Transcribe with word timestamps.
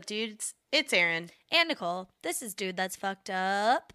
Up, 0.00 0.06
dudes? 0.06 0.54
It's 0.72 0.92
Erin. 0.94 1.30
And 1.52 1.68
Nicole, 1.68 2.08
this 2.22 2.40
is 2.40 2.54
Dude 2.54 2.76
That's 2.76 2.96
Fucked 2.96 3.28
Up. 3.28 3.92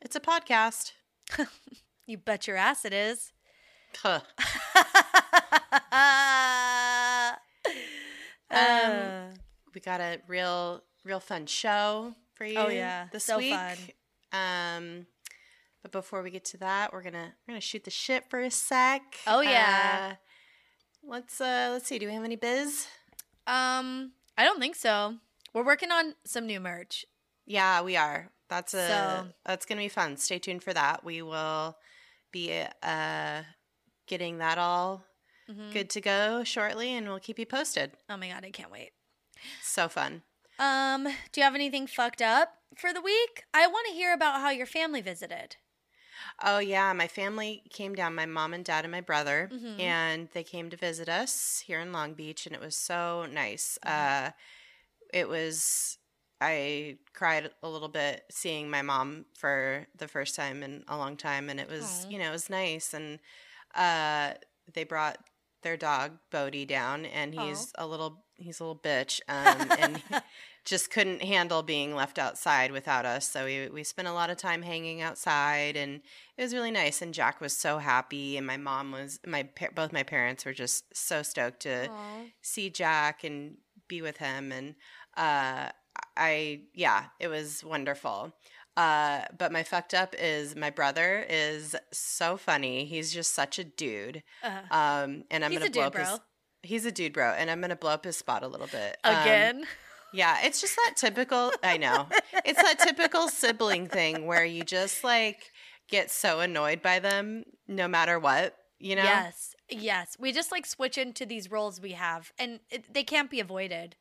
It's 0.00 0.16
a 0.16 0.20
podcast. 0.20 0.92
You 2.06 2.18
bet 2.18 2.46
your 2.46 2.58
ass 2.58 2.84
it 2.84 2.92
is. 2.92 3.32
Huh. 3.96 4.20
Uh, 8.50 9.30
We 9.74 9.80
got 9.80 10.00
a 10.00 10.20
real, 10.28 10.82
real 11.04 11.18
fun 11.18 11.46
show 11.46 12.14
for 12.34 12.44
you. 12.44 12.56
Oh, 12.58 12.68
yeah. 12.68 13.06
this 13.10 13.24
So 13.24 13.38
week. 13.38 13.54
fun. 13.54 13.76
Um, 14.32 15.06
but 15.82 15.90
before 15.90 16.22
we 16.22 16.30
get 16.30 16.44
to 16.46 16.58
that, 16.58 16.92
we're 16.92 17.02
gonna 17.02 17.32
we're 17.48 17.52
gonna 17.52 17.60
shoot 17.60 17.82
the 17.84 17.90
shit 17.90 18.28
for 18.30 18.38
a 18.40 18.50
sec. 18.50 19.02
Oh, 19.26 19.40
yeah. 19.40 20.12
Uh, 20.12 20.14
let's 21.10 21.40
uh 21.40 21.70
let's 21.72 21.86
see. 21.88 21.98
Do 21.98 22.06
we 22.06 22.12
have 22.12 22.22
any 22.24 22.36
biz? 22.36 22.86
um, 23.48 24.12
I 24.36 24.44
don't 24.44 24.58
think 24.60 24.76
so. 24.76 25.16
We're 25.52 25.64
working 25.64 25.90
on 25.92 26.14
some 26.24 26.46
new 26.46 26.60
merch. 26.60 27.04
Yeah, 27.46 27.82
we 27.82 27.96
are. 27.96 28.30
That's 28.48 28.74
a 28.74 28.88
So- 28.88 29.28
that's 29.44 29.66
gonna 29.66 29.80
be 29.82 29.88
fun. 29.88 30.16
Stay 30.16 30.38
tuned 30.38 30.62
for 30.62 30.72
that. 30.74 31.04
We 31.04 31.22
will 31.22 31.78
be 32.32 32.64
uh 32.82 33.42
getting 34.06 34.38
that 34.38 34.58
all 34.58 35.04
Mhm. 35.48 35.72
good 35.72 35.90
to 35.90 36.00
go 36.00 36.42
shortly, 36.44 36.90
and 36.94 37.06
we'll 37.08 37.20
keep 37.20 37.38
you 37.38 37.46
posted. 37.46 37.92
Oh 38.08 38.16
my 38.16 38.28
god, 38.28 38.44
I 38.44 38.50
can't 38.50 38.70
wait. 38.70 38.92
So 39.62 39.88
fun. 39.88 40.22
Um, 40.58 41.04
do 41.32 41.40
you 41.40 41.42
have 41.42 41.54
anything 41.54 41.86
fucked 41.86 42.22
up 42.22 42.58
for 42.76 42.92
the 42.92 43.00
week? 43.00 43.44
I 43.52 43.66
want 43.66 43.86
to 43.88 43.94
hear 43.94 44.12
about 44.12 44.40
how 44.40 44.50
your 44.50 44.66
family 44.66 45.00
visited. 45.00 45.56
Oh 46.42 46.58
yeah, 46.58 46.92
my 46.92 47.08
family 47.08 47.62
came 47.70 47.94
down. 47.94 48.14
My 48.14 48.26
mom 48.26 48.54
and 48.54 48.64
dad 48.64 48.84
and 48.84 48.92
my 48.92 49.00
brother, 49.00 49.50
Mhm. 49.52 49.80
and 49.80 50.28
they 50.32 50.42
came 50.44 50.70
to 50.70 50.76
visit 50.76 51.08
us 51.08 51.62
here 51.66 51.80
in 51.80 51.92
Long 51.92 52.14
Beach, 52.14 52.46
and 52.46 52.54
it 52.54 52.60
was 52.60 52.76
so 52.76 53.26
nice. 53.26 53.78
Mm-hmm. 53.84 54.26
Uh, 54.26 54.30
it 55.12 55.28
was. 55.28 55.98
I 56.40 56.98
cried 57.14 57.50
a 57.62 57.68
little 57.68 57.88
bit 57.88 58.24
seeing 58.30 58.68
my 58.68 58.82
mom 58.82 59.24
for 59.38 59.86
the 59.96 60.08
first 60.08 60.34
time 60.34 60.62
in 60.62 60.84
a 60.88 60.96
long 60.98 61.16
time, 61.16 61.48
and 61.48 61.58
it 61.60 61.68
was 61.70 62.04
Aw. 62.06 62.08
you 62.10 62.18
know 62.18 62.28
it 62.28 62.32
was 62.32 62.50
nice. 62.50 62.92
And 62.92 63.18
uh, 63.74 64.34
they 64.72 64.84
brought 64.84 65.18
their 65.62 65.76
dog 65.76 66.18
Bodie 66.30 66.66
down, 66.66 67.06
and 67.06 67.34
Aw. 67.38 67.46
he's 67.48 67.72
a 67.78 67.86
little 67.86 68.24
he's 68.36 68.60
a 68.60 68.64
little 68.64 68.80
bitch, 68.80 69.20
um, 69.28 69.70
and 69.78 70.02
just 70.64 70.90
couldn't 70.90 71.22
handle 71.22 71.62
being 71.62 71.94
left 71.94 72.18
outside 72.18 72.72
without 72.72 73.04
us. 73.04 73.28
So 73.28 73.44
we 73.44 73.68
we 73.68 73.84
spent 73.84 74.08
a 74.08 74.12
lot 74.12 74.30
of 74.30 74.36
time 74.36 74.62
hanging 74.62 75.02
outside, 75.02 75.76
and 75.76 76.00
it 76.36 76.42
was 76.42 76.54
really 76.54 76.70
nice. 76.70 77.02
And 77.02 77.12
Jack 77.12 77.40
was 77.40 77.56
so 77.56 77.78
happy, 77.78 78.36
and 78.36 78.46
my 78.46 78.56
mom 78.56 78.92
was 78.92 79.20
my 79.26 79.48
both 79.74 79.92
my 79.92 80.02
parents 80.02 80.44
were 80.44 80.54
just 80.54 80.84
so 80.96 81.22
stoked 81.22 81.60
to 81.60 81.88
Aw. 81.90 82.20
see 82.40 82.70
Jack 82.70 83.24
and 83.24 83.56
be 83.88 84.00
with 84.02 84.16
him. 84.16 84.52
And 84.52 84.74
uh, 85.16 85.68
I 86.16 86.62
yeah, 86.72 87.06
it 87.20 87.28
was 87.28 87.62
wonderful. 87.62 88.32
Uh, 88.76 89.20
but 89.38 89.52
my 89.52 89.62
fucked 89.62 89.94
up 89.94 90.16
is 90.18 90.56
my 90.56 90.70
brother 90.70 91.24
is 91.28 91.76
so 91.92 92.36
funny. 92.36 92.86
He's 92.86 93.12
just 93.12 93.32
such 93.32 93.58
a 93.58 93.64
dude. 93.64 94.22
Uh, 94.42 94.62
Um, 94.70 95.24
and 95.30 95.44
I'm 95.44 95.50
He's 95.52 95.60
gonna 95.60 95.70
blow 95.70 95.90
dude, 95.90 96.00
up 96.00 96.08
his. 96.08 96.20
He's 96.62 96.84
a 96.86 96.90
dude, 96.90 97.12
bro, 97.12 97.30
and 97.32 97.50
I'm 97.50 97.60
gonna 97.60 97.76
blow 97.76 97.90
up 97.92 98.04
his 98.04 98.16
spot 98.16 98.42
a 98.42 98.48
little 98.48 98.66
bit 98.66 98.96
Um, 99.04 99.14
again. 99.20 99.64
Yeah, 100.14 100.38
it's 100.44 100.60
just 100.60 100.76
that 100.76 100.94
typical. 100.96 101.52
I 101.62 101.76
know. 101.76 102.06
It's 102.44 102.62
that 102.62 102.78
typical 102.78 103.28
sibling 103.28 103.88
thing 103.88 104.26
where 104.26 104.44
you 104.44 104.62
just 104.64 105.02
like 105.04 105.52
get 105.88 106.10
so 106.10 106.40
annoyed 106.40 106.80
by 106.82 106.98
them 106.98 107.44
no 107.68 107.88
matter 107.88 108.18
what, 108.18 108.56
you 108.78 108.96
know? 108.96 109.02
Yes. 109.02 109.54
Yes. 109.70 110.16
We 110.18 110.32
just 110.32 110.52
like 110.52 110.66
switch 110.66 110.96
into 110.98 111.26
these 111.26 111.50
roles 111.50 111.80
we 111.80 111.92
have 111.92 112.32
and 112.38 112.60
it, 112.70 112.92
they 112.92 113.02
can't 113.04 113.30
be 113.30 113.40
avoided. 113.40 113.96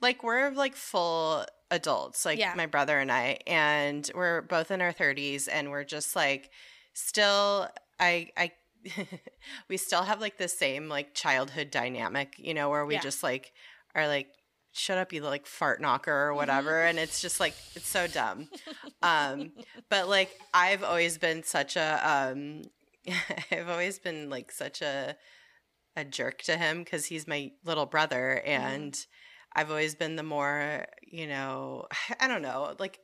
Like 0.00 0.22
we're 0.22 0.50
like 0.50 0.76
full 0.76 1.44
adults, 1.70 2.24
like 2.24 2.38
Yeah. 2.38 2.54
my 2.56 2.66
brother 2.66 2.98
and 2.98 3.10
I, 3.12 3.38
and 3.46 4.10
we're 4.14 4.42
both 4.42 4.70
in 4.70 4.80
our 4.80 4.92
30s 4.92 5.48
and 5.48 5.70
we're 5.70 5.84
just 5.84 6.16
like 6.16 6.50
still 6.94 7.68
I 7.98 8.30
I 8.36 8.52
we 9.68 9.76
still 9.76 10.02
have 10.02 10.20
like 10.20 10.38
the 10.38 10.48
same 10.48 10.88
like 10.88 11.14
childhood 11.14 11.70
dynamic, 11.70 12.34
you 12.38 12.54
know, 12.54 12.70
where 12.70 12.86
we 12.86 12.94
Yeah. 12.94 13.00
just 13.00 13.22
like 13.22 13.52
are 13.94 14.06
like 14.06 14.28
shut 14.72 14.98
up 14.98 15.12
you 15.12 15.20
like 15.20 15.46
fart 15.46 15.80
knocker 15.80 16.12
or 16.12 16.34
whatever 16.34 16.82
and 16.82 16.98
it's 16.98 17.20
just 17.20 17.40
like 17.40 17.54
it's 17.74 17.88
so 17.88 18.06
dumb. 18.06 18.48
um 19.02 19.52
but 19.88 20.08
like 20.08 20.30
I've 20.54 20.82
always 20.84 21.18
been 21.18 21.42
such 21.42 21.76
a 21.76 22.00
um 22.04 22.62
I've 23.50 23.68
always 23.68 23.98
been 23.98 24.30
like 24.30 24.52
such 24.52 24.82
a 24.82 25.16
a 25.96 26.04
jerk 26.04 26.42
to 26.42 26.56
him 26.56 26.84
cuz 26.84 27.06
he's 27.06 27.26
my 27.26 27.50
little 27.64 27.86
brother 27.86 28.40
and 28.44 28.96
I've 29.52 29.70
always 29.70 29.96
been 29.96 30.14
the 30.14 30.22
more, 30.22 30.86
you 31.02 31.26
know, 31.26 31.86
I 32.20 32.28
don't 32.28 32.42
know, 32.42 32.76
like 32.78 33.00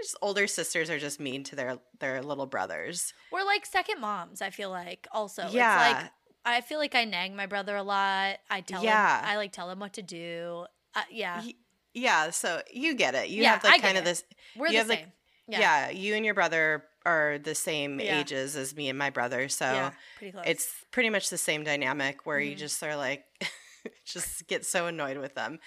just 0.00 0.16
older 0.22 0.46
sisters 0.46 0.90
are 0.90 0.98
just 1.00 1.18
mean 1.18 1.42
to 1.44 1.56
their 1.56 1.78
their 1.98 2.22
little 2.22 2.46
brothers. 2.46 3.12
We're 3.32 3.42
like 3.44 3.66
second 3.66 4.00
moms, 4.00 4.40
I 4.40 4.50
feel 4.50 4.70
like 4.70 5.08
also. 5.10 5.42
It's 5.46 5.52
Yeah. 5.54 5.76
like 6.02 6.12
I 6.44 6.60
feel 6.60 6.78
like 6.78 6.94
I 6.94 7.04
nag 7.04 7.32
my 7.34 7.46
brother 7.46 7.74
a 7.74 7.82
lot. 7.82 8.38
I 8.48 8.60
tell 8.60 8.84
Yeah. 8.84 9.18
him 9.20 9.24
I 9.28 9.36
like 9.36 9.50
tell 9.52 9.68
him 9.70 9.80
what 9.80 9.94
to 9.94 10.02
do. 10.02 10.66
Uh, 10.98 11.02
yeah. 11.10 11.40
Y- 11.44 11.54
Yeah, 11.94 12.30
so 12.30 12.60
you 12.72 12.94
get 12.94 13.14
it. 13.14 13.28
You 13.28 13.42
Yeah, 13.42 13.52
have 13.54 13.64
like 13.64 13.82
kind 13.82 13.96
of 13.98 14.02
it. 14.02 14.06
this 14.06 14.24
We're 14.56 14.66
you 14.66 14.72
the 14.72 14.78
have, 14.78 14.88
like- 14.88 14.98
same. 15.00 15.12
yeah. 15.48 15.60
yeah. 15.60 15.90
you 15.90 16.14
and 16.14 16.24
your 16.24 16.34
brother 16.34 16.84
are 17.06 17.38
the 17.38 17.54
same 17.54 18.00
Yeah. 18.00 18.20
ages 18.20 18.54
as 18.56 18.74
me 18.76 18.88
and 18.88 18.98
my 18.98 19.10
brother, 19.10 19.48
so 19.48 19.64
yeah, 19.64 19.90
pretty 20.18 20.36
it's 20.44 20.68
pretty 20.90 21.08
much 21.10 21.30
the 21.30 21.38
same 21.38 21.64
dynamic 21.64 22.26
where 22.26 22.38
you 22.40 22.54
Mhm. 22.54 22.58
just 22.58 22.82
are 22.82 22.96
like 22.96 23.24
just 24.04 24.46
get 24.46 24.66
so 24.66 24.86
annoyed 24.86 25.16
with 25.18 25.34
them. 25.34 25.58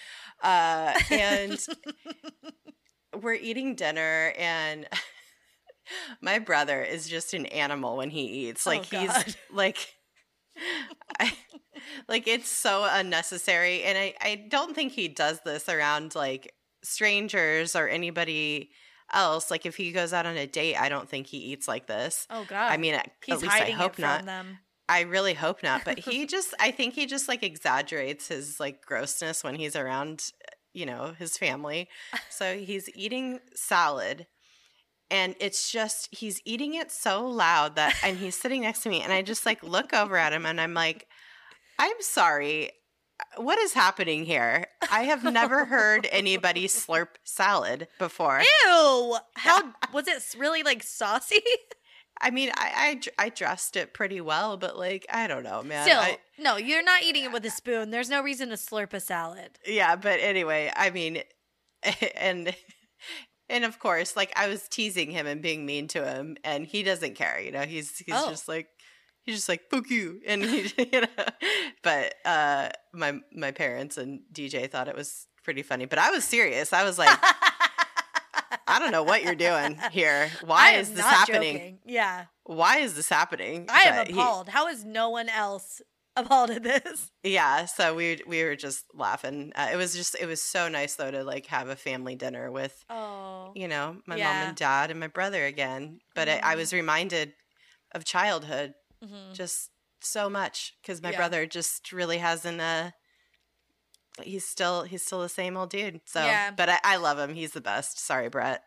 Uh 0.43 0.93
and 1.09 1.57
we're 3.21 3.33
eating 3.33 3.75
dinner 3.75 4.33
and 4.37 4.87
my 6.21 6.37
brother 6.39 6.81
is 6.83 7.07
just 7.09 7.33
an 7.33 7.45
animal 7.47 7.97
when 7.97 8.09
he 8.11 8.21
eats. 8.47 8.65
Oh, 8.67 8.69
Like 8.71 8.85
he's 8.85 9.07
God. 9.11 9.35
like 9.51 9.77
I, 11.19 11.33
like 12.07 12.27
it's 12.27 12.49
so 12.49 12.87
unnecessary 12.89 13.83
and 13.83 13.97
I 13.97 14.13
I 14.21 14.45
don't 14.49 14.75
think 14.75 14.91
he 14.93 15.07
does 15.07 15.41
this 15.45 15.69
around 15.69 16.15
like 16.15 16.53
strangers 16.83 17.75
or 17.75 17.87
anybody 17.87 18.71
else. 19.13 19.51
Like 19.51 19.65
if 19.65 19.75
he 19.75 19.91
goes 19.91 20.13
out 20.13 20.25
on 20.25 20.37
a 20.37 20.47
date, 20.47 20.75
I 20.75 20.89
don't 20.89 21.09
think 21.09 21.27
he 21.27 21.37
eats 21.37 21.67
like 21.67 21.87
this. 21.87 22.27
oh 22.29 22.45
god. 22.47 22.71
I 22.71 22.77
mean, 22.77 22.95
at, 22.95 23.11
he's 23.25 23.35
at 23.35 23.41
least 23.41 23.55
I 23.55 23.59
hiding 23.59 23.75
hope 23.75 23.93
it 23.93 23.95
from 23.95 24.03
not. 24.03 24.25
them. 24.25 24.59
I 24.89 25.01
really 25.01 25.33
hope 25.33 25.63
not. 25.63 25.85
But 25.85 25.99
he 26.07 26.25
just, 26.25 26.53
I 26.59 26.71
think 26.71 26.93
he 26.93 27.05
just 27.05 27.27
like 27.27 27.43
exaggerates 27.43 28.27
his 28.27 28.59
like 28.59 28.85
grossness 28.85 29.43
when 29.43 29.55
he's 29.55 29.75
around, 29.75 30.31
you 30.73 30.85
know, 30.85 31.13
his 31.17 31.37
family. 31.37 31.87
So 32.29 32.57
he's 32.57 32.89
eating 32.95 33.39
salad 33.53 34.25
and 35.11 35.35
it's 35.39 35.71
just, 35.71 36.09
he's 36.11 36.41
eating 36.43 36.73
it 36.73 36.91
so 36.91 37.27
loud 37.27 37.75
that, 37.75 37.95
and 38.03 38.17
he's 38.17 38.35
sitting 38.35 38.61
next 38.61 38.81
to 38.83 38.89
me 38.89 39.01
and 39.01 39.13
I 39.13 39.21
just 39.21 39.45
like 39.45 39.61
look 39.61 39.93
over 39.93 40.17
at 40.17 40.33
him 40.33 40.45
and 40.45 40.59
I'm 40.59 40.73
like, 40.73 41.07
I'm 41.81 42.01
sorry. 42.01 42.71
What 43.37 43.59
is 43.59 43.73
happening 43.73 44.25
here? 44.25 44.65
I 44.91 45.03
have 45.03 45.23
never 45.23 45.65
heard 45.65 46.07
anybody 46.11 46.67
slurp 46.67 47.07
salad 47.23 47.87
before. 47.99 48.41
Ew! 48.65 49.17
How 49.35 49.73
was 49.93 50.07
it 50.07 50.23
really 50.37 50.63
like 50.63 50.83
saucy? 50.83 51.41
I 52.23 52.29
mean, 52.29 52.51
I, 52.55 52.99
I 53.17 53.25
I 53.25 53.29
dressed 53.29 53.75
it 53.75 53.93
pretty 53.95 54.21
well, 54.21 54.57
but 54.57 54.77
like 54.77 55.05
I 55.09 55.25
don't 55.27 55.43
know, 55.43 55.63
man. 55.63 55.87
Still, 55.87 55.99
I, 55.99 56.17
no, 56.37 56.57
you're 56.57 56.83
not 56.83 57.01
eating 57.03 57.23
it 57.23 57.31
with 57.31 57.45
a 57.45 57.49
spoon. 57.49 57.89
There's 57.89 58.09
no 58.09 58.21
reason 58.21 58.49
to 58.49 58.55
slurp 58.55 58.93
a 58.93 58.99
salad. 58.99 59.57
yeah, 59.65 59.95
but 59.95 60.19
anyway, 60.19 60.71
I 60.75 60.89
mean, 60.91 61.23
and 62.15 62.55
and 63.49 63.65
of 63.65 63.79
course, 63.79 64.15
like 64.15 64.31
I 64.35 64.47
was 64.47 64.67
teasing 64.67 65.09
him 65.09 65.25
and 65.25 65.41
being 65.41 65.65
mean 65.65 65.87
to 65.89 66.05
him, 66.05 66.37
and 66.43 66.65
he 66.65 66.83
doesn't 66.83 67.15
care. 67.15 67.39
You 67.39 67.51
know, 67.51 67.61
he's 67.61 67.97
he's 67.97 68.13
Oh. 68.15 68.29
just 68.29 68.47
like 68.47 68.67
he's 69.23 69.35
just 69.35 69.49
like 69.49 69.69
fuck 69.69 69.89
you, 69.89 70.21
and 70.27 70.43
he, 70.43 70.71
you 70.91 71.01
know. 71.01 71.07
But 71.83 72.15
uh, 72.25 72.69
my 72.93 73.19
my 73.33 73.51
parents 73.51 73.97
and 73.97 74.21
DJ 74.33 74.69
thought 74.69 74.87
it 74.87 74.95
was 74.95 75.27
pretty 75.43 75.63
funny, 75.63 75.85
but 75.85 75.99
I 75.99 76.11
was 76.11 76.23
serious. 76.23 76.71
I 76.73 76.83
was 76.83 76.97
like, 76.99 77.17
I 78.67 78.79
don't 78.79 78.91
know 78.91 79.03
what 79.03 79.23
you're 79.23 79.35
doing 79.35 79.77
here. 79.91 80.29
Why 80.45 80.73
I 80.73 80.77
is 80.77 80.91
this 80.93 81.05
happening? 81.05 81.53
joking. 81.57 81.79
Yeah, 81.85 82.25
Why 82.43 82.77
is 82.77 82.93
this 82.95 83.09
happening? 83.09 83.65
I 83.69 83.81
am 83.83 83.95
But 83.95 84.07
he- 84.07 84.13
appalled. 84.13 84.49
How 84.49 84.67
is 84.67 84.85
no 84.85 85.09
one 85.09 85.29
else 85.29 85.81
appalled 86.15 86.51
at 86.51 86.63
this? 86.63 87.11
Yeah, 87.23 87.65
so 87.65 87.95
we 87.95 88.21
we 88.27 88.43
were 88.43 88.55
just 88.55 88.85
laughing. 88.93 89.51
Uh, 89.55 89.69
it 89.73 89.75
was 89.77 89.93
just 89.95 90.15
it 90.19 90.25
was 90.25 90.41
so 90.41 90.67
nice 90.69 90.95
though 90.95 91.11
to 91.11 91.23
like 91.23 91.47
have 91.47 91.69
a 91.69 91.75
family 91.75 92.15
dinner 92.15 92.51
with 92.51 92.83
Oh, 92.89 93.51
you 93.55 93.67
know 93.67 93.97
my 94.05 94.15
mom 94.17 94.25
and 94.47 94.55
dad 94.57 94.91
and 94.91 94.99
my 94.99 95.07
brother 95.07 95.45
again. 95.45 95.99
But 96.15 96.29
I, 96.29 96.39
I 96.43 96.53
Mhm. 96.53 96.57
was 96.57 96.73
reminded 96.73 97.33
of 97.93 98.05
childhood 98.05 98.73
Mhm. 99.03 99.33
just 99.33 99.71
so 100.01 100.29
much 100.29 100.75
because 100.81 101.01
my 101.01 101.11
Yeah. 101.11 101.17
brother 101.17 101.45
just 101.45 101.91
really 101.91 102.17
hasn't. 102.19 102.59
Uh, 102.61 102.91
he's 104.23 104.45
still 104.45 104.83
he's 104.83 105.03
still 105.05 105.21
the 105.21 105.29
same 105.29 105.55
old 105.57 105.69
dude. 105.69 106.01
So, 106.05 106.25
Yeah. 106.25 106.51
but 106.51 106.69
I, 106.69 106.79
I 106.83 106.95
love 106.97 107.17
him. 107.19 107.33
He's 107.33 107.51
the 107.51 107.61
best. 107.61 107.99
Sorry, 107.99 108.29
Brett. 108.29 108.63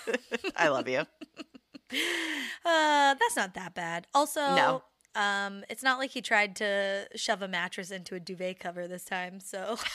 I 0.56 0.68
love 0.68 0.88
you. 0.88 0.98
uh, 2.64 3.14
that's 3.14 3.36
not 3.36 3.54
that 3.54 3.74
bad. 3.74 4.06
Also, 4.14 4.40
No. 4.40 4.82
um, 5.14 5.64
it's 5.68 5.82
not 5.82 5.98
like 5.98 6.10
he 6.10 6.22
tried 6.22 6.56
to 6.56 7.08
shove 7.16 7.42
a 7.42 7.48
mattress 7.48 7.90
into 7.90 8.14
a 8.14 8.20
duvet 8.20 8.58
cover 8.60 8.86
this 8.88 9.04
time. 9.04 9.40
So 9.40 9.78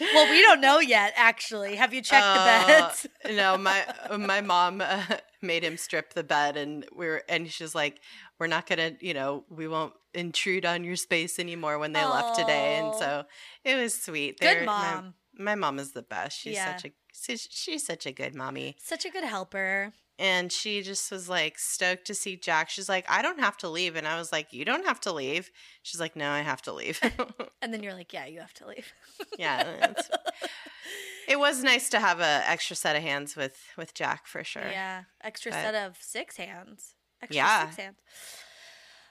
well, 0.00 0.30
we 0.30 0.42
don't 0.42 0.60
know 0.60 0.78
yet. 0.80 1.12
Actually, 1.16 1.76
have 1.76 1.94
you 1.94 2.02
checked 2.02 2.22
the 2.24 2.40
Uh, 2.40 2.66
beds? 2.66 3.06
no, 3.30 3.56
my 3.56 3.84
my 4.18 4.40
mom 4.40 4.80
uh, 4.80 5.04
made 5.42 5.62
him 5.64 5.76
strip 5.76 6.14
the 6.14 6.24
bed, 6.24 6.56
and 6.56 6.86
we 6.94 7.06
are 7.08 7.22
and 7.28 7.50
she's 7.50 7.74
like, 7.74 8.00
"We're 8.38 8.46
not 8.46 8.66
gonna, 8.66 8.92
you 9.00 9.14
know, 9.14 9.44
we 9.50 9.66
won't 9.68 9.94
intrude 10.14 10.64
on 10.66 10.84
your 10.84 10.96
space 10.96 11.38
anymore." 11.38 11.78
When 11.78 11.92
they 11.92 12.04
left 12.04 12.38
today, 12.38 12.76
and 12.76 12.94
so 12.94 13.24
it 13.64 13.74
was 13.76 14.00
sweet. 14.00 14.38
Good 14.40 14.46
They're- 14.58 14.64
my- 14.64 14.94
mom. 14.94 15.14
My, 15.38 15.54
mom 15.54 15.78
is 15.78 15.92
the 15.92 16.02
best. 16.02 16.38
She's 16.38 16.56
Yeah. 16.56 16.76
such 16.76 16.84
a 16.90 16.92
she's, 17.14 17.48
she's 17.50 17.86
such 17.86 18.04
a 18.04 18.12
good 18.12 18.34
mommy, 18.34 18.76
Such 18.78 19.06
a 19.06 19.10
good 19.10 19.24
helper. 19.24 19.94
and 20.18 20.52
she 20.52 20.82
just 20.82 21.10
was 21.10 21.26
like 21.26 21.58
stoked 21.58 22.06
to 22.08 22.14
see 22.14 22.36
Jack. 22.36 22.68
She's 22.68 22.86
like, 22.88 23.06
"I 23.10 23.22
don't 23.22 23.40
have 23.40 23.56
to 23.58 23.68
leave," 23.70 23.96
and 23.96 24.06
I 24.06 24.18
was 24.18 24.30
like, 24.30 24.52
"You 24.52 24.66
don't 24.66 24.84
have 24.86 25.00
to 25.00 25.12
leave." 25.12 25.50
She's 25.82 25.98
like, 26.00 26.16
"No, 26.16 26.28
I 26.30 26.40
have 26.42 26.60
to 26.62 26.72
leave." 26.72 27.00
And 27.62 27.72
then 27.72 27.82
you're 27.84 27.94
like, 27.94 28.12
yeah, 28.12 28.26
you 28.26 28.40
have 28.40 28.52
to 28.54 28.66
leave. 28.66 28.92
yeah, 29.38 29.92
it 31.32 31.38
was 31.38 31.62
nice 31.62 31.88
to 31.90 31.98
have 32.00 32.20
a 32.20 32.42
extra 32.48 32.76
set 32.76 32.94
of 32.96 33.02
hands 33.02 33.34
with 33.36 33.56
with 33.76 33.94
Jack 33.94 34.26
for 34.26 34.44
sure. 34.44 34.68
Yeah, 34.70 35.04
extra 35.22 35.50
But- 35.52 35.62
set 35.62 35.74
of 35.74 35.96
six 36.00 36.36
hands. 36.36 36.94
Extra 37.22 37.36
Yeah. 37.36 37.64
six 37.66 37.76
hands. 37.76 37.96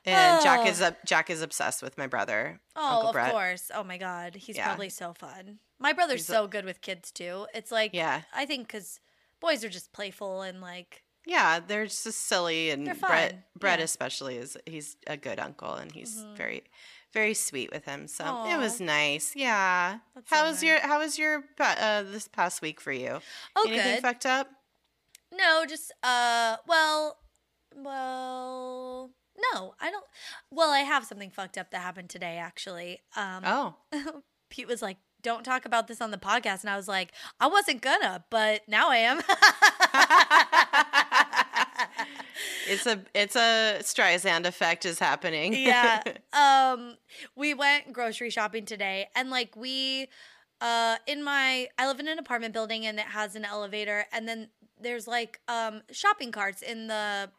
And 0.03 0.41
Jack 0.43 0.61
Oh. 0.61 0.67
is 0.67 0.81
up. 0.81 1.03
Jack 1.05 1.29
is 1.29 1.41
obsessed 1.41 1.81
with 1.83 1.97
my 1.97 2.07
brother. 2.07 2.59
Oh, 2.75 2.93
Uncle 2.95 3.09
of 3.09 3.13
Brett. 3.13 3.31
course. 3.31 3.69
Oh 3.73 3.83
my 3.83 3.97
God, 3.97 4.35
he's 4.35 4.57
Yeah. 4.57 4.65
probably 4.65 4.89
so 4.89 5.13
fun. 5.13 5.59
My 5.77 5.93
brother's 5.93 6.21
He's 6.21 6.27
so 6.27 6.47
good 6.47 6.65
with 6.65 6.81
kids 6.81 7.11
too. 7.11 7.47
It's 7.53 7.71
like, 7.71 7.91
Yeah, 7.93 8.21
I 8.33 8.45
think 8.45 8.67
because 8.67 8.99
boys 9.39 9.63
are 9.63 9.69
just 9.69 9.91
playful 9.93 10.41
and 10.41 10.59
like, 10.61 11.03
yeah. 11.25 11.59
They're 11.59 11.85
just 11.85 12.03
silly, 12.03 12.71
and 12.71 12.85
Brett, 12.99 13.31
fun, 13.31 13.43
Brett 13.55 13.79
yeah. 13.79 13.85
especially 13.85 14.37
is 14.37 14.57
he's 14.65 14.97
a 15.05 15.17
good 15.17 15.39
uncle, 15.39 15.75
and 15.75 15.91
he's 15.91 16.17
Mhm. 16.17 16.35
very, 16.35 16.63
very 17.13 17.33
sweet 17.33 17.71
with 17.71 17.85
him. 17.85 18.07
So 18.07 18.45
it 18.49 18.57
was 18.57 18.79
nice. 18.79 19.33
Yeah. 19.35 19.99
That's 20.15 20.29
so 20.29 20.35
how 20.35 20.45
was 20.47 20.63
your. 20.63 20.79
How 20.79 20.99
was 20.99 21.17
your 21.19 21.43
uh, 21.59 22.03
this 22.03 22.27
past 22.27 22.61
week 22.61 22.79
for 22.81 22.91
you? 22.91 23.19
oh, 23.55 23.65
Anything 23.67 23.93
good. 23.95 24.01
fucked 24.01 24.25
up? 24.25 24.47
No, 25.33 25.65
just 25.67 25.93
uh, 26.03 26.57
well, 26.67 27.17
well, 27.75 29.11
no, 29.53 29.73
I 29.79 29.89
don't. 29.91 30.05
Well, 30.51 30.71
I 30.71 30.79
have 30.79 31.05
something 31.05 31.29
fucked 31.31 31.57
up 31.57 31.71
that 31.71 31.81
happened 31.81 32.09
today, 32.09 32.37
actually. 32.37 32.99
Um, 33.15 33.43
Oh, 33.45 33.75
Pete 34.49 34.67
was 34.67 34.81
like, 34.81 34.97
"Don't 35.21 35.43
talk 35.45 35.65
about 35.65 35.87
this 35.87 36.01
on 36.01 36.11
the 36.11 36.17
podcast," 36.17 36.61
and 36.61 36.69
I 36.69 36.75
was 36.75 36.87
like, 36.89 37.13
"I 37.39 37.47
wasn't 37.47 37.81
gonna, 37.81 38.25
but 38.29 38.67
now 38.67 38.89
I 38.89 38.97
am." 38.97 39.21
it's 42.71 42.85
a 42.87 42.99
it's 43.13 43.35
a 43.35 43.77
Streisand 43.81 44.45
effect 44.45 44.85
is 44.85 44.99
happening. 44.99 45.53
yeah. 45.53 46.01
Um, 46.33 46.95
we 47.35 47.53
went 47.53 47.91
grocery 47.93 48.29
shopping 48.29 48.65
today, 48.65 49.07
and 49.15 49.29
like 49.29 49.55
we, 49.55 50.07
uh, 50.61 50.95
in 51.07 51.23
my, 51.23 51.67
I 51.77 51.87
live 51.87 51.99
in 51.99 52.07
an 52.07 52.17
apartment 52.19 52.53
building, 52.53 52.85
and 52.85 52.97
it 52.99 53.05
has 53.07 53.35
an 53.35 53.43
elevator, 53.45 54.05
and 54.13 54.27
then 54.27 54.49
there's 54.79 55.07
like 55.07 55.39
um 55.47 55.81
shopping 55.91 56.31
carts 56.31 56.61
in 56.61 56.87
the 56.87 57.29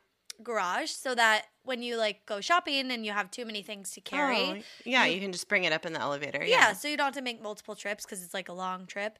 garage, 0.42 0.90
so 0.90 1.14
that 1.14 1.46
when 1.64 1.82
you 1.82 1.96
like 1.96 2.26
go 2.26 2.40
shopping 2.40 2.90
and 2.90 3.06
you 3.06 3.12
have 3.12 3.30
too 3.30 3.44
many 3.44 3.62
things 3.62 3.92
to 3.92 4.00
carry. 4.00 4.36
Oh, 4.36 4.56
yeah, 4.84 5.04
You- 5.06 5.14
you 5.14 5.20
can 5.20 5.32
just 5.32 5.48
bring 5.48 5.64
it 5.64 5.72
up 5.72 5.86
in 5.86 5.92
the 5.92 6.00
elevator. 6.00 6.40
yeah. 6.44 6.56
Yeah. 6.68 6.72
so 6.72 6.88
you 6.88 6.96
don't 6.96 7.06
have 7.06 7.14
to 7.14 7.22
make 7.22 7.40
multiple 7.42 7.76
trips 7.76 8.04
because 8.04 8.22
it's 8.24 8.34
like 8.34 8.48
a 8.48 8.52
long 8.52 8.86
trip. 8.86 9.18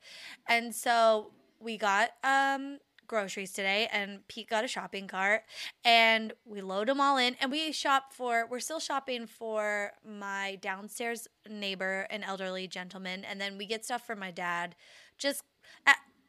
And 0.48 0.74
so 0.74 1.30
we 1.60 1.76
got 1.78 2.10
um 2.24 2.78
groceries 3.12 3.52
today 3.52 3.86
and 3.92 4.26
Pete 4.26 4.48
got 4.48 4.64
a 4.64 4.66
shopping 4.68 5.06
cart 5.06 5.42
and 5.84 6.32
we 6.46 6.62
load 6.62 6.88
them 6.88 6.98
all 6.98 7.18
in 7.18 7.36
and 7.42 7.52
we 7.52 7.70
shop 7.70 8.04
for 8.10 8.46
we're 8.50 8.58
still 8.58 8.80
shopping 8.80 9.26
for 9.26 9.92
my 10.02 10.56
downstairs 10.62 11.28
neighbor 11.46 12.06
an 12.08 12.22
elderly 12.22 12.66
gentleman 12.66 13.22
and 13.22 13.38
then 13.38 13.58
we 13.58 13.66
get 13.66 13.84
stuff 13.84 14.06
for 14.06 14.16
my 14.16 14.30
dad 14.30 14.74
just 15.18 15.42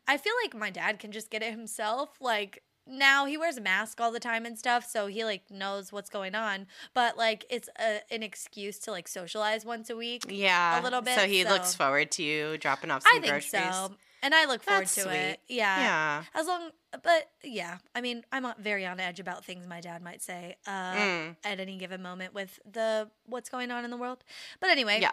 I, 0.05 0.17
feel 0.17 0.33
like 0.43 0.53
my 0.53 0.69
dad 0.69 0.99
can 0.99 1.13
just 1.13 1.29
get 1.31 1.41
it 1.41 1.51
himself 1.51 2.09
like 2.19 2.61
now 2.85 3.25
he 3.25 3.37
wears 3.37 3.55
a 3.55 3.61
mask 3.61 4.01
all 4.01 4.11
the 4.11 4.19
time 4.19 4.45
and 4.45 4.59
stuff 4.59 4.85
so 4.85 5.07
he 5.07 5.23
like 5.23 5.49
knows 5.49 5.93
what's 5.93 6.09
going 6.09 6.35
on 6.35 6.67
but 6.93 7.17
like 7.17 7.45
it's 7.49 7.69
a, 7.79 8.01
an 8.11 8.23
excuse 8.23 8.77
to 8.79 8.91
like 8.91 9.07
socialize 9.07 9.63
once 9.63 9.89
a 9.89 9.95
week 9.95 10.25
Yeah, 10.27 10.81
a 10.81 10.83
little 10.83 11.01
bit, 11.01 11.17
So 11.17 11.25
he 11.25 11.45
looks 11.45 11.73
forward 11.73 12.11
to 12.11 12.23
you 12.23 12.57
dropping 12.57 12.91
off 12.91 13.03
some 13.03 13.11
I 13.15 13.21
think 13.21 13.31
groceries. 13.31 13.73
so. 13.73 13.95
And 14.23 14.33
I 14.33 14.45
look 14.45 14.63
forward 14.63 14.83
That's 14.83 14.95
to 14.95 15.01
sweet. 15.01 15.13
it. 15.13 15.39
Yeah. 15.49 15.77
Yeah. 15.79 16.23
As 16.33 16.47
long, 16.47 16.69
but 17.03 17.29
yeah, 17.43 17.77
I 17.93 18.01
mean, 18.01 18.23
I'm 18.31 18.45
uh, 18.45 18.53
very 18.57 18.85
on 18.85 18.99
edge 18.99 19.19
about 19.19 19.43
things 19.45 19.67
my 19.67 19.81
dad 19.81 20.01
might 20.01 20.23
say 20.23 20.55
uh, 20.65 20.93
Mm. 20.93 21.35
at 21.43 21.59
any 21.59 21.77
given 21.77 22.01
moment 22.01 22.33
with 22.33 22.57
the 22.65 23.09
what's 23.25 23.49
going 23.49 23.69
on 23.69 23.83
in 23.83 23.91
the 23.91 23.97
world. 23.97 24.23
But 24.61 24.69
anyway, 24.71 24.99
Yeah, 25.01 25.11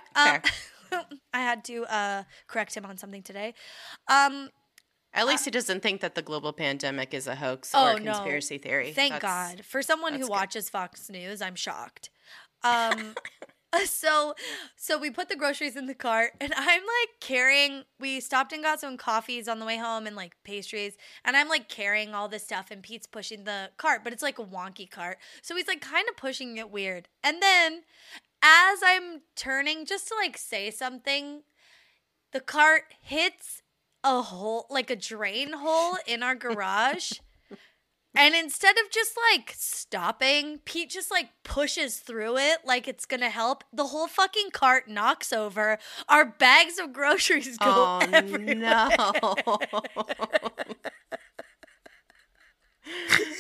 um, 0.93 1.03
I 1.35 1.41
had 1.41 1.65
to 1.65 1.85
uh, 1.87 2.23
correct 2.47 2.75
him 2.77 2.87
on 2.87 2.97
something 2.99 3.23
today. 3.23 3.55
Um, 4.09 4.51
At 5.13 5.27
least 5.27 5.45
he 5.45 5.51
doesn't 5.51 5.81
think 5.83 6.01
that 6.03 6.15
the 6.15 6.23
global 6.23 6.53
pandemic 6.53 7.13
is 7.13 7.27
a 7.27 7.35
hoax 7.35 7.73
Oh, 7.75 7.97
or 7.97 7.99
no. 7.99 8.13
conspiracy 8.13 8.59
theory. 8.59 8.93
Thank 8.93 9.15
That's- 9.15 9.55
God. 9.57 9.65
For 9.65 9.83
someone 9.83 10.13
who 10.13 10.21
good. 10.21 10.31
watches 10.31 10.71
Fox 10.71 11.11
News, 11.11 11.43
I'm 11.43 11.57
shocked. 11.57 12.11
Um 12.63 13.15
so 13.85 14.35
so 14.77 14.99
we 14.99 15.11
put 15.11 15.29
the 15.29 15.37
groceries 15.37 15.77
in 15.77 15.87
the 15.87 15.95
cart 15.95 16.33
and 16.41 16.53
I'm 16.57 16.81
like 16.81 17.21
carrying 17.21 17.85
we 17.99 18.21
stopped 18.21 18.53
and 18.53 18.63
got 18.63 18.81
some 18.81 18.97
coffees 18.97 19.49
on 19.49 19.59
the 19.59 19.67
way 19.67 19.77
home 19.77 20.07
and 20.07 20.17
like 20.17 20.37
pastries 20.45 20.97
and 21.25 21.37
I'm 21.37 21.49
like 21.49 21.69
carrying 21.69 22.15
all 22.15 22.29
this 22.29 22.45
stuff 22.45 22.71
and 22.71 22.83
Pete's 22.83 23.07
pushing 23.07 23.45
the 23.45 23.71
cart, 23.77 24.03
but 24.03 24.13
it's 24.13 24.23
like 24.23 24.39
a 24.39 24.45
wonky 24.45 24.91
cart. 24.91 25.19
So 25.43 25.55
he's 25.57 25.69
like 25.69 25.81
kind 25.81 26.09
of 26.09 26.17
pushing 26.17 26.57
it 26.57 26.71
weird. 26.71 27.09
And 27.23 27.41
then 27.43 27.83
as 28.43 28.81
I'm 28.85 29.23
turning 29.37 29.87
just 29.87 30.09
to 30.09 30.15
like 30.15 30.37
say 30.37 30.71
something, 30.71 31.43
the 32.33 32.41
cart 32.41 32.85
hits 33.01 33.63
a 34.03 34.23
hole 34.23 34.67
like 34.71 34.91
a 34.91 34.97
drain 34.97 35.53
hole 35.53 35.97
in 36.07 36.23
our 36.23 36.35
garage. 36.35 37.13
And 38.15 38.35
instead 38.35 38.77
of 38.77 38.91
just 38.91 39.13
like 39.33 39.55
stopping, 39.57 40.59
Pete 40.65 40.91
just 40.91 41.11
like 41.11 41.29
pushes 41.45 41.99
through 41.99 42.39
it 42.39 42.59
like 42.65 42.89
it's 42.89 43.07
gonna 43.07 43.31
help. 43.31 43.63
The 43.73 43.87
whole 43.87 44.09
fucking 44.09 44.51
cart 44.53 44.89
knocks 44.89 45.33
over. 45.33 45.79
Our 46.09 46.25
bags 46.25 46.79
of 46.79 46.93
groceries 46.93 47.57
go 47.59 47.67
Oh 47.69 47.99
everywhere. 48.13 48.55
no. 48.57 48.91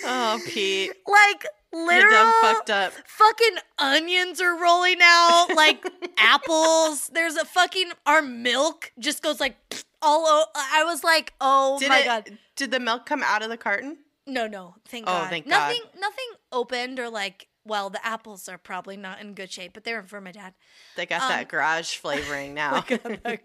oh, 0.04 0.40
Pete. 0.46 0.92
Like 1.08 1.46
literal 1.72 2.32
fucked 2.40 2.70
up. 2.70 2.92
fucking 3.06 3.56
onions 3.78 4.40
are 4.40 4.56
rolling 4.60 4.98
out, 5.02 5.48
like 5.54 5.84
apples. 6.18 7.08
There's 7.12 7.36
a 7.36 7.44
fucking 7.44 7.90
our 8.06 8.22
milk 8.22 8.92
just 8.98 9.22
goes 9.22 9.40
like 9.40 9.56
all 10.02 10.26
over. 10.26 10.46
I 10.56 10.84
was 10.84 11.02
like, 11.04 11.32
oh 11.40 11.78
Did 11.80 11.88
my 11.88 12.00
it, 12.00 12.04
god. 12.04 12.38
Did 12.56 12.70
the 12.70 12.80
milk 12.80 13.06
come 13.06 13.22
out 13.24 13.42
of 13.42 13.50
the 13.50 13.56
carton? 13.56 13.98
No, 14.26 14.46
no, 14.46 14.76
thank 14.86 15.04
Oh, 15.08 15.12
God. 15.12 15.30
thank 15.30 15.48
God. 15.48 15.50
nothing, 15.50 15.82
nothing 15.98 16.26
opened 16.52 16.98
or 16.98 17.08
like. 17.10 17.46
Well, 17.62 17.90
the 17.90 18.04
apples 18.04 18.48
are 18.48 18.56
probably 18.56 18.96
not 18.96 19.20
in 19.20 19.34
good 19.34 19.52
shape, 19.52 19.72
but 19.74 19.84
they 19.84 19.92
were 19.92 20.02
for 20.02 20.18
my 20.20 20.32
dad. 20.32 20.54
They 20.96 21.04
got 21.04 21.20
Um, 21.22 21.28
that 21.28 21.48
garage 21.48 21.94
flavoring 21.96 22.54
now. 22.54 22.80
that, 22.80 23.40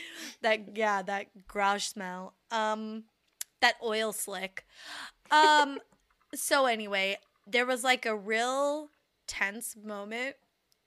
that 0.42 0.76
yeah, 0.76 1.02
that 1.02 1.26
garage 1.48 1.84
smell. 1.84 2.34
Um, 2.52 3.04
that 3.60 3.74
oil 3.82 4.12
slick. 4.12 4.64
Um, 5.32 5.78
so 6.34 6.66
anyway, 6.66 7.18
there 7.46 7.66
was 7.66 7.82
like 7.82 8.06
a 8.06 8.14
real 8.16 8.90
tense 9.26 9.74
moment. 9.76 10.36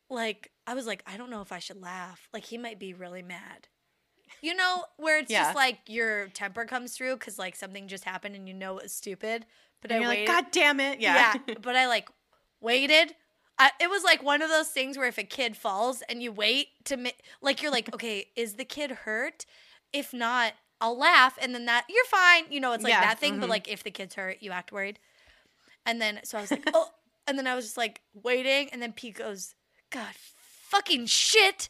Like 0.10 0.52
I 0.66 0.74
was 0.74 0.88
like, 0.88 1.04
I 1.06 1.18
don't 1.18 1.30
know 1.30 1.42
if 1.42 1.52
I 1.52 1.60
should 1.60 1.82
laugh. 1.82 2.30
Like 2.34 2.46
he 2.46 2.58
might 2.58 2.80
be 2.80 2.94
really 2.94 3.22
mad. 3.22 3.68
You 4.42 4.56
know, 4.56 4.86
where 4.98 5.20
it's 5.20 5.32
Yeah. 5.32 5.44
just 5.46 5.56
like 5.56 5.80
your 5.88 6.28
temper 6.30 6.66
comes 6.66 6.96
through 6.96 7.16
because 7.16 7.38
like 7.40 7.56
something 7.56 7.88
just 7.88 8.04
happened 8.04 8.36
and 8.36 8.48
you 8.48 8.54
know 8.54 8.78
it's 8.78 8.94
stupid. 8.94 9.46
But 9.82 9.92
and 9.92 10.04
I 10.04 10.08
waited. 10.08 10.28
like, 10.30 10.44
God 10.44 10.52
damn 10.52 10.80
it. 10.80 11.00
Yeah. 11.00 11.36
Yeah, 11.48 11.56
but 11.62 11.76
I 11.76 11.88
like 11.88 12.10
waited. 12.62 13.16
I, 13.58 13.72
it 13.80 13.90
was 13.90 14.04
like 14.04 14.24
one 14.24 14.42
of 14.42 14.50
those 14.50 14.70
things 14.70 14.98
where 14.98 15.08
if 15.08 15.18
a 15.18 15.24
kid 15.24 15.58
falls 15.58 16.02
and 16.10 16.24
you 16.24 16.32
wait 16.32 16.68
to 16.86 16.96
ma- 16.98 17.10
like 17.42 17.62
you're 17.62 17.72
like, 17.72 17.94
okay, 17.94 18.28
is 18.36 18.56
the 18.56 18.66
kid 18.66 18.92
hurt? 18.92 19.46
If 19.92 20.14
not, 20.14 20.54
I'll 20.82 20.98
laugh, 20.98 21.38
and 21.42 21.54
then 21.54 21.66
that 21.66 21.86
you're 21.90 22.06
fine. 22.06 22.44
You 22.50 22.62
know, 22.62 22.72
it's 22.74 22.84
like 22.84 22.92
Yeah, 22.94 23.02
that 23.02 23.20
thing. 23.20 23.40
But 23.40 23.48
mhm. 23.48 23.50
like 23.50 23.68
if 23.68 23.84
the 23.84 23.92
kid's 23.92 24.16
hurt, 24.16 24.38
you 24.40 24.52
act 24.52 24.72
worried. 24.72 25.00
And 25.86 26.02
then 26.02 26.20
so 26.24 26.38
I 26.38 26.42
was 26.42 26.52
like, 26.52 26.64
oh, 26.74 26.90
and 27.28 27.38
then 27.38 27.48
I 27.48 27.56
was 27.56 27.66
just 27.66 27.78
like 27.78 28.02
waiting, 28.14 28.70
and 28.72 28.82
then 28.82 28.94
Pete 28.94 29.16
goes, 29.16 29.56
God, 29.92 30.14
fucking 30.70 31.08
shit. 31.08 31.68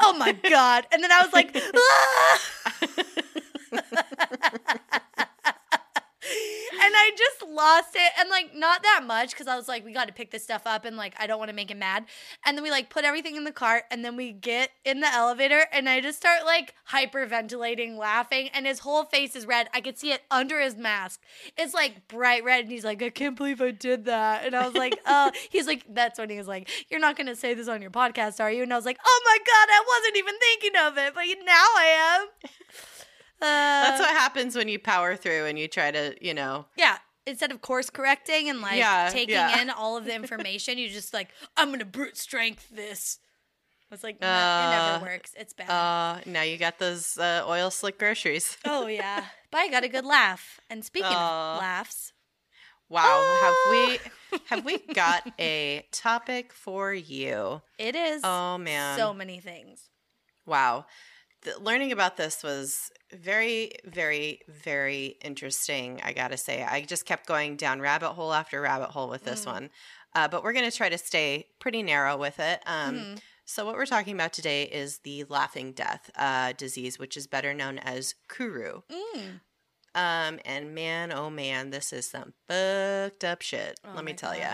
Oh 0.00 0.12
my 0.14 0.32
god! 0.32 0.86
And 0.92 1.02
then 1.02 1.12
I 1.12 1.22
was 1.22 1.32
like, 1.32 1.56
ah! 1.76 2.40
I 6.96 7.10
just 7.16 7.52
lost 7.52 7.90
it. 7.94 8.12
And 8.18 8.28
like, 8.28 8.54
not 8.54 8.82
that 8.82 9.04
much 9.06 9.30
because 9.30 9.46
I 9.46 9.56
was 9.56 9.68
like, 9.68 9.84
we 9.84 9.92
got 9.92 10.08
to 10.08 10.14
pick 10.14 10.30
this 10.30 10.42
stuff 10.42 10.62
up 10.66 10.84
and 10.84 10.96
like, 10.96 11.14
I 11.18 11.26
don't 11.26 11.38
want 11.38 11.50
to 11.50 11.54
make 11.54 11.70
him 11.70 11.78
mad. 11.78 12.06
And 12.44 12.56
then 12.56 12.64
we 12.64 12.70
like 12.70 12.90
put 12.90 13.04
everything 13.04 13.36
in 13.36 13.44
the 13.44 13.52
cart 13.52 13.84
and 13.90 14.04
then 14.04 14.16
we 14.16 14.32
get 14.32 14.70
in 14.84 15.00
the 15.00 15.12
elevator 15.12 15.66
and 15.72 15.88
I 15.88 16.00
just 16.00 16.18
start 16.18 16.44
like 16.44 16.74
hyperventilating, 16.90 17.96
laughing. 17.96 18.48
And 18.52 18.66
his 18.66 18.80
whole 18.80 19.04
face 19.04 19.36
is 19.36 19.46
red. 19.46 19.68
I 19.72 19.80
could 19.80 19.98
see 19.98 20.12
it 20.12 20.22
under 20.30 20.60
his 20.60 20.76
mask. 20.76 21.20
It's 21.56 21.74
like 21.74 22.08
bright 22.08 22.42
red. 22.42 22.64
And 22.64 22.72
he's 22.72 22.84
like, 22.84 23.02
I 23.02 23.10
can't 23.10 23.36
believe 23.36 23.60
I 23.60 23.70
did 23.70 24.06
that. 24.06 24.44
And 24.44 24.56
I 24.56 24.66
was 24.66 24.74
like, 24.74 24.98
uh, 25.06 25.30
he's 25.50 25.66
like, 25.66 25.84
that's 25.88 26.18
when 26.18 26.30
he 26.30 26.38
was 26.38 26.48
like, 26.48 26.68
you're 26.90 27.00
not 27.00 27.16
going 27.16 27.28
to 27.28 27.36
say 27.36 27.54
this 27.54 27.68
on 27.68 27.82
your 27.82 27.90
podcast, 27.90 28.40
are 28.40 28.50
you? 28.50 28.62
And 28.62 28.72
I 28.72 28.76
was 28.76 28.86
like, 28.86 28.98
oh 29.04 29.22
my 29.24 29.38
God, 29.38 29.68
I 29.70 29.84
wasn't 29.86 30.16
even 30.16 30.34
thinking 30.40 30.80
of 30.80 30.98
it, 30.98 31.14
but 31.14 31.24
now 31.44 31.52
I 31.52 32.18
am. 32.20 32.28
Uh, 33.40 33.44
That's 33.44 34.00
what 34.00 34.10
happens 34.10 34.56
when 34.56 34.68
you 34.68 34.78
power 34.78 35.16
through 35.16 35.44
and 35.46 35.58
you 35.58 35.68
try 35.68 35.90
to, 35.90 36.14
you 36.20 36.34
know. 36.34 36.66
yeah. 36.76 36.98
Instead 37.28 37.50
of 37.50 37.60
course 37.60 37.90
correcting 37.90 38.48
and 38.48 38.60
like 38.60 38.78
Yeah, 38.78 39.08
taking 39.12 39.34
yeah. 39.34 39.60
in 39.60 39.68
all 39.68 39.96
of 39.96 40.04
the 40.04 40.14
information, 40.14 40.78
you 40.78 40.88
just 40.88 41.12
like, 41.12 41.28
I'm 41.56 41.70
gonna 41.72 41.84
brute 41.84 42.16
strength 42.16 42.68
this. 42.70 43.18
It's 43.90 44.04
like 44.04 44.20
no, 44.20 44.26
it 44.28 44.30
Uh, 44.30 44.70
never 44.70 45.04
works. 45.04 45.32
It's 45.36 45.52
bad. 45.52 45.68
Uh, 45.68 46.20
now 46.24 46.42
you 46.42 46.56
got 46.56 46.78
those 46.78 47.18
uh, 47.18 47.44
oil 47.46 47.70
slick 47.70 47.98
groceries. 47.98 48.56
oh 48.64 48.86
yeah. 48.86 49.24
But 49.50 49.58
I 49.58 49.68
got 49.68 49.82
a 49.84 49.88
good 49.88 50.04
laugh. 50.04 50.60
And 50.70 50.84
speaking 50.84 51.10
of 51.10 51.58
laughs, 51.58 52.12
Wow, 52.88 53.38
have 53.42 53.54
we 53.70 53.98
have 54.46 54.64
we 54.64 54.78
got 54.94 55.28
a 55.40 55.84
topic 55.90 56.52
for 56.52 56.94
you? 56.94 57.60
it 57.78 57.96
is 57.96 58.22
Oh 58.24 58.56
man. 58.58 58.96
so 58.96 59.12
many 59.12 59.40
things. 59.40 59.90
Wow. 60.46 60.86
The, 61.42 61.58
learning 61.60 61.92
about 61.92 62.16
this 62.16 62.42
was 62.42 62.90
very, 63.12 63.72
very, 63.84 64.40
very 64.48 65.16
interesting, 65.22 66.00
I 66.02 66.12
gotta 66.12 66.36
say. 66.36 66.62
I 66.64 66.82
just 66.82 67.04
kept 67.06 67.26
going 67.26 67.56
down 67.56 67.80
rabbit 67.80 68.10
hole 68.10 68.32
after 68.32 68.60
rabbit 68.60 68.90
hole 68.90 69.08
with 69.08 69.24
this 69.24 69.42
Mm. 69.44 69.52
one. 69.52 69.70
Uh, 70.14 70.28
but 70.28 70.42
we're 70.42 70.52
gonna 70.54 70.70
try 70.70 70.88
to 70.88 70.98
stay 70.98 71.48
pretty 71.60 71.82
narrow 71.82 72.16
with 72.16 72.40
it. 72.40 72.62
Um, 72.66 72.94
Mhm. 72.96 73.20
So, 73.48 73.64
what 73.64 73.76
we're 73.76 73.86
talking 73.86 74.14
about 74.14 74.32
today 74.32 74.64
is 74.64 74.98
the 75.04 75.22
laughing 75.24 75.72
death 75.72 76.10
uh, 76.16 76.52
disease, 76.52 76.98
which 76.98 77.16
is 77.16 77.28
better 77.28 77.54
known 77.54 77.78
as 77.78 78.14
Kuru. 78.28 78.80
Mm. 78.90 79.40
Um, 79.94 80.40
and 80.44 80.74
man, 80.74 81.12
oh 81.12 81.30
man, 81.30 81.70
this 81.70 81.92
is 81.92 82.10
some 82.10 82.34
fucked 82.48 83.22
up 83.24 83.42
shit. 83.42 83.78
Oh 83.84 83.92
let 83.94 84.04
me 84.04 84.14
tell 84.14 84.34
you. 84.36 84.48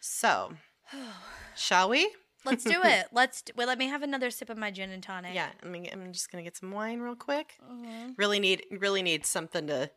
So, 0.00 0.54
shall 1.56 1.88
we? 1.88 2.12
Let's 2.44 2.64
do 2.64 2.80
it. 2.84 3.06
Let's. 3.12 3.42
Do, 3.42 3.52
wait, 3.56 3.66
let 3.66 3.78
me 3.78 3.86
have 3.88 4.02
another 4.02 4.30
sip 4.30 4.50
of 4.50 4.58
my 4.58 4.70
gin 4.70 4.90
and 4.90 5.02
tonic. 5.02 5.34
Yeah, 5.34 5.50
I 5.62 5.66
mean, 5.66 5.88
I'm 5.92 6.12
just 6.12 6.30
gonna 6.30 6.44
get 6.44 6.56
some 6.56 6.70
wine 6.72 7.00
real 7.00 7.14
quick. 7.16 7.54
Mhm. 7.70 8.14
Really 8.18 8.40
need, 8.40 8.64
really 8.70 9.02
need 9.02 9.24
something 9.26 9.66
to 9.66 9.90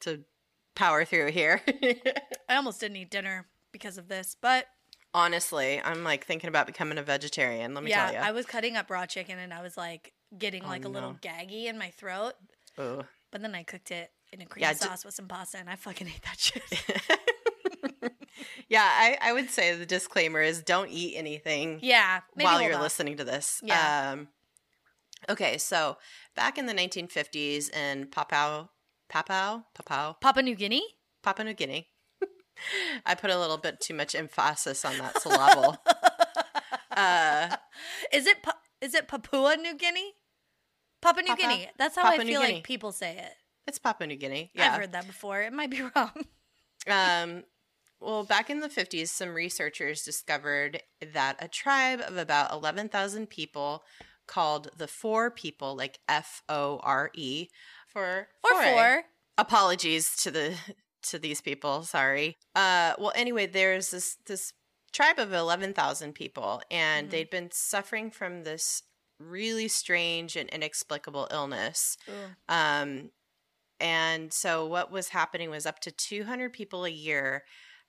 to 0.00 0.24
power 0.74 1.04
through 1.04 1.30
here. 1.30 1.62
I 2.48 2.56
almost 2.56 2.80
didn't 2.80 2.96
eat 2.96 3.10
dinner 3.10 3.46
because 3.72 3.98
of 3.98 4.08
this, 4.08 4.36
but 4.40 4.66
Honestly, 5.16 5.80
I'm 5.80 6.02
like 6.02 6.26
thinking 6.26 6.48
about 6.48 6.66
becoming 6.66 6.98
a 6.98 7.02
vegetarian. 7.02 7.72
Let 7.72 7.84
me 7.84 7.90
yeah, 7.90 8.06
tell 8.06 8.14
you, 8.14 8.18
I 8.20 8.32
was 8.32 8.46
cutting 8.46 8.76
up 8.76 8.90
raw 8.90 9.06
chicken 9.06 9.38
and 9.38 9.54
I 9.54 9.62
was 9.62 9.76
like 9.76 10.12
getting 10.36 10.64
Oh, 10.64 10.68
like 10.68 10.84
a 10.84 10.88
little 10.88 11.14
gaggy 11.22 11.66
in 11.66 11.78
my 11.78 11.90
throat. 11.90 12.32
Ooh. 12.80 13.04
But 13.30 13.40
then 13.40 13.54
I 13.54 13.62
cooked 13.62 13.92
it 13.92 14.10
in 14.32 14.40
a 14.40 14.46
cream 14.46 14.62
Yeah, 14.62 14.72
d- 14.72 14.80
sauce 14.80 15.04
with 15.04 15.14
some 15.14 15.28
pasta 15.28 15.58
and 15.58 15.70
I 15.70 15.76
fucking 15.76 16.08
ate 16.08 16.22
that 16.22 16.40
shit. 16.40 16.62
yeah, 18.68 18.82
I, 18.84 19.18
I 19.20 19.32
would 19.32 19.50
say 19.50 19.74
the 19.76 19.86
disclaimer 19.86 20.40
is 20.40 20.62
don't 20.62 20.90
eat 20.90 21.16
anything 21.16 21.78
yeah. 21.82 22.20
While 22.34 22.60
you're 22.62 22.74
off. 22.74 22.82
listening 22.82 23.16
to 23.18 23.24
this. 23.24 23.60
Yeah. 23.62 24.12
Um, 24.12 24.28
okay, 25.28 25.58
so 25.58 25.96
back 26.34 26.58
in 26.58 26.66
the 26.66 26.74
1950s 26.74 27.74
in 27.74 28.06
Papua, 28.06 28.70
Papua, 29.08 29.64
Papua, 29.74 30.16
Papua 30.20 30.42
New 30.42 30.54
Guinea? 30.54 30.82
Papua 31.22 31.44
New 31.44 31.54
Guinea. 31.54 31.88
I 33.06 33.14
put 33.14 33.30
a 33.30 33.38
little 33.38 33.58
bit 33.58 33.80
too 33.80 33.94
much 33.94 34.14
emphasis 34.14 34.84
on 34.84 34.98
that 34.98 35.20
syllable. 35.20 35.76
uh, 36.96 37.56
Is 38.12 38.26
it 38.26 38.42
Pa- 38.42 38.58
is 38.80 38.94
it 38.94 39.08
Papua 39.08 39.56
New 39.56 39.76
Guinea? 39.76 40.12
Papua 41.00 41.22
New 41.22 41.28
Papa- 41.28 41.40
Guinea. 41.42 41.68
That's 41.78 41.96
how 41.96 42.02
Papua 42.02 42.20
I 42.20 42.24
New 42.24 42.30
feel 42.32 42.40
Guinea. 42.42 42.54
like 42.54 42.64
people 42.64 42.92
say 42.92 43.16
it. 43.18 43.32
it's 43.66 43.78
Papua 43.78 44.06
New 44.06 44.16
Guinea. 44.16 44.50
I've 44.58 44.78
heard 44.78 44.92
that 44.92 45.06
before. 45.06 45.40
It 45.42 45.52
might 45.52 45.70
be 45.70 45.82
wrong. 45.96 46.12
Um, 46.86 47.44
well, 48.04 48.24
back 48.24 48.50
in 48.50 48.60
the 48.60 48.68
50s, 48.68 49.08
some 49.08 49.34
researchers 49.34 50.02
discovered 50.02 50.82
that 51.12 51.36
a 51.40 51.48
tribe 51.48 52.00
of 52.00 52.16
about 52.16 52.52
11,000 52.52 53.28
people 53.28 53.82
called 54.26 54.70
the 54.76 54.88
Fore 54.88 55.30
People, 55.30 55.76
like 55.76 55.98
F 56.08 56.42
O 56.48 56.80
R 56.82 57.10
E, 57.14 57.48
for 57.88 58.28
Or 58.42 58.54
foray. 58.54 58.72
four. 58.72 59.04
Apologies 59.38 60.16
to 60.16 60.30
the 60.30 60.56
to 61.02 61.18
these 61.18 61.40
people. 61.42 61.82
Sorry. 61.82 62.36
Uh, 62.54 62.94
well, 62.98 63.12
anyway, 63.14 63.46
there's 63.46 63.90
this 63.90 64.16
this 64.26 64.52
tribe 64.92 65.18
of 65.18 65.32
11,000 65.32 66.14
people, 66.14 66.62
and 66.70 67.08
Mhm. 67.08 67.10
they'd 67.10 67.30
been 67.30 67.50
suffering 67.50 68.10
from 68.10 68.44
this 68.44 68.82
really 69.18 69.68
strange 69.68 70.36
and 70.36 70.48
inexplicable 70.50 71.28
illness. 71.30 71.96
Um, 72.48 73.10
and 73.80 74.32
so 74.32 74.64
what 74.66 74.90
was 74.90 75.08
happening 75.10 75.50
was 75.50 75.66
up 75.66 75.80
to 75.80 75.90
200 75.90 76.52
people 76.52 76.84
a 76.84 76.90
year 76.90 77.44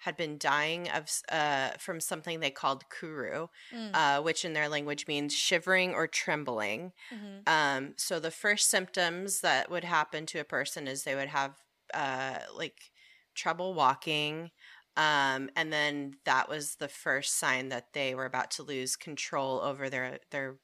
had 0.05 0.15
been 0.15 0.37
dying 0.37 0.89
of 0.89 1.09
uh, 1.29 1.71
from 1.79 1.99
something 1.99 2.39
they 2.39 2.51
called 2.51 2.83
kuru, 2.89 3.47
Mm. 3.73 3.91
uh, 3.93 4.21
which 4.21 4.45
in 4.45 4.53
their 4.53 4.69
language 4.69 5.07
means 5.07 5.33
shivering 5.33 5.93
or 5.93 6.07
trembling. 6.07 6.93
Mhm. 7.11 7.47
Um, 7.47 7.93
so 7.97 8.19
the 8.19 8.31
first 8.31 8.69
symptoms 8.69 9.41
that 9.41 9.69
would 9.69 9.83
happen 9.83 10.25
to 10.27 10.39
a 10.39 10.43
person 10.57 10.87
is 10.87 11.03
they 11.03 11.15
would 11.15 11.29
have 11.29 11.53
uh, 11.93 12.39
like 12.55 12.91
trouble 13.35 13.73
walking. 13.73 14.51
Um, 14.97 15.49
and 15.55 15.73
then 15.73 16.15
that 16.23 16.47
was 16.49 16.75
the 16.77 16.87
first 16.87 17.37
sign 17.37 17.69
that 17.69 17.93
they 17.93 18.15
were 18.15 18.25
about 18.25 18.49
to 18.51 18.63
lose 18.63 18.95
control 18.95 19.59
over 19.61 19.89
their 19.89 20.19
their 20.31 20.55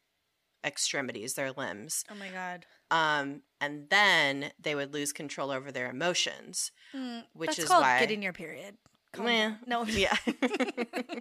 extremities, 0.63 1.33
their 1.33 1.51
limbs. 1.51 2.03
Oh 2.09 2.15
my 2.15 2.29
god. 2.29 2.65
Um, 2.91 3.41
and 3.59 3.89
then 3.89 4.51
they 4.59 4.75
would 4.75 4.93
lose 4.93 5.13
control 5.13 5.49
over 5.51 5.71
their 5.71 5.89
emotions, 5.89 6.71
Mm, 6.93 7.23
which 7.33 7.47
that's 7.47 7.59
is 7.59 7.67
called 7.67 7.83
why. 7.83 7.99
getting 7.99 8.21
your 8.21 8.33
period. 8.33 8.77
Calm 9.13 9.25
Meh. 9.25 9.51
No. 9.67 9.83
yeah. 9.85 10.15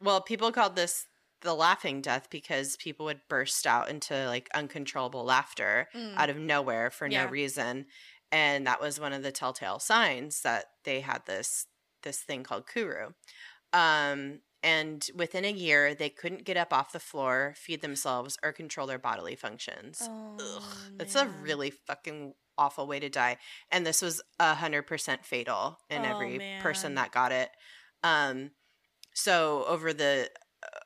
well, 0.00 0.20
people 0.20 0.52
called 0.52 0.76
this 0.76 1.06
the 1.42 1.54
laughing 1.54 2.02
death 2.02 2.28
because 2.30 2.76
people 2.76 3.06
would 3.06 3.20
burst 3.28 3.66
out 3.66 3.88
into 3.88 4.26
like 4.26 4.48
uncontrollable 4.54 5.24
laughter 5.24 5.88
Mm. 5.94 6.16
out 6.16 6.30
of 6.30 6.36
nowhere 6.36 6.90
for 6.90 7.06
Yeah. 7.06 7.24
no 7.24 7.30
reason, 7.30 7.86
and 8.30 8.66
that 8.66 8.80
was 8.80 9.00
one 9.00 9.12
of 9.14 9.22
the 9.22 9.32
telltale 9.32 9.78
signs 9.78 10.42
that 10.42 10.66
they 10.84 11.00
had 11.00 11.24
this 11.26 11.66
this 12.02 12.18
thing 12.20 12.42
called 12.42 12.66
kuru. 12.66 13.10
Um, 13.72 14.40
and 14.62 15.06
within 15.14 15.44
a 15.46 15.50
year, 15.52 15.94
they 15.94 16.10
couldn't 16.10 16.44
get 16.44 16.56
up 16.58 16.72
off 16.72 16.92
the 16.92 17.00
floor, 17.00 17.54
feed 17.56 17.80
themselves, 17.80 18.36
or 18.42 18.52
control 18.52 18.86
their 18.86 18.98
bodily 18.98 19.36
functions. 19.36 19.98
Oh, 20.02 20.36
Ugh, 20.40 20.62
that's 20.96 21.14
a 21.14 21.26
really 21.26 21.70
fucking 21.70 22.34
awful 22.60 22.86
way 22.86 23.00
to 23.00 23.08
die. 23.08 23.38
And 23.72 23.86
this 23.86 24.02
was 24.02 24.20
a 24.38 24.54
hundred 24.54 24.82
percent 24.86 25.24
fatal 25.24 25.78
in 25.88 26.02
Oh, 26.02 26.08
every 26.08 26.40
person 26.60 26.94
that 26.94 27.10
got 27.10 27.32
it. 27.32 27.50
Um, 28.04 28.52
so 29.14 29.64
over 29.66 29.92
the 29.92 30.30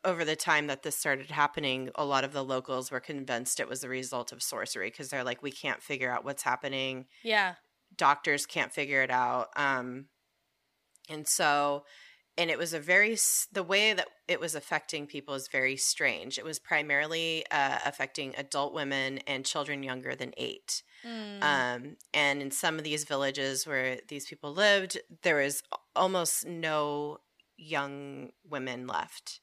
over 0.04 0.24
the 0.24 0.36
time 0.36 0.68
that 0.68 0.82
this 0.82 0.96
started 0.96 1.30
happening, 1.30 1.90
a 1.96 2.04
lot 2.04 2.24
of 2.24 2.32
the 2.32 2.44
locals 2.44 2.90
were 2.90 3.00
convinced 3.00 3.58
it 3.58 3.68
was 3.68 3.80
the 3.80 3.88
result 3.88 4.32
of 4.32 4.42
sorcery 4.42 4.88
because 4.88 5.08
they're 5.08 5.24
like, 5.24 5.42
we 5.42 5.50
can't 5.50 5.82
figure 5.82 6.10
out 6.10 6.24
what's 6.24 6.44
happening. 6.44 7.06
Yeah. 7.22 7.54
Doctors 7.96 8.46
can't 8.46 8.72
figure 8.72 9.02
it 9.02 9.10
out. 9.10 9.48
Um, 9.56 10.06
and 11.08 11.26
so, 11.26 11.84
and 12.38 12.50
it 12.50 12.58
was 12.58 12.72
a 12.72 12.80
very 12.80 13.16
the 13.52 13.62
way 13.62 13.92
that 13.92 14.08
it 14.28 14.40
was 14.40 14.54
affecting 14.54 15.06
people 15.06 15.34
is 15.34 15.48
very 15.48 15.76
strange. 15.76 16.38
It 16.38 16.44
was 16.44 16.58
primarily 16.58 17.44
uh, 17.50 17.78
affecting 17.84 18.34
adult 18.36 18.74
women 18.74 19.18
and 19.26 19.44
children 19.44 19.82
younger 19.82 20.14
than 20.14 20.32
eight. 20.36 20.82
Mm. 21.04 21.42
Um, 21.42 21.96
and 22.12 22.42
in 22.42 22.50
some 22.50 22.78
of 22.78 22.84
these 22.84 23.04
villages 23.04 23.66
where 23.66 23.98
these 24.08 24.26
people 24.26 24.52
lived, 24.52 24.98
there 25.22 25.36
was 25.36 25.62
almost 25.94 26.46
no 26.46 27.18
young 27.56 28.30
women 28.48 28.86
left. 28.86 29.40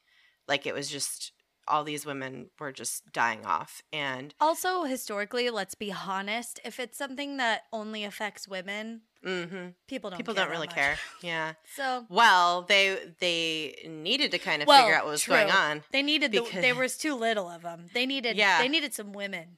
Like 0.48 0.66
it 0.66 0.74
was 0.74 0.90
just 0.90 1.32
all 1.68 1.84
these 1.84 2.06
women 2.06 2.50
were 2.60 2.72
just 2.72 3.12
dying 3.14 3.46
off. 3.46 3.82
And 3.94 4.34
also, 4.42 4.84
historically, 4.84 5.50
let's 5.50 5.76
be 5.76 5.94
honest. 5.94 6.60
If 6.66 6.80
it's 6.80 6.98
something 6.98 7.38
that 7.38 7.64
only 7.72 8.04
affects 8.04 8.48
women, 8.48 9.02
mhm, 9.26 9.76
people 9.88 10.10
don't. 10.10 10.18
people 10.18 10.34
don't 10.34 10.50
really 10.50 10.68
much. 10.68 10.76
care. 10.76 10.98
Yeah. 11.22 11.54
So 11.76 12.06
Well, 12.10 12.64
they 12.64 13.14
they 13.20 13.88
needed 13.88 14.32
to 14.32 14.40
kind 14.40 14.62
of 14.62 14.68
Well, 14.68 14.82
figure 14.84 14.98
out 14.98 15.06
what 15.06 15.12
was 15.12 15.26
going 15.26 15.52
on. 15.52 15.84
they 15.92 16.02
needed. 16.02 16.32
The, 16.32 16.46
there 16.54 16.76
was 16.76 16.98
too 16.98 17.16
little 17.16 17.48
of 17.50 17.62
them. 17.62 17.86
They 17.94 18.06
needed. 18.06 18.36
Yeah. 18.36 18.60
They 18.62 18.68
needed 18.68 18.94
some 18.94 19.14
women. 19.14 19.58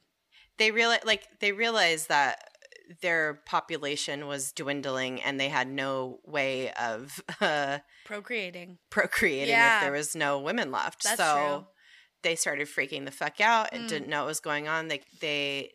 They 0.58 0.70
realize 0.70 1.00
like 1.04 1.26
they 1.40 1.52
realized 1.52 2.08
that 2.08 2.38
their 3.00 3.40
population 3.46 4.26
was 4.26 4.52
dwindling 4.52 5.22
and 5.22 5.40
they 5.40 5.48
had 5.48 5.68
no 5.68 6.20
way 6.24 6.70
of 6.72 7.18
uh, 7.40 7.78
Procreating. 8.04 8.78
procreating 8.90 9.48
Yeah. 9.48 9.78
if 9.78 9.82
there 9.84 9.92
was 9.92 10.14
no 10.14 10.38
women 10.38 10.70
left. 10.70 11.02
That's 11.04 11.16
so 11.16 11.34
true. 11.34 11.66
they 12.22 12.36
started 12.36 12.68
freaking 12.68 13.04
the 13.06 13.10
fuck 13.10 13.40
out 13.40 13.70
and 13.72 13.84
Mm. 13.84 13.88
didn't 13.88 14.08
know 14.08 14.20
what 14.20 14.28
was 14.28 14.40
going 14.40 14.68
on. 14.68 14.88
They 14.88 15.02
they 15.20 15.72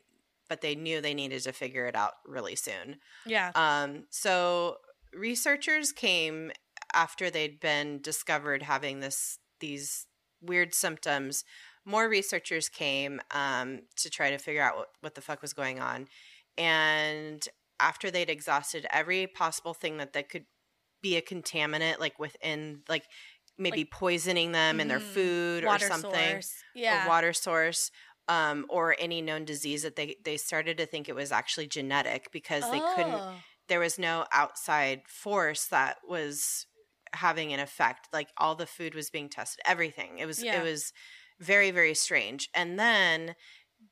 but 0.48 0.62
they 0.62 0.74
knew 0.76 1.00
they 1.02 1.14
needed 1.14 1.42
to 1.44 1.52
figure 1.54 1.86
it 1.86 1.96
out 1.96 2.14
really 2.26 2.56
soon. 2.56 3.00
Yeah. 3.26 3.52
Um, 3.56 4.06
so 4.10 4.78
researchers 5.14 5.92
came 5.92 6.52
after 6.94 7.30
they'd 7.30 7.60
been 7.60 8.02
discovered 8.02 8.64
having 8.64 9.00
this 9.00 9.40
these 9.60 10.06
weird 10.42 10.74
symptoms. 10.74 11.44
More 11.90 12.08
researchers 12.08 12.70
came 12.70 13.20
um, 13.32 13.82
to 13.98 14.10
try 14.10 14.30
to 14.30 14.38
figure 14.38 14.62
out 14.62 14.76
what, 14.78 14.88
what 15.02 15.16
the 15.16 15.22
fuck 15.22 15.42
was 15.42 15.54
going 15.54 15.80
on, 15.80 16.08
and 16.58 17.48
after 17.80 18.12
they'd 18.12 18.30
exhausted 18.30 18.86
every 18.92 19.26
possible 19.26 19.74
thing 19.74 19.98
that 19.98 20.14
that 20.14 20.30
could 20.30 20.46
be 21.02 21.16
a 21.16 21.22
contaminant, 21.22 22.00
like 22.00 22.20
within 22.20 22.82
like 22.90 23.06
maybe 23.58 23.80
Like- 23.80 23.92
poisoning 23.92 24.52
them 24.52 24.80
in 24.80 24.88
their 24.88 25.00
Mhm. 25.00 25.14
food 25.14 25.64
or 25.66 25.80
something 25.80 26.32
source. 26.32 26.54
Yeah. 26.76 27.06
a 27.06 27.08
water 27.08 27.34
source 27.34 27.92
um, 28.28 28.66
or 28.70 28.96
any 29.00 29.22
known 29.22 29.44
disease 29.46 29.82
that 29.84 29.96
they 29.96 30.16
they 30.24 30.38
started 30.38 30.78
to 30.78 30.86
think 30.86 31.10
it 31.10 31.16
was 31.16 31.32
actually 31.32 31.68
genetic 31.68 32.32
because 32.32 32.64
they 32.72 32.80
couldn't 32.80 33.16
Oh. 33.16 33.36
there 33.68 33.80
was 33.80 33.98
no 33.98 34.26
outside 34.32 35.02
force 35.08 35.66
that 35.68 35.98
was 36.08 36.68
having 37.14 37.52
an 37.54 37.60
effect 37.60 38.08
like 38.14 38.30
all 38.38 38.56
the 38.56 38.68
food 38.68 38.94
was 38.94 39.10
being 39.10 39.30
tested 39.30 39.60
everything 39.66 40.20
it 40.20 40.26
was 40.28 40.44
Yeah. 40.44 40.62
it 40.62 40.64
was 40.64 40.94
very 41.40 41.72
very 41.72 41.94
strange 41.94 42.50
and 42.54 42.78
then 42.80 43.36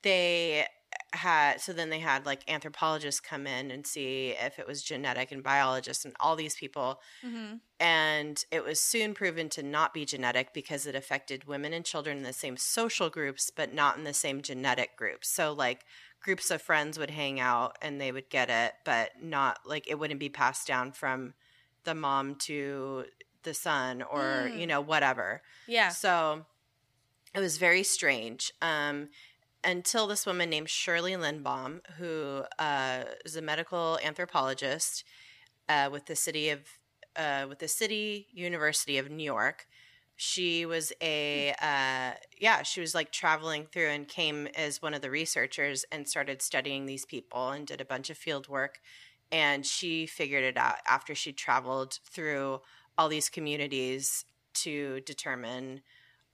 they 0.04 0.66
had 1.14 1.60
so 1.62 1.74
then 1.74 1.90
they 1.90 2.00
had 2.00 2.26
like 2.26 2.42
anthropologists 2.50 3.20
come 3.22 3.48
in 3.48 3.72
and 3.72 3.86
see 3.88 4.30
if 4.40 4.60
it 4.60 4.68
was 4.68 4.84
genetic 4.84 5.32
and 5.32 5.44
biologists 5.44 6.06
and 6.06 6.14
all 6.20 6.36
these 6.36 6.56
people 6.56 7.02
Mhm. 7.24 7.62
and 7.80 8.44
it 8.52 8.64
was 8.64 8.80
soon 8.82 9.14
proven 9.14 9.50
to 9.50 9.64
not 9.64 9.94
be 9.94 10.06
genetic 10.06 10.54
because 10.54 10.86
it 10.86 10.96
affected 10.96 11.46
women 11.46 11.74
and 11.74 11.86
children 11.86 12.18
in 12.18 12.24
the 12.24 12.34
same 12.34 12.58
social 12.58 13.10
groups 13.10 13.50
but 13.50 13.74
not 13.74 13.98
in 13.98 14.04
the 14.04 14.14
same 14.14 14.42
genetic 14.42 14.96
groups 14.98 15.30
so 15.30 15.54
like 15.54 15.86
groups 16.22 16.52
of 16.52 16.62
friends 16.62 16.98
would 17.00 17.12
hang 17.12 17.40
out 17.40 17.78
and 17.82 18.02
they 18.02 18.12
would 18.12 18.30
get 18.30 18.50
it 18.50 18.74
but 18.84 19.12
not 19.22 19.60
like 19.66 19.88
it 19.88 19.96
wouldn't 20.00 20.20
be 20.20 20.30
passed 20.30 20.68
down 20.68 20.92
from 20.92 21.34
the 21.86 21.96
mom 21.96 22.36
to 22.36 23.06
the 23.44 23.54
son 23.54 24.02
or 24.02 24.50
Mm. 24.52 24.60
you 24.60 24.68
know 24.68 24.82
whatever 24.82 25.42
Yeah. 25.68 25.90
so 25.90 26.46
it 27.34 27.40
was 27.40 27.58
very 27.58 27.84
strange 27.84 28.52
um, 28.62 29.10
until 29.64 30.08
this 30.08 30.26
woman 30.26 30.50
named 30.50 30.70
Shirley 30.70 31.14
Lindbaum, 31.14 31.82
who 31.98 32.44
uh, 32.60 33.04
is 33.26 33.36
a 33.36 33.42
medical 33.42 34.00
anthropologist 34.04 35.04
uh, 35.70 35.90
with 35.92 36.06
the 36.06 36.16
city 36.16 36.50
of 36.50 36.62
uh, 37.16 37.46
with 37.50 37.60
the 37.60 37.68
City 37.68 38.28
University 38.32 38.98
of 38.98 39.10
New 39.10 39.24
York. 39.24 39.68
She 40.16 40.66
was 40.66 40.94
a 41.02 41.52
uh, 41.62 42.14
yeah, 42.40 42.64
she 42.64 42.80
was 42.80 42.96
like 42.96 43.12
traveling 43.12 43.68
through 43.72 43.90
and 43.90 44.08
came 44.08 44.48
as 44.56 44.82
one 44.82 44.94
of 44.94 45.02
the 45.02 45.12
researchers 45.12 45.86
and 45.92 46.08
started 46.08 46.42
studying 46.42 46.86
these 46.86 47.06
people 47.06 47.50
and 47.50 47.68
did 47.68 47.82
a 47.82 47.86
bunch 47.86 48.10
of 48.10 48.18
field 48.18 48.48
work. 48.48 48.80
And 49.32 49.66
she 49.66 50.06
figured 50.06 50.44
it 50.44 50.58
out 50.58 50.78
after 50.88 51.14
she 51.14 51.34
traveled 51.34 52.00
through 52.06 52.62
all 52.98 53.10
these 53.10 53.30
communities 53.30 54.26
to 54.54 55.02
determine 55.02 55.82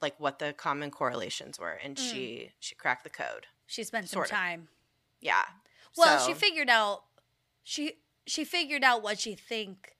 like 0.03 0.19
what 0.19 0.37
the 0.37 0.53
common 0.53 0.91
correlations 0.91 1.57
were 1.59 1.71
and 1.83 1.95
Mm. 1.97 2.11
she 2.11 2.51
she 2.59 2.75
cracked 2.75 3.03
the 3.03 3.09
code 3.09 3.47
She 3.65 3.83
spent 3.83 4.07
some 4.09 4.17
Sort 4.17 4.27
of. 4.27 4.31
time. 4.37 4.67
yeah 5.21 5.45
Well, 5.97 6.19
So- 6.19 6.27
she 6.27 6.33
figured 6.35 6.69
out 6.69 7.05
she 7.63 7.83
she 8.27 8.43
figured 8.45 8.83
out 8.83 9.01
what 9.01 9.17
she 9.19 9.33
think 9.35 9.95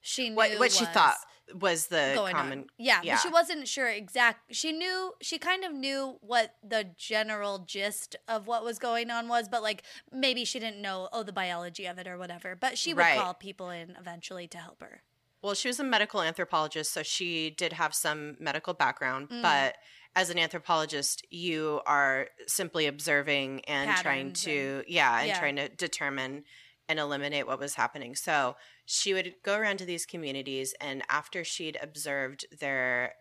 she 0.00 0.30
knew 0.30 0.36
what 0.36 0.58
what 0.58 0.72
she 0.72 0.84
thought 0.86 1.16
was 1.54 1.88
the 1.88 2.12
going 2.14 2.34
common 2.34 2.58
on. 2.60 2.66
Yeah, 2.78 3.00
yeah. 3.02 3.18
she 3.18 3.28
wasn't 3.28 3.68
sure 3.68 3.88
exact. 3.88 4.54
She 4.54 4.72
knew 4.72 5.12
she 5.20 5.38
kind 5.38 5.64
of 5.64 5.72
knew 5.72 6.16
what 6.20 6.54
the 6.62 6.84
general 6.96 7.58
gist 7.58 8.16
of 8.26 8.46
what 8.46 8.64
was 8.64 8.78
going 8.78 9.10
on 9.10 9.28
was, 9.28 9.48
but 9.48 9.62
like 9.62 9.82
maybe 10.10 10.44
she 10.44 10.58
didn't 10.58 10.80
know 10.80 11.08
oh 11.12 11.22
the 11.24 11.32
biology 11.32 11.84
of 11.86 11.98
it 11.98 12.06
or 12.06 12.16
whatever. 12.16 12.54
But 12.56 12.78
she 12.78 12.94
would 12.94 13.00
Right. 13.02 13.18
call 13.18 13.34
people 13.34 13.68
in 13.70 13.96
eventually 13.98 14.46
to 14.48 14.58
help 14.58 14.80
her. 14.80 15.02
Well 15.42 15.54
she 15.54 15.68
was 15.68 15.80
a 15.80 15.84
medical 15.84 16.22
anthropologist 16.22 16.92
so 16.92 17.02
she 17.02 17.50
did 17.50 17.72
have 17.74 17.94
some 17.94 18.36
medical 18.40 18.74
background 18.74 19.28
Mm. 19.28 19.42
but 19.42 19.76
as 20.14 20.30
an 20.30 20.38
anthropologist 20.38 21.24
you 21.30 21.80
are 21.86 22.28
simply 22.46 22.86
observing 22.86 23.60
and 23.66 23.90
trying 23.98 24.26
Patterns 24.32 24.44
to 24.44 24.84
yeah 24.86 25.18
and 25.20 25.28
yeah. 25.28 25.38
trying 25.38 25.56
to 25.56 25.68
determine 25.68 26.44
and 26.88 26.98
eliminate 26.98 27.46
what 27.46 27.58
was 27.60 27.74
happening 27.74 28.14
so 28.14 28.56
she 28.84 29.14
would 29.14 29.34
go 29.44 29.56
around 29.56 29.78
to 29.78 29.84
these 29.86 30.04
communities 30.04 30.74
and 30.80 31.02
after 31.08 31.44
she'd 31.44 31.78
observed 31.80 32.44
their 32.60 33.14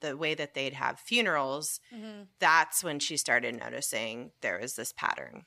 the 0.00 0.16
way 0.16 0.32
that 0.34 0.54
they'd 0.54 0.72
have 0.74 0.98
funerals 0.98 1.80
Mm-hmm. 1.94 2.22
that's 2.38 2.82
when 2.82 2.98
she 3.00 3.16
started 3.18 3.58
noticing 3.58 4.30
there 4.40 4.58
was 4.60 4.76
this 4.76 4.92
pattern. 4.92 5.44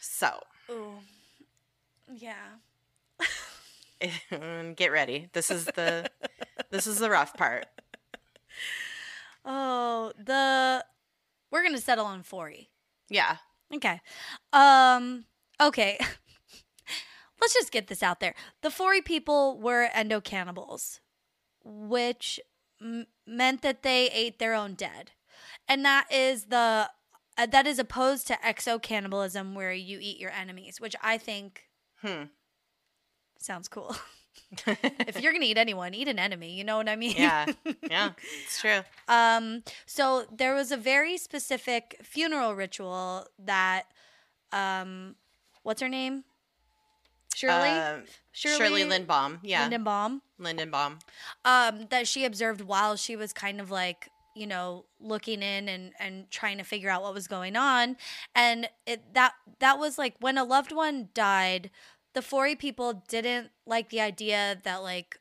So, 0.00 0.40
Ooh, 0.70 0.94
yeah. 2.12 2.56
get 4.76 4.92
ready. 4.92 5.28
This 5.32 5.50
is 5.50 5.64
the 5.66 6.10
this 6.70 6.86
is 6.86 6.98
the 6.98 7.10
rough 7.10 7.34
part. 7.34 7.66
Oh, 9.44 10.12
the 10.18 10.84
we're 11.50 11.62
gonna 11.62 11.78
settle 11.78 12.06
on 12.06 12.22
Fore. 12.22 12.52
Yeah. 13.08 13.36
Okay. 13.74 14.00
Um. 14.52 15.24
Okay. 15.60 15.98
Let's 17.40 17.54
just 17.54 17.70
get 17.70 17.86
this 17.86 18.02
out 18.02 18.20
there. 18.20 18.34
The 18.62 18.70
Fore 18.70 19.00
people 19.02 19.58
were 19.60 19.88
endo 19.94 20.20
cannibals, 20.20 21.00
which 21.64 22.40
m- 22.80 23.06
meant 23.26 23.62
that 23.62 23.82
they 23.82 24.10
ate 24.10 24.38
their 24.38 24.54
own 24.54 24.74
dead, 24.74 25.12
and 25.68 25.84
that 25.84 26.06
is 26.12 26.46
the 26.46 26.90
uh, 27.38 27.46
that 27.46 27.66
is 27.66 27.78
opposed 27.78 28.26
to 28.26 28.34
exo 28.44 28.82
cannibalism, 28.82 29.54
where 29.54 29.72
you 29.72 29.98
eat 30.00 30.18
your 30.18 30.32
enemies, 30.32 30.80
which 30.80 30.96
I 31.02 31.16
think 31.16 31.64
Hmm. 32.02 32.24
Sounds 33.38 33.68
cool. 33.68 33.96
if 34.66 35.20
you're 35.20 35.32
gonna 35.32 35.44
eat 35.44 35.58
anyone, 35.58 35.94
eat 35.94 36.08
an 36.08 36.18
enemy. 36.18 36.52
You 36.52 36.64
know 36.64 36.76
what 36.76 36.88
I 36.88 36.96
mean? 36.96 37.14
yeah. 37.16 37.46
Yeah. 37.88 38.10
It's 38.44 38.60
true. 38.60 38.80
Um, 39.08 39.62
so 39.86 40.24
there 40.34 40.54
was 40.54 40.72
a 40.72 40.76
very 40.76 41.18
specific 41.18 42.00
funeral 42.02 42.54
ritual 42.54 43.26
that, 43.38 43.84
um, 44.52 45.16
what's 45.62 45.80
her 45.80 45.88
name? 45.88 46.24
Shirley. 47.34 47.68
Um, 47.68 48.02
Shirley, 48.32 48.56
Shirley, 48.56 48.84
Lindbaum. 48.84 49.38
Yeah. 49.42 49.68
Lindenbaum. 49.68 50.20
Lindenbaum. 50.40 51.00
Um, 51.44 51.86
that 51.90 52.08
she 52.08 52.24
observed 52.24 52.62
while 52.62 52.96
she 52.96 53.16
was 53.16 53.32
kind 53.32 53.60
of 53.60 53.70
like 53.70 54.08
you 54.34 54.46
know 54.46 54.84
looking 55.00 55.42
in 55.42 55.68
and 55.68 55.92
and 55.98 56.30
trying 56.30 56.58
to 56.58 56.64
figure 56.64 56.90
out 56.90 57.02
what 57.02 57.14
was 57.14 57.26
going 57.26 57.56
on, 57.56 57.96
and 58.34 58.68
it 58.86 59.14
that 59.14 59.34
that 59.60 59.78
was 59.78 59.98
like 59.98 60.14
when 60.20 60.38
a 60.38 60.44
loved 60.44 60.72
one 60.72 61.08
died. 61.14 61.70
The 62.14 62.22
Fore 62.22 62.54
people 62.56 63.04
didn't 63.08 63.50
like 63.66 63.90
the 63.90 64.00
idea 64.00 64.58
that 64.64 64.82
like 64.82 65.18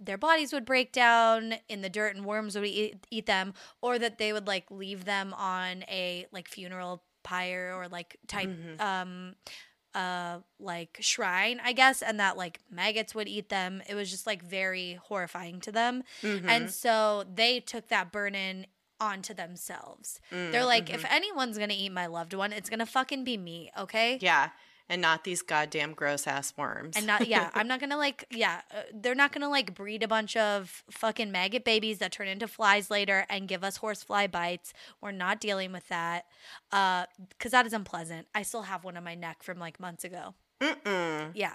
their 0.00 0.18
bodies 0.18 0.52
would 0.52 0.64
break 0.64 0.92
down 0.92 1.54
in 1.68 1.80
the 1.82 1.88
dirt 1.88 2.16
and 2.16 2.24
worms 2.24 2.56
would 2.56 2.64
eat, 2.64 3.06
eat 3.10 3.26
them 3.26 3.54
or 3.80 3.98
that 3.98 4.18
they 4.18 4.32
would 4.32 4.46
like 4.48 4.68
leave 4.70 5.04
them 5.04 5.32
on 5.34 5.84
a 5.88 6.26
like 6.32 6.48
funeral 6.48 7.04
pyre 7.22 7.72
or 7.76 7.86
like 7.86 8.16
type 8.26 8.48
Mhm. 8.48 8.80
um 8.80 9.34
uh 9.94 10.40
like 10.58 10.96
shrine 11.00 11.60
i 11.62 11.72
guess 11.72 12.00
and 12.02 12.18
that 12.18 12.36
like 12.36 12.58
maggots 12.70 13.14
would 13.14 13.28
eat 13.28 13.48
them. 13.50 13.82
It 13.88 13.94
was 13.94 14.10
just 14.10 14.26
like 14.26 14.42
very 14.42 14.94
horrifying 14.94 15.60
to 15.60 15.70
them. 15.70 16.02
Mhm. 16.22 16.48
and 16.48 16.70
so 16.70 17.24
they 17.32 17.60
took 17.60 17.88
that 17.88 18.10
burden 18.10 18.66
onto 18.98 19.34
themselves. 19.34 20.18
Mm, 20.32 20.50
they're 20.52 20.64
like 20.64 20.88
if 20.90 21.04
anyone's 21.10 21.58
gonna 21.58 21.74
eat 21.76 21.92
my 21.92 22.06
loved 22.06 22.34
one 22.34 22.52
it's 22.52 22.70
gonna 22.70 22.86
fucking 22.86 23.22
be 23.22 23.36
me 23.36 23.70
okay? 23.78 24.18
Yeah, 24.20 24.50
and 24.92 25.00
not 25.00 25.24
these 25.24 25.40
goddamn 25.40 25.94
gross 25.94 26.26
ass 26.26 26.52
worms. 26.56 26.96
and 26.96 27.06
not 27.06 27.26
yeah 27.26 27.50
i'm 27.54 27.66
not 27.66 27.80
gonna 27.80 27.96
like 27.96 28.26
yeah 28.30 28.60
uh, 28.76 28.82
they're 28.92 29.14
not 29.14 29.32
gonna 29.32 29.48
like 29.48 29.74
breed 29.74 30.02
a 30.02 30.08
bunch 30.08 30.36
of 30.36 30.84
fucking 30.90 31.32
maggot 31.32 31.64
babies 31.64 31.98
that 31.98 32.12
turn 32.12 32.28
into 32.28 32.46
flies 32.46 32.90
later 32.90 33.24
and 33.30 33.48
give 33.48 33.64
us 33.64 33.78
horsefly 33.78 34.26
bites 34.26 34.74
we're 35.00 35.10
not 35.10 35.40
dealing 35.40 35.72
with 35.72 35.88
that 35.88 36.26
uh 36.72 37.06
because 37.30 37.52
that 37.52 37.64
is 37.64 37.72
unpleasant 37.72 38.26
i 38.34 38.42
still 38.42 38.62
have 38.62 38.84
one 38.84 38.96
on 38.96 39.02
my 39.02 39.14
neck 39.14 39.42
from 39.42 39.58
like 39.58 39.80
months 39.80 40.04
ago 40.04 40.34
Mm-mm. 40.60 41.30
yeah 41.34 41.54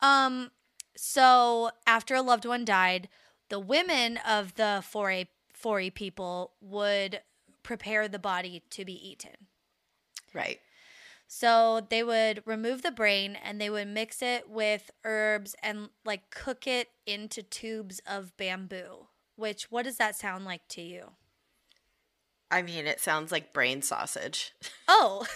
um 0.00 0.50
so 0.96 1.70
after 1.86 2.16
a 2.16 2.22
loved 2.22 2.44
one 2.44 2.64
died 2.64 3.08
the 3.48 3.60
women 3.60 4.18
of 4.28 4.56
the 4.56 4.82
foray 4.84 5.26
foray 5.52 5.88
people 5.88 6.52
would 6.60 7.20
prepare 7.62 8.08
the 8.08 8.18
body 8.18 8.62
to 8.70 8.84
be 8.84 9.08
eaten 9.08 9.46
Right. 10.34 10.60
So 11.26 11.86
they 11.88 12.02
would 12.02 12.42
remove 12.46 12.82
the 12.82 12.90
brain 12.90 13.36
and 13.42 13.60
they 13.60 13.70
would 13.70 13.88
mix 13.88 14.22
it 14.22 14.48
with 14.48 14.90
herbs 15.04 15.54
and 15.62 15.90
like 16.04 16.30
cook 16.30 16.66
it 16.66 16.88
into 17.06 17.42
tubes 17.42 18.00
of 18.06 18.36
bamboo. 18.36 19.08
Which 19.36 19.64
what 19.70 19.84
does 19.84 19.96
that 19.98 20.16
sound 20.16 20.44
like 20.44 20.66
to 20.68 20.82
you? 20.82 21.10
I 22.50 22.62
mean, 22.62 22.86
it 22.86 23.00
sounds 23.00 23.32
like 23.32 23.52
brain 23.52 23.82
sausage. 23.82 24.52
Oh, 24.88 25.26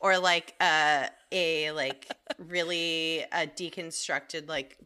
or 0.00 0.18
like 0.18 0.54
uh, 0.60 1.06
a 1.30 1.70
like 1.72 2.10
really 2.38 3.24
uh, 3.30 3.46
deconstructed 3.54 4.48
like 4.48 4.76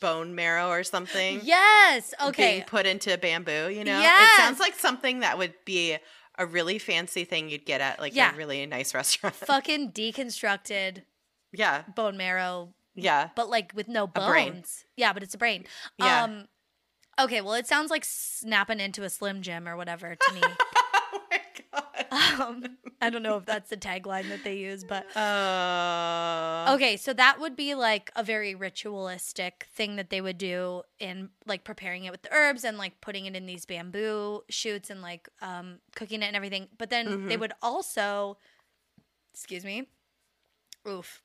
bone 0.00 0.34
marrow 0.34 0.68
or 0.68 0.84
something 0.84 1.40
yes. 1.42 2.14
Okay. 2.24 2.52
being 2.52 2.62
put 2.64 2.86
into 2.86 3.16
bamboo 3.18 3.68
you 3.68 3.82
know 3.82 3.98
Yes. 3.98 4.32
it 4.38 4.42
sounds 4.42 4.60
like 4.60 4.74
something 4.74 5.20
that 5.20 5.38
would 5.38 5.54
be 5.64 5.96
a 6.38 6.46
really 6.46 6.78
fancy 6.78 7.24
thing 7.24 7.50
you'd 7.50 7.66
get 7.66 7.80
at 7.80 8.00
like 8.00 8.14
Yeah. 8.14 8.32
a 8.32 8.36
really 8.36 8.64
nice 8.66 8.94
restaurant. 9.00 9.34
Fucking 9.34 9.92
deconstructed 9.92 11.02
yeah, 11.52 11.82
bone 11.94 12.16
marrow, 12.16 12.74
yeah. 12.94 13.30
but 13.34 13.48
like 13.50 13.72
with 13.74 13.88
no 13.88 14.06
bones. 14.06 14.84
Yeah, 14.96 15.12
but 15.12 15.22
it's 15.22 15.34
a 15.34 15.38
brain. 15.38 15.64
Yeah. 15.98 16.24
Um 16.24 16.46
Okay, 17.20 17.40
well 17.40 17.54
it 17.54 17.66
sounds 17.66 17.90
like 17.90 18.04
snapping 18.04 18.78
into 18.80 19.02
a 19.02 19.10
slim 19.10 19.42
jim 19.42 19.68
or 19.68 19.76
whatever 19.76 20.14
to 20.14 20.34
me. 20.34 20.40
god. 21.72 22.06
um 22.10 22.64
I 23.00 23.10
don't 23.10 23.22
know 23.22 23.36
if 23.36 23.44
that's 23.44 23.70
the 23.70 23.76
tagline 23.76 24.28
that 24.30 24.42
they 24.42 24.56
use, 24.56 24.82
but 24.82 25.06
Uh, 25.16 26.66
Okay, 26.74 26.96
so 26.96 27.12
that 27.12 27.38
would 27.40 27.54
be 27.56 27.74
like 27.74 28.10
a 28.16 28.22
very 28.24 28.54
ritualistic 28.54 29.66
thing 29.72 29.96
that 29.96 30.10
they 30.10 30.20
would 30.20 30.36
do 30.38 30.82
in 30.98 31.30
like 31.46 31.62
preparing 31.64 32.04
it 32.04 32.10
with 32.10 32.22
the 32.22 32.32
herbs 32.32 32.64
and 32.64 32.76
like 32.76 33.00
putting 33.00 33.26
it 33.26 33.36
in 33.36 33.46
these 33.46 33.64
bamboo 33.66 34.42
shoots 34.50 34.90
and 34.90 35.00
like 35.00 35.28
um 35.40 35.78
cooking 35.94 36.22
it 36.22 36.26
and 36.26 36.36
everything. 36.36 36.68
But 36.76 36.90
then 36.90 37.06
they 37.28 37.36
Mhm. 37.36 37.40
would 37.40 37.52
also 37.62 38.36
excuse 39.32 39.64
me. 39.64 39.88
Oof. 40.86 41.22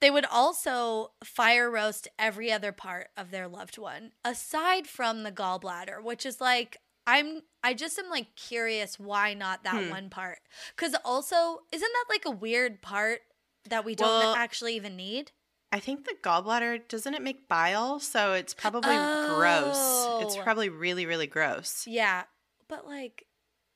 They 0.00 0.10
would 0.10 0.26
also 0.26 1.12
fire 1.22 1.70
roast 1.70 2.08
every 2.18 2.52
other 2.52 2.72
part 2.72 3.08
of 3.16 3.30
their 3.30 3.48
loved 3.48 3.78
one 3.78 4.12
aside 4.24 4.86
from 4.86 5.22
the 5.22 5.32
gallbladder, 5.32 6.02
which 6.02 6.26
is 6.26 6.40
like 6.40 6.78
I'm 7.06 7.42
I 7.62 7.74
just 7.74 7.98
am 7.98 8.08
like 8.10 8.34
curious 8.36 8.98
why 8.98 9.34
not 9.34 9.64
that 9.64 9.82
Hmm. 9.84 9.90
one 9.90 10.10
part. 10.10 10.38
Cuz 10.76 10.94
also 11.04 11.60
isn't 11.72 11.92
that 11.92 12.04
like 12.08 12.24
a 12.24 12.30
weird 12.30 12.80
part 12.82 13.22
that 13.68 13.84
we 13.84 13.94
don't 13.94 14.08
Well- 14.08 14.34
actually 14.34 14.74
even 14.76 14.96
need? 14.96 15.32
I 15.72 15.80
think 15.80 16.04
the 16.04 16.14
gallbladder 16.22 16.86
doesn't 16.88 17.14
it 17.14 17.22
make 17.22 17.48
bile, 17.48 17.98
so 17.98 18.32
it's 18.34 18.54
probably 18.54 18.94
gross. 18.94 19.76
It's 20.22 20.36
Oh. 20.36 20.42
probably 20.42 20.68
really 20.68 21.04
really 21.06 21.26
gross. 21.26 21.86
Yeah. 21.86 22.24
But 22.68 22.86
like 22.86 23.26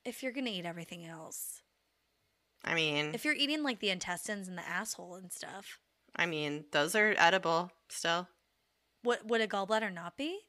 if 0.04 0.22
you're 0.22 0.32
going 0.32 0.46
to 0.46 0.50
eat 0.50 0.64
everything 0.64 1.04
else. 1.04 1.62
I 2.64 2.74
mean, 2.74 3.14
If 3.14 3.24
you're 3.26 3.34
eating 3.34 3.62
like 3.62 3.80
the 3.80 3.90
intestines 3.90 4.48
and 4.48 4.56
the 4.56 4.66
asshole 4.66 5.16
and 5.16 5.30
stuff, 5.32 5.78
I 6.16 6.24
mean, 6.26 6.64
those 6.72 6.94
are 6.94 7.14
edible 7.18 7.72
still. 7.90 8.28
what 9.02 9.26
would 9.26 9.40
a 9.40 9.46
gallbladder 9.48 9.92
not 9.92 10.16
be? 10.16 10.47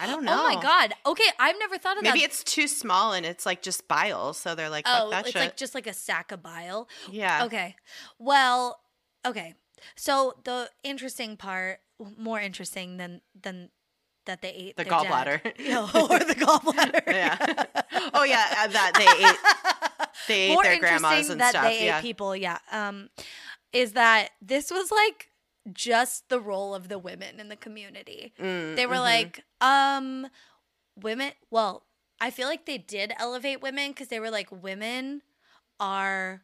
I 0.00 0.06
don't 0.06 0.24
know. 0.24 0.40
Oh 0.40 0.54
my 0.54 0.60
god. 0.60 0.94
Okay, 1.06 1.24
I've 1.38 1.58
never 1.58 1.78
thought 1.78 1.96
of 1.96 2.02
Maybe 2.02 2.10
that. 2.10 2.14
Maybe 2.14 2.24
it's 2.24 2.44
too 2.44 2.68
small 2.68 3.12
and 3.12 3.24
it's 3.24 3.46
like 3.46 3.62
just 3.62 3.86
bile, 3.88 4.32
so 4.32 4.54
they're 4.54 4.70
like, 4.70 4.84
oh, 4.86 5.10
that 5.10 5.20
it's 5.20 5.32
shit. 5.32 5.40
like 5.40 5.56
just 5.56 5.74
like 5.74 5.86
a 5.86 5.92
sack 5.94 6.32
of 6.32 6.42
bile. 6.42 6.88
yeah. 7.10 7.44
Okay. 7.44 7.76
Well, 8.18 8.80
okay. 9.26 9.54
So 9.96 10.34
the 10.44 10.70
interesting 10.82 11.36
part, 11.36 11.80
more 12.16 12.40
interesting 12.40 12.96
than 12.96 13.20
than 13.40 13.70
that 14.26 14.42
they 14.42 14.50
ate 14.50 14.76
The 14.76 14.84
gallbladder. 14.84 15.40
Yeah, 15.58 15.82
or 15.82 16.18
the 16.18 16.34
gallbladder. 16.34 17.02
Yeah. 17.14 17.64
Oh 18.14 18.24
yeah, 18.24 18.46
uh, 18.58 18.68
that 18.68 18.92
they 18.96 19.26
ate 19.26 20.08
they 20.28 20.50
ate 20.50 20.54
more 20.54 20.62
their 20.62 20.78
grandmas 20.78 21.10
interesting 21.12 21.32
and 21.32 21.40
that 21.40 21.50
stuff. 21.50 21.64
they 21.64 21.86
yeah. 21.86 21.98
ate 21.98 22.02
people. 22.02 22.34
Yeah. 22.34 22.58
Um, 22.72 23.10
is 23.72 23.92
that 23.92 24.30
this 24.40 24.70
was 24.70 24.90
like 24.90 25.30
just 25.72 26.28
the 26.28 26.40
role 26.40 26.74
of 26.74 26.88
the 26.88 26.98
women 26.98 27.40
in 27.40 27.48
the 27.48 27.56
community. 27.56 28.32
Mm, 28.38 28.76
They 28.76 28.86
were 28.86 28.94
mhm. 28.96 29.00
like, 29.00 29.44
um, 29.60 30.26
women. 31.00 31.32
Well, 31.50 31.86
I 32.20 32.30
feel 32.30 32.48
like 32.48 32.66
they 32.66 32.78
did 32.78 33.12
elevate 33.18 33.60
women 33.62 33.90
because 33.90 34.08
they 34.08 34.20
were 34.20 34.30
like, 34.30 34.50
women 34.50 35.22
are 35.80 36.42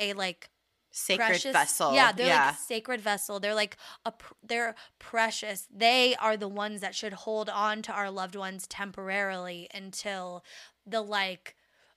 a 0.00 0.12
like 0.14 0.50
sacred 0.90 1.26
precious 1.26 1.52
vessel. 1.52 1.94
Yeah, 1.94 2.12
they're 2.12 2.26
yeah. 2.26 2.46
like 2.48 2.56
sacred 2.58 3.00
vessel. 3.00 3.40
They're 3.40 3.54
like 3.54 3.76
a 4.04 4.12
pr- 4.12 4.34
they're 4.42 4.74
precious. 4.98 5.66
They 5.74 6.14
are 6.16 6.36
the 6.36 6.48
ones 6.48 6.80
that 6.80 6.94
should 6.94 7.12
hold 7.12 7.48
on 7.48 7.82
to 7.82 7.92
our 7.92 8.10
loved 8.10 8.36
ones 8.36 8.66
temporarily 8.66 9.68
until 9.74 10.44
the 10.86 11.00
like 11.00 11.56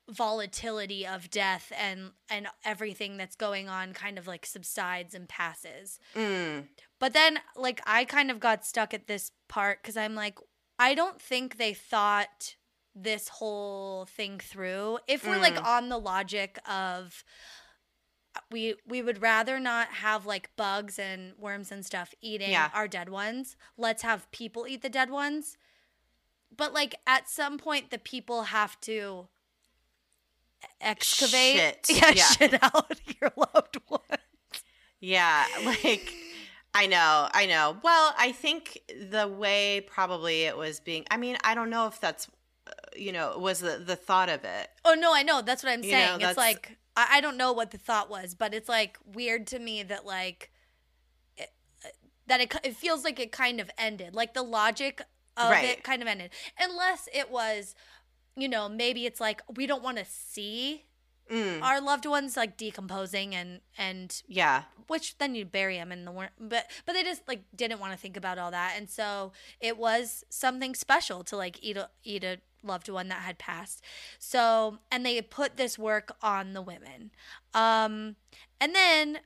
volatility 0.09 1.05
of 1.05 1.29
death 1.29 1.71
and 1.77 2.11
and 2.29 2.47
everything 2.63 3.17
that's 3.17 3.35
going 3.35 3.67
on 3.67 3.93
kind 3.93 4.17
of 4.17 4.25
like 4.27 4.45
subsides 4.45 5.13
and 5.13 5.27
passes. 5.27 5.99
Mm, 6.15 6.67
But 6.99 7.13
then 7.13 7.39
like 7.55 7.81
I 7.85 8.05
kind 8.05 8.31
of 8.31 8.39
got 8.39 8.65
stuck 8.65 8.93
at 8.93 9.07
this 9.07 9.31
part 9.47 9.83
cuz 9.83 9.97
I'm 9.97 10.15
like 10.15 10.39
I 10.79 10.93
don't 10.93 11.21
think 11.21 11.57
they 11.57 11.73
thought 11.73 12.55
this 12.95 13.27
whole 13.27 14.05
thing 14.05 14.39
through. 14.39 14.99
If 15.07 15.25
we're 15.27 15.37
like 15.39 15.55
Mm. 15.55 15.65
on 15.65 15.89
the 15.89 15.99
logic 15.99 16.57
of 16.67 17.23
we 18.51 18.75
we 18.85 19.01
would 19.01 19.21
rather 19.21 19.59
not 19.59 19.87
have 19.89 20.25
like 20.25 20.55
bugs 20.55 20.99
and 20.99 21.33
worms 21.37 21.71
and 21.71 21.85
stuff 21.85 22.13
eating 22.21 22.51
Yeah. 22.51 22.69
our 22.73 22.87
dead 22.87 23.09
ones. 23.09 23.55
Let's 23.77 24.03
have 24.03 24.29
people 24.31 24.67
eat 24.67 24.83
the 24.83 24.89
dead 24.89 25.09
ones. 25.09 25.57
But 26.55 26.71
like 26.73 26.95
at 27.05 27.27
some 27.27 27.57
point 27.57 27.89
the 27.89 27.97
people 27.99 28.43
have 28.43 28.79
to 28.81 29.27
excavate 30.81 31.55
Shit. 31.55 31.87
yeah, 31.89 32.11
Yeah. 32.15 32.23
shit 32.23 32.63
out 32.63 32.99
your 33.21 33.31
loved 33.35 33.77
one. 33.87 34.01
yeah, 34.99 35.45
like 35.65 36.11
I 36.73 36.85
know, 36.87 37.27
I 37.33 37.45
know. 37.47 37.77
Well, 37.83 38.13
I 38.17 38.31
think 38.31 38.79
the 39.09 39.27
way 39.27 39.81
probably 39.81 40.43
it 40.43 40.55
was 40.57 40.79
being. 40.79 41.05
I 41.09 41.17
mean, 41.17 41.37
I 41.43 41.55
don't 41.55 41.69
know 41.71 41.87
if 41.87 41.99
that's, 41.99 42.27
uh, 42.67 42.71
you 42.95 43.11
know, 43.11 43.35
was 43.39 43.59
the 43.59 43.77
the 43.83 43.95
thought 43.95 44.29
of 44.29 44.43
it. 44.43 44.69
Oh 44.85 44.93
no, 44.93 45.13
I 45.13 45.23
know. 45.23 45.41
That's 45.41 45.63
what 45.63 45.71
I'm 45.71 45.83
You 45.83 45.91
know, 45.93 45.97
saying. 45.97 46.21
it's 46.21 46.37
like 46.37 46.77
I, 46.95 47.17
I 47.17 47.21
don't 47.21 47.37
know 47.37 47.51
what 47.53 47.71
the 47.71 47.77
thought 47.79 48.09
was, 48.09 48.35
but 48.35 48.53
it's 48.53 48.69
like 48.69 48.97
weird 49.05 49.47
to 49.47 49.59
me 49.59 49.81
that 49.83 50.05
like 50.05 50.51
it, 51.37 51.49
that 52.27 52.41
it 52.41 52.53
it 52.63 52.75
feels 52.75 53.03
like 53.03 53.19
it 53.19 53.31
kind 53.31 53.59
of 53.59 53.71
ended. 53.77 54.13
Like 54.13 54.33
the 54.35 54.43
logic 54.43 55.01
of 55.35 55.49
Right. 55.51 55.65
it 55.65 55.83
kind 55.83 56.01
of 56.01 56.07
ended, 56.07 56.31
unless 56.59 57.07
it 57.13 57.29
was, 57.31 57.75
you 58.37 58.47
know, 58.47 58.69
maybe 58.69 59.05
it's 59.05 59.19
like 59.19 59.41
we 59.57 59.67
don't 59.67 59.83
want 59.83 59.97
to 59.97 60.05
see 60.05 60.83
Mm, 61.29 61.61
our 61.61 61.81
loved 61.81 62.05
ones 62.05 62.37
like 62.37 62.55
decomposing 62.55 63.35
and 63.35 63.59
and 63.77 64.21
yeah, 64.29 64.63
which 64.87 65.17
then 65.17 65.35
you 65.35 65.43
bury 65.43 65.75
them 65.75 65.91
in 65.91 66.05
the 66.05 66.11
worm 66.11 66.29
but 66.39 66.71
but 66.85 66.93
they 66.93 67.03
just 67.03 67.27
like 67.27 67.41
didn't 67.53 67.81
want 67.81 67.91
to 67.91 67.97
think 67.99 68.15
about 68.15 68.37
all 68.37 68.49
that. 68.51 68.75
And 68.77 68.89
so 68.89 69.33
it 69.59 69.77
was 69.77 70.23
something 70.29 70.73
special 70.73 71.25
to 71.25 71.35
like 71.35 71.61
eat 71.61 71.75
a 71.75 71.89
eat 72.05 72.23
a 72.23 72.37
loved 72.63 72.87
one 72.87 73.09
that 73.09 73.23
had 73.23 73.37
passed. 73.39 73.83
So 74.19 74.79
and 74.89 75.05
they 75.05 75.21
put 75.21 75.57
this 75.57 75.77
work 75.77 76.15
on 76.21 76.53
the 76.53 76.61
women. 76.61 77.11
Um 77.53 78.15
and 78.61 78.73
then 78.73 79.19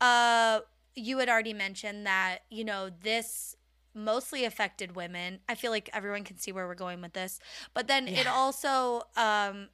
uh 0.00 0.60
you 0.94 1.18
had 1.18 1.28
already 1.28 1.54
mentioned 1.54 2.06
that 2.06 2.40
you 2.50 2.64
know 2.64 2.88
this 3.02 3.56
mostly 3.94 4.44
affected 4.44 4.94
women. 4.94 5.40
I 5.48 5.54
feel 5.54 5.70
like 5.70 5.90
everyone 5.92 6.24
can 6.24 6.38
see 6.38 6.52
where 6.52 6.66
we're 6.66 6.74
going 6.74 7.00
with 7.00 7.12
this. 7.12 7.40
But 7.74 7.88
then 7.88 8.08
it 8.08 8.26
also 8.26 9.02
um 9.16 9.68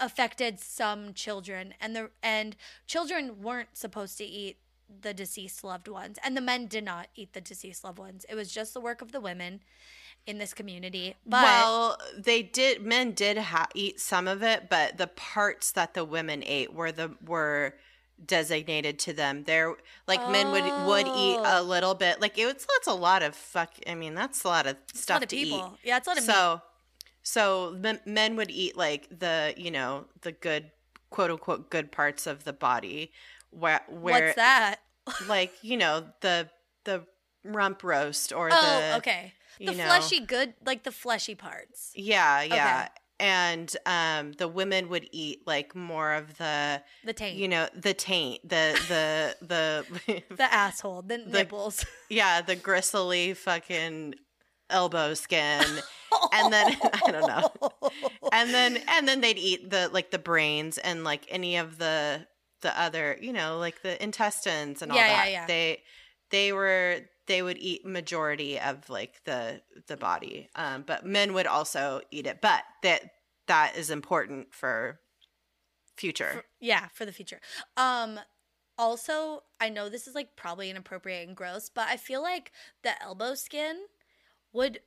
affected 0.00 0.60
some 0.60 1.14
children. 1.14 1.74
And 1.80 1.94
the 1.94 2.10
and 2.22 2.56
children 2.86 3.42
weren't 3.42 3.76
supposed 3.76 4.18
to 4.18 4.24
eat 4.24 4.58
the 5.00 5.14
deceased 5.14 5.62
loved 5.64 5.88
ones. 5.88 6.18
And 6.24 6.36
the 6.36 6.40
men 6.40 6.66
did 6.66 6.84
not 6.84 7.08
eat 7.14 7.32
the 7.32 7.40
deceased 7.40 7.84
loved 7.84 7.98
ones. 7.98 8.24
It 8.28 8.34
was 8.34 8.52
just 8.52 8.74
the 8.74 8.80
work 8.80 9.02
of 9.02 9.12
the 9.12 9.20
women 9.20 9.60
in 10.26 10.38
this 10.38 10.54
community. 10.54 11.14
But 11.26 11.42
well, 11.42 11.98
they 12.16 12.42
did. 12.42 12.82
Men 12.82 13.12
did 13.12 13.38
ha- 13.38 13.68
eat 13.74 14.00
some 14.00 14.28
of 14.28 14.42
it, 14.42 14.68
but 14.68 14.98
the 14.98 15.06
parts 15.06 15.72
that 15.72 15.94
the 15.94 16.04
women 16.04 16.42
ate 16.44 16.72
were 16.72 16.92
the 16.92 17.16
were 17.24 17.74
designated 18.24 18.98
to 19.00 19.12
them. 19.12 19.44
There, 19.44 19.74
like 20.06 20.20
men 20.30 20.50
would 20.50 20.64
would 20.86 21.06
eat 21.06 21.38
Oh. 21.38 21.60
a 21.60 21.62
little 21.62 21.94
bit. 21.94 22.20
Like 22.20 22.38
it 22.38 22.46
was. 22.46 22.54
That's 22.74 22.86
a 22.88 22.92
lot 22.94 23.22
of 23.22 23.34
fuck. 23.34 23.74
I 23.86 23.94
mean, 23.94 24.14
that's 24.14 24.44
a 24.44 24.48
lot 24.48 24.66
of 24.66 24.76
it's 24.90 25.00
stuff 25.02 25.16
lot 25.16 25.22
of 25.24 25.28
to 25.30 25.36
people 25.36 25.72
eat. 25.82 25.88
yeah 25.88 25.96
it's 25.98 26.06
a 26.06 26.10
lot 26.10 26.18
of 26.18 26.24
meat. 26.26 26.32
So, 26.32 26.62
so 27.22 27.76
men, 27.78 28.00
men 28.06 28.36
would 28.36 28.50
eat 28.50 28.76
like 28.76 29.08
the 29.16 29.54
you 29.56 29.70
know 29.70 30.06
the 30.22 30.32
good 30.32 30.70
quote 31.10 31.30
unquote 31.30 31.70
good 31.70 31.92
parts 31.92 32.26
of 32.26 32.44
the 32.44 32.52
body, 32.52 33.12
where 33.50 33.80
where 33.88 34.24
what's 34.26 34.36
that 34.36 34.76
like 35.26 35.52
you 35.62 35.76
know 35.76 36.04
the 36.20 36.48
the 36.84 37.04
rump 37.44 37.82
roast 37.82 38.32
or 38.32 38.50
oh 38.52 38.80
the 38.90 38.96
okay 38.96 39.32
the 39.58 39.72
fleshy 39.72 40.20
good 40.20 40.54
like 40.66 40.82
the 40.84 40.92
fleshy 40.92 41.34
parts 41.34 41.92
yeah 41.94 42.42
yeah 42.42 42.82
Okay. 42.84 42.88
And 43.20 43.76
um 43.86 44.32
the 44.32 44.46
women 44.48 44.88
would 44.88 45.08
eat 45.12 45.40
like 45.46 45.74
more 45.74 46.12
of 46.14 46.38
the 46.38 46.82
the 47.04 47.12
taint 47.12 47.36
you 47.36 47.48
know 47.48 47.68
the 47.74 47.92
taint 47.94 48.40
the 48.48 48.78
the 48.88 49.34
the 49.44 50.22
the 50.36 50.54
asshole 50.54 51.02
the, 51.02 51.18
nipples 51.18 51.84
yeah 52.08 52.40
the 52.40 52.54
gristly 52.56 53.34
fucking 53.34 54.14
elbow 54.70 55.14
skin 55.14 55.64
And 56.32 56.52
then- 56.52 56.76
I 57.04 57.10
don't 57.10 57.26
know. 57.26 57.52
and 58.32 58.52
then 58.52 58.78
and 58.88 59.06
then 59.06 59.20
they'd 59.20 59.38
eat 59.38 59.70
the 59.70 59.88
like 59.92 60.10
the 60.10 60.18
brains 60.18 60.78
and 60.78 61.04
like 61.04 61.26
any 61.28 61.56
of 61.58 61.78
the 61.78 62.26
the 62.62 62.78
other 62.80 63.16
you 63.20 63.32
know 63.32 63.58
like 63.58 63.82
the 63.82 64.02
intestines 64.02 64.82
and 64.82 64.90
all 64.90 64.96
Yeah, 64.98 65.06
yeah, 65.06 65.16
that 65.24 65.30
yeah. 65.30 65.46
they 65.46 65.82
they 66.30 66.52
were 66.52 67.00
they 67.28 67.40
would 67.42 67.58
eat 67.58 67.86
majority 67.86 68.58
of 68.58 68.90
like 68.90 69.22
the 69.24 69.62
the 69.86 69.96
body 69.96 70.48
um 70.56 70.82
but 70.86 71.06
men 71.06 71.32
would 71.34 71.46
also 71.46 72.00
eat 72.10 72.26
it 72.26 72.40
but 72.40 72.62
that 72.82 73.02
that 73.46 73.76
is 73.76 73.90
important 73.90 74.52
for 74.52 74.98
future 75.96 76.30
For- 76.32 76.44
yeah, 76.60 76.88
for 76.92 77.04
the 77.04 77.12
future. 77.12 77.40
Um 77.76 78.18
also, 78.80 79.42
I 79.60 79.68
know 79.70 79.88
this 79.88 80.06
is 80.06 80.14
like 80.14 80.36
probably 80.36 80.70
inappropriate 80.70 81.26
and 81.26 81.36
gross, 81.36 81.68
but 81.68 81.88
I 81.88 81.96
feel 81.96 82.22
like 82.22 82.52
the 82.82 83.00
elbow 83.02 83.34
skin 83.34 83.76
would 84.52 84.80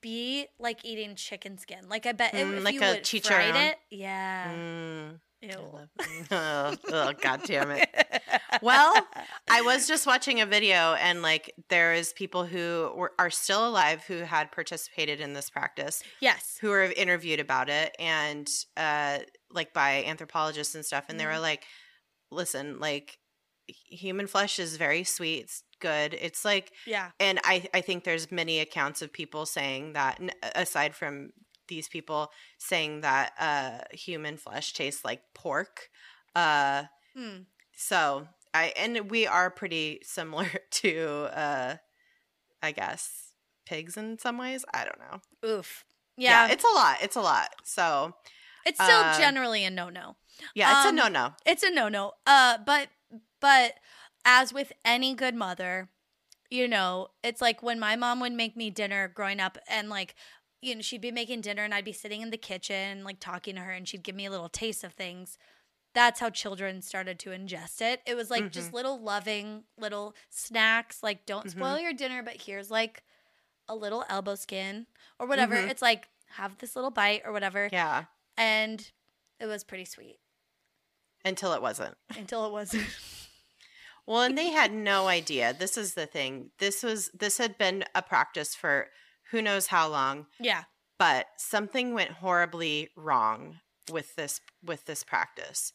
be 0.00 0.46
like 0.58 0.84
eating 0.84 1.14
chicken 1.14 1.56
skin. 1.56 1.88
Like 1.88 2.04
I 2.06 2.12
bet 2.12 2.32
Mm, 2.32 2.58
if 2.58 2.64
like 2.64 2.74
you 2.74 2.82
a 2.82 2.88
would 2.94 3.06
fried 3.06 3.56
it, 3.56 3.76
yeah. 3.90 4.50
Mm, 4.52 5.20
Ew. 5.42 5.50
oh, 6.32 6.74
oh, 6.90 7.12
god 7.20 7.42
damn 7.44 7.70
it. 7.70 7.88
Well, 8.62 9.06
I 9.48 9.62
was 9.62 9.86
just 9.86 10.06
watching 10.06 10.40
a 10.40 10.46
video, 10.46 10.94
and 10.94 11.22
like 11.22 11.54
there 11.68 11.94
is 11.94 12.12
people 12.12 12.44
who 12.46 12.92
were, 12.96 13.12
are 13.18 13.30
still 13.30 13.66
alive 13.68 14.04
who 14.04 14.18
had 14.18 14.50
participated 14.52 15.20
in 15.20 15.32
this 15.34 15.50
practice, 15.50 16.02
yes. 16.20 16.58
who 16.60 16.70
were 16.70 16.84
interviewed 16.84 17.40
about 17.40 17.68
it, 17.68 17.94
and 17.98 18.48
uh, 18.76 19.18
like 19.50 19.72
by 19.72 20.04
anthropologists 20.04 20.74
and 20.74 20.84
stuff, 20.84 21.06
and 21.08 21.18
they 21.20 21.24
Mhm. 21.24 21.32
were 21.34 21.38
like, 21.40 21.64
"Listen, 22.30 22.78
like 22.80 23.18
human 23.68 24.26
flesh 24.26 24.58
is 24.58 24.76
very 24.76 25.04
sweet, 25.04 25.40
it's 25.44 25.62
good. 25.80 26.14
It's 26.14 26.44
like 26.44 26.72
Yeah. 26.86 27.10
and 27.20 27.40
I, 27.44 27.68
I 27.74 27.80
think 27.80 28.04
there's 28.04 28.30
many 28.30 28.60
accounts 28.60 29.02
of 29.02 29.12
people 29.12 29.44
saying 29.46 29.94
that 29.94 30.20
aside 30.54 30.94
from 30.94 31.30
these 31.68 31.88
people 31.88 32.30
saying 32.58 33.00
that 33.00 33.32
uh, 33.38 33.78
human 33.96 34.36
flesh 34.36 34.72
tastes 34.72 35.04
like 35.04 35.22
pork 35.34 35.88
uh, 36.36 36.84
Hmm. 37.14 37.46
So 37.76 38.26
i 38.52 38.72
and 38.76 39.10
we 39.10 39.26
are 39.26 39.50
pretty 39.50 40.00
similar 40.02 40.48
to 40.70 41.28
uh, 41.32 41.76
i 42.62 42.72
guess 42.72 43.32
pigs 43.66 43.96
in 43.96 44.18
some 44.18 44.38
ways 44.38 44.64
i 44.74 44.84
don't 44.84 44.98
know 44.98 45.48
Oof. 45.48 45.84
Yeah. 46.16 46.48
it's 46.50 46.64
a 46.64 46.74
lot 46.74 46.96
it's 47.02 47.16
a 47.16 47.20
lot 47.20 47.50
so 47.64 48.14
it's 48.64 48.82
still 48.82 49.00
uh, 49.00 49.16
generally 49.18 49.64
a 49.64 49.70
no 49.70 49.90
no. 49.90 50.16
yeah 50.54 50.78
it's 50.78 50.86
Um, 50.86 50.94
a 50.98 51.02
no-no 51.02 51.34
It's 51.44 51.62
a 51.62 51.70
no 51.70 51.88
no. 51.88 52.12
Uh, 52.26 52.58
but 52.66 52.88
but 53.40 53.74
as 54.24 54.52
with 54.52 54.72
any 54.84 55.14
good 55.14 55.36
mother, 55.36 55.88
you 56.50 56.66
know, 56.66 57.08
it's 57.22 57.40
like 57.40 57.62
when 57.62 57.78
my 57.78 57.94
mom 57.94 58.18
would 58.20 58.32
make 58.32 58.56
me 58.56 58.70
dinner 58.70 59.06
growing 59.06 59.38
up, 59.38 59.56
and 59.68 59.88
like, 59.88 60.16
you 60.60 60.74
know, 60.74 60.80
she'd 60.80 61.00
be 61.00 61.12
making 61.12 61.42
dinner, 61.42 61.62
and 61.62 61.72
I'd 61.72 61.84
be 61.84 61.92
sitting 61.92 62.22
in 62.22 62.30
the 62.30 62.36
kitchen, 62.36 63.04
like 63.04 63.20
talking 63.20 63.54
to 63.54 63.60
her, 63.60 63.70
and 63.70 63.86
she'd 63.86 64.02
give 64.02 64.16
me 64.16 64.26
a 64.26 64.30
little 64.30 64.48
taste 64.48 64.82
of 64.82 64.94
things. 64.94 65.38
That's 65.96 66.20
how 66.20 66.30
children 66.30 66.80
started 66.82 67.18
to 67.20 67.30
ingest 67.30 67.80
it. 67.80 68.02
It 68.06 68.14
was 68.14 68.30
like 68.30 68.52
just 68.52 68.72
little 68.72 69.00
loving 69.00 69.64
little 69.78 70.14
snacks. 70.30 71.02
Like, 71.02 71.26
don't 71.26 71.50
spoil 71.50 71.78
your 71.80 71.92
dinner, 71.94 72.22
but 72.22 72.42
here's 72.42 72.70
like 72.70 73.02
a 73.66 73.74
little 73.74 74.04
elbow 74.08 74.34
skin 74.36 74.86
or 75.18 75.26
whatever. 75.26 75.56
Mhm. 75.56 75.70
It's 75.70 75.82
like 75.82 76.08
have 76.34 76.58
this 76.58 76.76
little 76.76 76.90
bite 76.90 77.22
or 77.24 77.32
whatever, 77.32 77.68
yeah 77.72 78.04
and 78.36 78.90
it 79.40 79.46
was 79.46 79.64
pretty 79.64 79.84
sweet 79.84 80.18
until 81.24 81.52
it 81.52 81.62
wasn't 81.62 81.96
until 82.16 82.46
it 82.46 82.52
wasn't. 82.52 82.86
Well, 84.08 84.22
and 84.22 84.38
they 84.38 84.50
had 84.50 84.72
no 84.72 85.08
idea. 85.08 85.52
This 85.52 85.76
is 85.76 85.94
the 85.94 86.06
thing. 86.06 86.52
This 86.60 86.84
was 86.84 87.10
this 87.12 87.38
had 87.38 87.58
been 87.58 87.82
a 87.92 88.02
practice 88.02 88.54
for 88.54 88.86
who 89.32 89.42
knows 89.42 89.66
how 89.66 89.88
long, 89.88 90.26
yeah. 90.38 90.62
but 90.96 91.26
something 91.38 91.92
went 91.92 92.12
horribly 92.12 92.90
wrong 92.94 93.58
with 93.90 94.16
this 94.16 94.40
with 94.64 94.84
this 94.86 95.02
practice. 95.04 95.72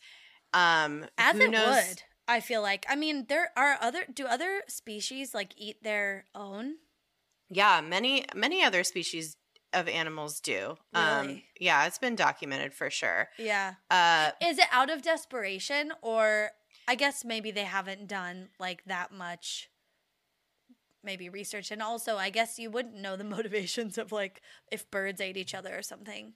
Um 0.54 1.06
As 1.18 1.36
who 1.36 1.44
it 1.44 1.52
knows- 1.52 1.88
would, 1.88 2.04
I 2.28 2.40
feel 2.40 2.62
like. 2.62 2.86
I 2.90 2.96
mean, 2.96 3.26
there 3.28 3.52
are 3.58 3.78
other. 3.82 4.06
Do 4.14 4.26
other 4.26 4.62
species 4.68 5.34
like 5.34 5.54
eat 5.58 5.84
their 5.84 6.26
own? 6.36 6.76
Yeah, 7.50 7.82
many 7.82 8.26
many 8.36 8.64
other 8.64 8.84
species 8.84 9.36
of 9.74 9.88
animals 9.88 10.40
do. 10.42 10.78
Um 10.94 11.42
yeah, 11.60 11.86
it's 11.86 11.98
been 12.00 12.16
documented 12.16 12.74
for 12.74 12.90
sure. 12.90 13.30
Yeah. 13.38 13.76
Uh 13.90 14.32
Is 14.42 14.58
it 14.60 14.68
out 14.72 14.90
of 14.90 15.02
desperation, 15.02 15.94
or 16.02 16.52
I 16.88 16.96
guess 16.96 17.24
maybe 17.26 17.52
they 17.52 17.64
haven't 17.64 18.08
done 18.08 18.50
like 18.60 18.84
that 18.86 19.12
much, 19.14 19.70
maybe 21.04 21.30
research, 21.30 21.72
and 21.72 21.82
also 21.82 22.18
I 22.18 22.30
guess 22.30 22.60
you 22.60 22.70
wouldn't 22.70 22.96
know 22.96 23.16
the 23.16 23.24
motivations 23.38 23.98
of 23.98 24.12
like 24.12 24.42
if 24.72 24.90
birds 24.92 25.22
ate 25.22 25.38
each 25.38 25.54
other 25.56 25.78
or 25.78 25.82
something. 25.82 26.34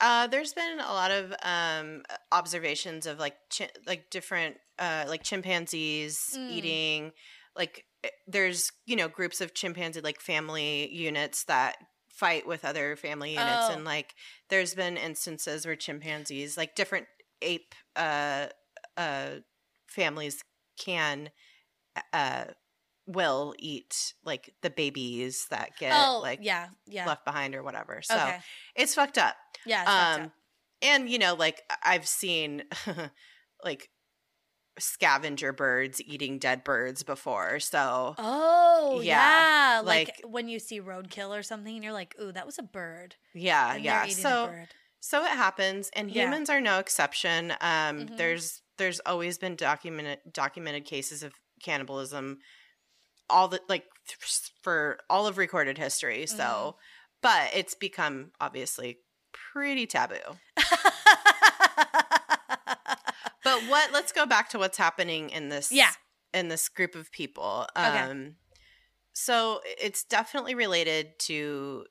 Uh, 0.00 0.26
there's 0.26 0.52
been 0.52 0.78
a 0.78 0.92
lot 0.92 1.10
of 1.10 1.32
um, 1.42 2.02
observations 2.32 3.06
of 3.06 3.18
like 3.18 3.36
chi- 3.56 3.70
like 3.86 4.10
different 4.10 4.56
uh, 4.78 5.04
like 5.08 5.22
chimpanzees 5.22 6.18
Mm. 6.36 6.50
eating 6.50 7.12
like 7.56 7.84
eh, 8.04 8.08
there's 8.26 8.70
you 8.84 8.96
know 8.96 9.08
groups 9.08 9.40
of 9.40 9.54
chimpanzee 9.54 10.00
like 10.02 10.20
family 10.20 10.92
units 10.94 11.44
that 11.44 11.76
fight 12.10 12.46
with 12.46 12.64
other 12.64 12.96
family 12.96 13.30
units 13.32 13.68
Oh. 13.70 13.72
and 13.72 13.84
like 13.84 14.14
there's 14.50 14.74
been 14.74 14.96
instances 14.98 15.64
where 15.66 15.76
chimpanzees 15.76 16.56
like 16.56 16.74
different 16.74 17.06
ape 17.42 17.74
uh, 17.94 18.46
uh, 18.96 19.30
families 19.86 20.42
can 20.78 21.30
uh, 22.12 22.44
will 23.06 23.54
eat 23.58 24.14
like 24.24 24.52
the 24.62 24.70
babies 24.70 25.46
that 25.50 25.70
get 25.78 25.92
oh, 25.94 26.20
like 26.22 26.40
yeah, 26.42 26.68
yeah. 26.86 27.06
left 27.06 27.24
behind 27.24 27.54
or 27.54 27.62
whatever 27.62 28.00
so 28.02 28.14
okay. 28.16 28.38
it's 28.74 28.94
fucked 28.94 29.16
up 29.18 29.36
Yeah. 29.66 29.84
Um 30.22 30.32
and 30.82 31.08
you 31.08 31.18
know 31.18 31.34
like 31.34 31.62
i've 31.82 32.06
seen 32.06 32.64
like 33.64 33.88
scavenger 34.78 35.52
birds 35.54 36.02
eating 36.02 36.38
dead 36.38 36.62
birds 36.64 37.02
before 37.02 37.58
so 37.60 38.14
Oh 38.18 39.00
yeah, 39.02 39.76
yeah, 39.76 39.80
like, 39.80 40.08
like- 40.08 40.30
when 40.32 40.48
you 40.48 40.58
see 40.58 40.80
roadkill 40.82 41.30
or 41.36 41.42
something, 41.42 41.74
and 41.74 41.82
you're 41.82 41.94
like, 41.94 42.14
"Ooh, 42.20 42.30
that 42.32 42.44
was 42.44 42.58
a 42.58 42.62
bird." 42.62 43.16
yeah 43.34 43.74
and 43.74 43.82
yeah 43.84 44.06
so 44.06 44.52
so 45.00 45.24
it 45.24 45.30
happens 45.30 45.90
and 45.94 46.10
Yeah. 46.10 46.24
humans 46.24 46.50
are 46.50 46.60
no 46.60 46.78
exception 46.78 47.52
um 47.62 48.00
Mhm. 48.06 48.16
there's 48.18 48.62
there's 48.76 49.00
always 49.00 49.38
been 49.38 49.56
documented 49.56 50.18
documented 50.30 50.84
cases 50.84 51.22
of 51.22 51.32
cannibalism 51.62 52.38
all 53.30 53.48
the 53.48 53.60
like 53.68 53.84
th- 54.06 54.18
for 54.62 54.98
all 55.08 55.26
of 55.26 55.38
recorded 55.38 55.78
history 55.78 56.26
so 56.26 56.36
Mm-hmm. 56.36 56.76
but 57.22 57.50
it's 57.54 57.74
become 57.74 58.32
obviously 58.40 58.98
pretty 59.56 59.86
taboo 59.86 60.16
But 63.44 63.62
what? 63.68 63.92
Let's 63.92 64.10
go 64.10 64.26
back 64.26 64.48
to 64.50 64.58
what's 64.58 64.76
happening 64.76 65.30
in 65.30 65.50
this. 65.50 65.70
Yeah. 65.70 65.90
In 66.34 66.48
this 66.48 66.68
group 66.68 66.96
of 66.96 67.12
people. 67.12 67.66
Okay. 67.78 68.00
Um, 68.00 68.34
so 69.12 69.60
it's 69.64 70.02
definitely 70.02 70.56
related 70.56 71.18
to 71.20 71.84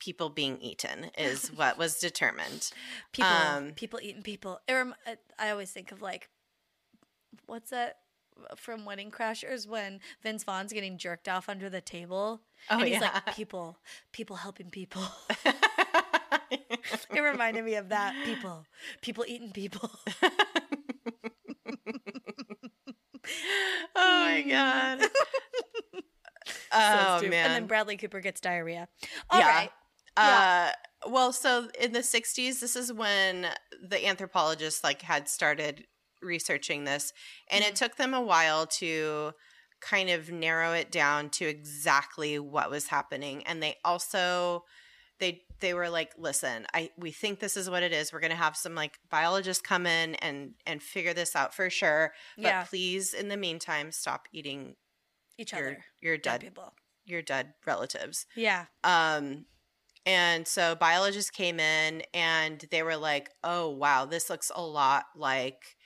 people 0.00 0.28
being 0.28 0.58
eaten, 0.58 1.10
is 1.16 1.48
what 1.54 1.78
was 1.78 1.98
determined. 2.00 2.72
people 3.12 3.30
Um, 3.30 3.70
people 3.76 4.00
eating 4.02 4.22
people. 4.22 4.60
Rem- 4.68 4.96
I- 5.06 5.18
I 5.38 5.50
always 5.50 5.70
think 5.70 5.92
of 5.92 6.02
like 6.02 6.28
what's 7.46 7.70
that 7.70 7.98
from 8.56 8.84
Wedding 8.84 9.12
Crashers 9.12 9.68
when 9.68 10.00
Vince 10.22 10.42
Vaughn's 10.42 10.72
getting 10.72 10.98
jerked 10.98 11.28
off 11.28 11.48
under 11.48 11.70
the 11.70 11.80
table 11.80 12.40
Oh 12.70 12.78
and 12.78 12.88
he's 12.88 13.00
yeah. 13.00 13.20
like 13.24 13.36
people 13.36 13.78
people 14.10 14.34
helping 14.36 14.68
people. 14.70 15.04
it 17.14 17.20
reminded 17.20 17.64
me 17.64 17.74
of 17.76 17.88
that 17.90 18.14
people 18.24 18.64
people 19.00 19.24
eating 19.26 19.50
people. 19.52 19.90
oh 23.96 24.20
my 24.20 24.44
god. 24.48 25.00
Oh 26.74 27.20
man. 27.22 27.46
And 27.46 27.54
then 27.54 27.66
Bradley 27.66 27.96
Cooper 27.98 28.20
gets 28.20 28.40
diarrhea. 28.40 28.88
All 29.30 29.40
right. 29.40 29.70
Yeah. 30.16 30.72
Uh, 31.04 31.10
well, 31.10 31.32
so 31.32 31.68
in 31.78 31.92
the 31.92 32.00
60s, 32.00 32.60
this 32.60 32.76
is 32.76 32.92
when 32.92 33.48
the 33.82 34.06
anthropologists 34.06 34.82
like 34.82 35.02
had 35.02 35.28
started 35.28 35.86
researching 36.22 36.84
this, 36.84 37.12
and 37.50 37.62
Mhm. 37.62 37.68
it 37.68 37.76
took 37.76 37.96
them 37.96 38.14
a 38.14 38.20
while 38.22 38.66
to 38.66 39.32
kind 39.80 40.08
of 40.10 40.30
narrow 40.30 40.72
it 40.72 40.90
down 40.90 41.28
to 41.30 41.46
exactly 41.46 42.38
what 42.38 42.70
was 42.70 42.86
happening. 42.88 43.46
And 43.46 43.62
they 43.62 43.76
also 43.84 44.64
they 45.62 45.72
were 45.72 45.88
like, 45.88 46.12
"Listen, 46.18 46.66
I 46.74 46.90
we 46.98 47.10
think 47.10 47.40
this 47.40 47.56
is 47.56 47.70
what 47.70 47.82
it 47.82 47.92
is. 47.92 48.12
We're 48.12 48.20
going 48.20 48.30
to 48.32 48.36
have 48.36 48.56
some 48.58 48.74
like 48.74 48.98
biologists 49.10 49.62
come 49.62 49.86
in 49.86 50.14
and 50.16 50.52
and 50.66 50.82
figure 50.82 51.14
this 51.14 51.34
out 51.34 51.54
for 51.54 51.70
sure. 51.70 52.12
But 52.36 52.42
Yeah. 52.44 52.64
please 52.64 53.14
in 53.14 53.28
the 53.28 53.38
meantime 53.38 53.90
stop 53.92 54.28
eating 54.32 54.76
Each 55.38 55.52
your 55.52 55.68
other. 55.70 55.84
your 56.02 56.18
Dead 56.18 56.40
dead 56.40 56.40
people. 56.50 56.74
your 57.06 57.22
dead 57.22 57.54
relatives." 57.66 58.26
Yeah. 58.36 58.66
Um, 58.84 59.46
and 60.04 60.46
so 60.46 60.74
biologists 60.74 61.30
came 61.30 61.58
in 61.60 62.02
and 62.12 62.64
they 62.70 62.82
were 62.82 62.96
like, 62.98 63.30
"Oh 63.42 63.70
wow, 63.70 64.04
this 64.04 64.28
looks 64.28 64.50
a 64.54 64.62
lot 64.62 65.06
like 65.16 65.76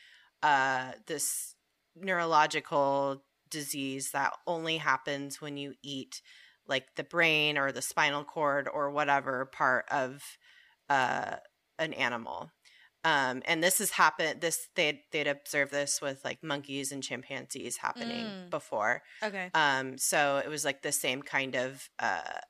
uh, 0.42 0.92
this 1.06 1.54
neurological 1.94 3.22
disease 3.50 4.10
that 4.12 4.32
only 4.46 4.78
happens 4.78 5.40
when 5.40 5.56
you 5.56 5.74
eat 5.82 6.20
like 6.68 6.94
the 6.96 7.04
brain 7.04 7.58
or 7.58 7.72
the 7.72 7.82
spinal 7.82 8.24
cord 8.24 8.68
or 8.72 8.90
whatever 8.90 9.46
part 9.46 9.86
of 9.90 10.22
uh, 10.88 11.36
an 11.78 11.92
animal." 11.94 12.50
Um, 13.04 13.42
and 13.46 13.62
this 13.62 13.78
has 13.78 13.90
happened. 13.90 14.40
This 14.40 14.68
they 14.74 15.02
they'd 15.12 15.28
observed 15.28 15.72
this 15.72 16.00
with 16.02 16.24
like 16.24 16.42
monkeys 16.42 16.90
and 16.92 17.02
chimpanzees 17.02 17.76
happening 17.78 18.26
Mm. 18.26 18.50
before. 18.50 19.02
Okay. 19.22 19.50
Um, 19.54 19.96
so 19.98 20.38
it 20.44 20.48
was 20.48 20.64
like 20.64 20.82
the 20.82 20.92
same 20.92 21.22
kind 21.22 21.54
of 21.56 21.88
uh, 22.00 22.40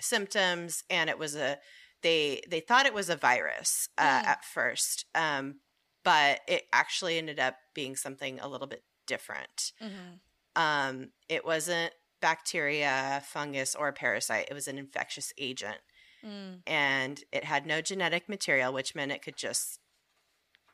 symptoms, 0.00 0.84
and 0.90 1.10
it 1.10 1.18
was 1.18 1.36
a 1.36 1.58
they 2.02 2.42
they 2.48 2.60
thought 2.60 2.86
it 2.86 2.94
was 2.94 3.10
a 3.10 3.16
virus 3.16 3.88
uh, 3.98 4.22
Mm. 4.22 4.26
at 4.26 4.44
first, 4.44 5.06
um, 5.14 5.60
but 6.04 6.40
it 6.48 6.64
actually 6.72 7.18
ended 7.18 7.38
up 7.38 7.56
being 7.74 7.96
something 7.96 8.40
a 8.40 8.48
little 8.48 8.66
bit 8.66 8.84
different. 9.06 9.72
hmm 9.80 10.16
Um, 10.54 11.12
it 11.28 11.44
wasn't 11.44 11.92
bacteria, 12.26 13.22
fungus, 13.24 13.76
or 13.76 13.86
a 13.86 13.92
parasite. 13.92 14.48
It 14.50 14.54
was 14.54 14.66
an 14.66 14.78
infectious 14.78 15.32
agent. 15.38 15.78
Mm. 16.26 16.58
And 16.66 17.20
it 17.30 17.44
had 17.44 17.66
no 17.66 17.80
genetic 17.80 18.28
material, 18.28 18.72
which 18.72 18.96
meant 18.96 19.12
it 19.12 19.22
could 19.22 19.36
just 19.36 19.78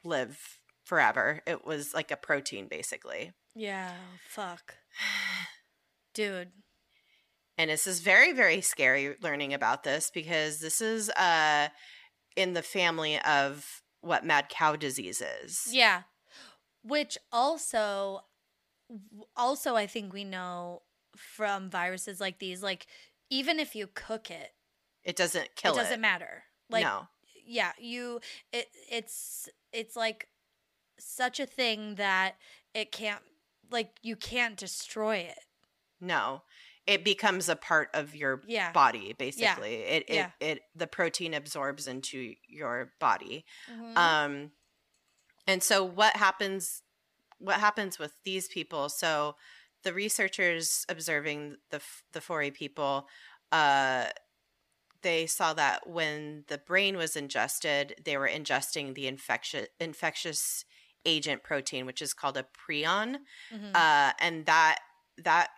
live 0.03 0.39
forever. 0.83 1.43
It 1.47 1.67
was 1.67 1.93
like 1.93 2.11
a 2.11 2.17
protein, 2.17 2.69
basically. 2.69 3.33
Yeah. 3.55 3.93
Fuck. 4.31 4.77
Dude. 6.15 6.53
And 7.59 7.69
this 7.69 7.87
is 7.87 8.01
very, 8.01 8.33
very 8.33 8.63
scary 8.63 9.15
learning 9.21 9.53
about 9.53 9.85
this 9.85 10.11
because 10.11 10.59
this 10.61 10.81
is 10.81 11.11
uh 11.11 11.69
in 12.35 12.55
the 12.55 12.63
family 12.63 13.21
of 13.21 13.83
what 14.01 14.25
mad 14.25 14.49
cow 14.49 14.75
disease 14.75 15.23
is. 15.43 15.69
Yeah. 15.71 16.05
Which 16.83 17.19
also 17.31 18.23
also 19.37 19.77
I 19.77 19.87
think 19.87 20.15
we 20.15 20.25
know 20.25 20.81
from 21.17 21.71
viruses 21.71 22.21
like 22.21 22.39
these 22.39 22.63
like 22.63 22.87
even 23.31 23.59
if 23.59 23.75
you 23.75 23.87
cook 23.87 24.31
it, 24.31 24.51
It 25.05 25.17
doesn't 25.17 25.57
kill 25.57 25.73
it 25.73 25.77
it. 25.81 25.83
doesn't 25.83 26.01
matter. 26.01 26.45
Like 26.71 26.85
no. 26.85 27.09
yeah, 27.47 27.73
you 27.79 28.21
it 28.53 28.69
it's 28.91 29.49
it's 29.73 29.97
like 29.97 30.29
such 30.99 31.41
a 31.41 31.47
thing 31.47 31.97
that 31.97 32.37
it 32.75 32.93
can't 32.93 33.23
like 33.71 33.91
you 34.03 34.17
can't 34.17 34.57
destroy 34.57 35.17
it. 35.17 35.39
No. 36.01 36.43
It 36.87 37.05
becomes 37.05 37.49
a 37.49 37.55
part 37.55 37.91
of 37.95 38.15
your 38.17 38.43
Yeah. 38.47 38.73
body, 38.73 39.13
basically. 39.13 39.75
It, 39.77 40.05
it 40.09 40.15
Yeah. 40.15 40.31
it 40.41 40.63
the 40.75 40.87
protein 40.89 41.33
absorbs 41.33 41.87
into 41.87 42.35
your 42.49 42.93
body. 42.99 43.45
Mhm. 43.71 43.97
Um 43.97 44.53
and 45.47 45.63
so 45.63 45.85
what 45.85 46.17
happens 46.17 46.83
what 47.39 47.59
happens 47.61 47.99
with 47.99 48.13
these 48.25 48.47
people? 48.49 48.89
So 48.89 49.37
the 49.85 49.93
researchers 49.95 50.85
observing 50.89 51.57
the 51.71 51.81
the 52.13 52.21
Fore 52.21 52.51
people 52.51 53.09
uh 53.51 54.07
they 55.03 55.27
saw 55.27 55.53
that 55.55 55.89
when 55.89 56.45
the 56.47 56.59
brain 56.59 56.97
was 56.97 57.17
ingested, 57.17 57.97
they 58.05 58.17
were 58.17 58.29
ingesting 58.29 58.95
the 58.95 59.09
infectious 59.09 59.67
infectious 59.81 60.65
agent 61.05 61.43
protein, 61.43 61.87
which 61.87 62.01
is 62.01 62.15
called 62.15 62.37
a 62.37 62.47
prion, 62.57 63.17
Mhm. 63.53 63.75
uh, 63.75 64.13
and 64.21 64.47
that 64.47 64.79
that 65.19 65.51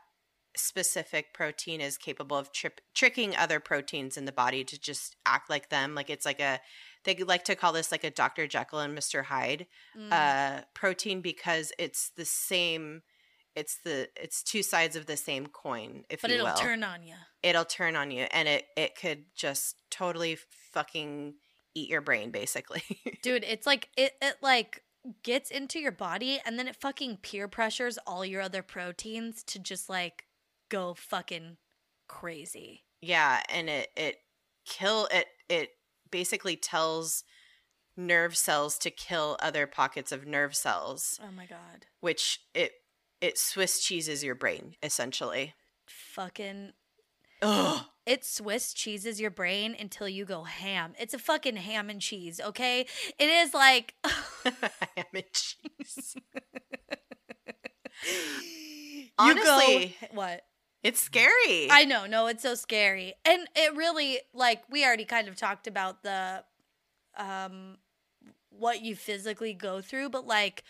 specific 0.57 1.35
protein 1.35 1.81
is 1.81 1.99
capable 1.99 2.37
of 2.39 2.53
trip, 2.53 2.81
tricking 2.95 3.37
other 3.37 3.59
proteins 3.61 4.17
in 4.17 4.25
the 4.25 4.33
body 4.33 4.65
to 4.65 4.79
just 4.81 5.17
act 5.27 5.51
like 5.51 5.69
them. 5.69 5.95
Like 5.95 6.09
it's 6.11 6.25
like 6.25 6.41
a 6.41 6.61
they 7.05 7.17
like 7.17 7.45
to 7.45 7.57
call 7.57 7.73
this 7.73 7.93
like 7.93 8.05
a 8.05 8.11
Dr. 8.11 8.47
Jekyll 8.47 8.79
and 8.81 8.97
Mr. 8.97 9.25
Hyde 9.25 9.67
Mm. 9.97 10.13
uh, 10.13 10.65
protein 10.75 11.21
because 11.21 11.73
it's 11.79 12.11
the 12.11 12.25
same. 12.25 13.03
It's 13.57 13.79
the 13.85 14.09
it's 14.17 14.43
two 14.43 14.63
sides 14.63 14.97
of 14.97 15.07
the 15.07 15.17
same 15.17 15.47
coin, 15.47 16.05
if 16.11 16.23
but 16.23 16.31
you 16.31 16.37
it'll 16.37 16.47
will. 16.49 16.55
turn 16.55 16.83
on 16.83 17.03
you. 17.05 17.15
it'll 17.43 17.65
turn 17.65 17.95
on 17.97 18.11
you, 18.11 18.27
and 18.33 18.49
it 18.49 18.65
it 18.77 18.97
could 18.97 19.27
just 19.37 19.77
totally 19.91 20.39
fucking 20.73 21.35
eat 21.75 21.89
your 21.89 22.01
brain, 22.01 22.31
basically. 22.31 22.83
Dude, 23.23 23.45
it's 23.45 23.67
like 23.67 23.89
it 23.97 24.13
it 24.21 24.37
like 24.43 24.83
gets 25.23 25.51
into 25.51 25.79
your 25.79 25.93
body 25.93 26.41
and 26.47 26.59
then 26.59 26.67
it 26.67 26.75
fucking 26.77 27.19
peer 27.19 27.47
pressures 27.47 27.99
all 28.07 28.25
your 28.25 28.41
other 28.41 28.63
proteins 28.63 29.43
to 29.45 29.59
just 29.59 29.89
like 29.91 30.25
go 30.71 30.95
fucking 30.95 31.57
crazy. 32.09 32.85
Yeah, 33.01 33.43
and 33.53 33.69
it 33.69 33.89
it 33.97 34.17
kill 34.67 35.09
it 35.13 35.27
it 35.49 35.71
basically 36.11 36.57
tells 36.57 37.23
nerve 37.97 38.37
cells 38.37 38.79
to 38.79 38.91
kill 38.91 39.37
other 39.41 39.67
pockets 39.67 40.11
of 40.11 40.27
nerve 40.27 40.57
cells, 40.57 41.21
Oh 41.23 41.31
my 41.31 41.47
god. 41.47 41.87
which 42.01 42.41
it 42.55 42.73
it 43.25 43.39
Swiss 43.39 43.81
cheeses 43.81 44.23
your 44.23 44.35
brain 44.35 44.77
essentially. 44.83 45.55
Fucking 45.87 46.73
Ugh. 47.41 47.85
it 48.05 48.23
Swiss 48.25 48.75
cheeses 48.75 49.19
your 49.19 49.31
brain 49.31 49.75
until 49.79 50.09
you 50.09 50.27
go 50.27 50.45
ham. 50.45 50.93
It's 51.01 51.15
a 51.15 51.19
fucking 51.19 51.57
ham 51.57 51.89
and 51.89 52.03
cheese, 52.03 52.39
okay? 52.39 52.87
It 53.19 53.29
is 53.29 53.55
like 53.55 53.95
Ham 54.05 55.07
and 55.15 55.25
cheese. 55.33 56.17
Honestly, 59.19 59.97
go, 60.01 60.07
what? 60.13 60.43
it's 60.83 61.01
scary. 61.01 61.71
I 61.71 61.87
know, 61.87 62.05
no, 62.05 62.27
it's 62.27 62.43
so 62.43 62.55
scary. 62.55 63.15
And 63.25 63.49
it 63.57 63.75
really 63.75 64.19
like 64.35 64.63
we 64.71 64.85
already 64.85 65.07
kind 65.07 65.29
of 65.29 65.37
talked 65.37 65.67
about 65.67 66.03
the 66.03 66.45
um 67.17 67.79
what 68.51 68.83
you 68.83 68.95
physically 68.95 69.55
go 69.55 69.81
through, 69.81 70.11
but 70.11 70.27
like 70.27 70.63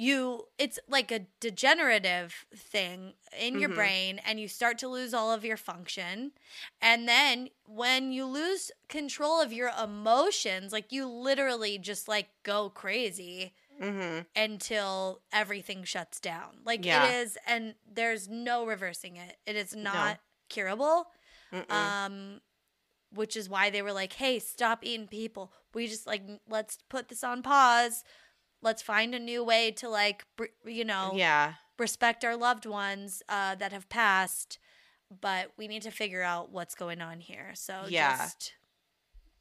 you 0.00 0.44
it's 0.58 0.78
like 0.88 1.10
a 1.12 1.26
degenerative 1.40 2.46
thing 2.56 3.12
in 3.38 3.58
your 3.58 3.68
Mhm. 3.68 3.74
brain 3.74 4.20
and 4.24 4.40
you 4.40 4.48
start 4.48 4.78
to 4.78 4.88
lose 4.88 5.12
all 5.12 5.30
of 5.30 5.44
your 5.44 5.56
function. 5.58 6.32
And 6.80 7.06
then 7.08 7.50
when 7.66 8.12
you 8.12 8.24
lose 8.24 8.70
control 8.88 9.40
of 9.40 9.52
your 9.52 9.70
emotions, 9.82 10.72
like 10.72 10.90
you 10.92 11.06
literally 11.06 11.78
just 11.78 12.08
like 12.08 12.28
go 12.44 12.70
crazy 12.70 13.54
hmm 13.80 14.20
until 14.36 15.22
everything 15.32 15.84
shuts 15.84 16.20
down. 16.20 16.60
Like 16.64 16.86
Yeah. 16.86 17.06
it 17.06 17.14
is, 17.22 17.38
and 17.46 17.74
there's 17.90 18.28
no 18.28 18.64
reversing 18.66 19.16
it. 19.16 19.36
It 19.46 19.56
is 19.56 19.74
not 19.74 20.18
curable. 20.48 21.12
Mm-mm. 21.52 21.70
Um, 21.70 22.40
which 23.12 23.36
is 23.36 23.48
why 23.48 23.70
they 23.70 23.82
were 23.82 23.92
like, 23.92 24.14
"Hey, 24.14 24.38
stop 24.38 24.84
eating 24.84 25.08
people. 25.08 25.52
We 25.74 25.86
just 25.88 26.06
like 26.06 26.22
let's 26.48 26.78
put 26.88 27.08
this 27.08 27.24
on 27.24 27.42
pause. 27.42 28.04
Let's 28.62 28.82
find 28.82 29.14
a 29.14 29.18
new 29.18 29.42
way 29.44 29.70
to 29.72 29.88
like, 29.88 30.24
br- 30.36 30.54
you 30.64 30.84
know, 30.84 31.12
yeah. 31.14 31.54
respect 31.78 32.24
our 32.24 32.36
loved 32.36 32.66
ones 32.66 33.22
uh, 33.28 33.54
that 33.56 33.72
have 33.72 33.88
passed." 33.88 34.58
But 35.20 35.50
we 35.56 35.66
need 35.66 35.82
to 35.82 35.90
figure 35.90 36.22
out 36.22 36.52
what's 36.52 36.74
going 36.76 37.00
on 37.00 37.20
here. 37.20 37.50
So 37.54 37.86
Yeah. 37.88 38.16
just 38.16 38.52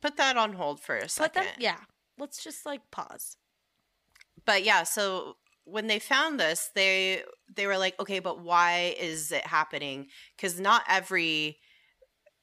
Put 0.01 0.17
that 0.17 0.36
on 0.38 0.53
hold 0.53 0.79
for 0.79 0.95
a 0.97 1.01
put 1.01 1.12
second. 1.12 1.43
that. 1.43 1.55
Yeah, 1.60 1.77
let's 2.17 2.43
just 2.43 2.65
like 2.65 2.89
pause. 2.89 3.38
but 4.45 4.63
yeah 4.63 4.84
so 4.84 5.36
when 5.65 5.88
they 5.88 5.99
found 5.99 6.39
this 6.39 6.71
they 6.73 7.21
they 7.53 7.67
were 7.67 7.77
like 7.77 7.99
okay 7.99 8.19
but 8.19 8.39
why 8.41 8.95
is 8.99 9.32
it 9.32 9.45
happening 9.45 10.08
because 10.36 10.60
not 10.60 10.82
every 10.88 11.60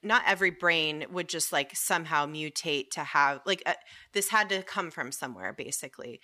not 0.06 0.22
every 0.26 0.50
brain 0.50 1.04
would 1.10 1.28
just 1.28 1.52
like 1.52 1.74
somehow 1.76 2.26
mutate 2.26 2.90
to 2.90 3.00
have 3.00 3.40
like 3.46 3.62
uh, 3.66 3.74
this 4.12 4.28
had 4.30 4.48
to 4.48 4.62
come 4.62 4.90
from 4.90 5.12
somewhere 5.12 5.52
basically 5.52 6.20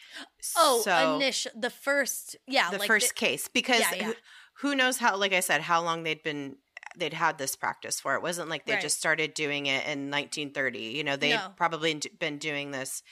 Oh, 0.57 0.81
so 0.83 1.16
initial 1.16 1.53
the 1.55 1.71
first, 1.71 2.37
yeah, 2.47 2.71
the 2.71 2.79
like 2.79 2.87
first 2.87 3.14
case 3.14 3.49
because 3.49 3.81
Yeah, 3.81 3.95
yeah. 3.95 4.05
Who, 4.07 4.14
who 4.61 4.75
knows 4.75 4.99
how 4.99 5.16
like 5.16 5.33
i 5.33 5.40
said 5.40 5.61
how 5.62 5.83
long 5.83 6.03
they'd 6.03 6.23
been 6.23 6.57
they'd 6.97 7.14
had 7.14 7.38
this 7.38 7.57
practice 7.57 8.01
for 8.01 8.14
it 8.16 8.23
wasn't 8.23 8.49
like 8.49 8.66
they 8.66 8.75
Right. 8.75 8.83
just 8.83 8.99
started 8.99 9.35
doing 9.35 9.66
it 9.66 9.87
in 9.87 10.11
1930 10.11 10.79
you 10.81 11.05
know 11.05 11.16
they'd 11.16 11.35
No. 11.37 11.53
probably 11.57 12.01
been 12.18 12.38
doing 12.38 12.71
this 12.71 13.03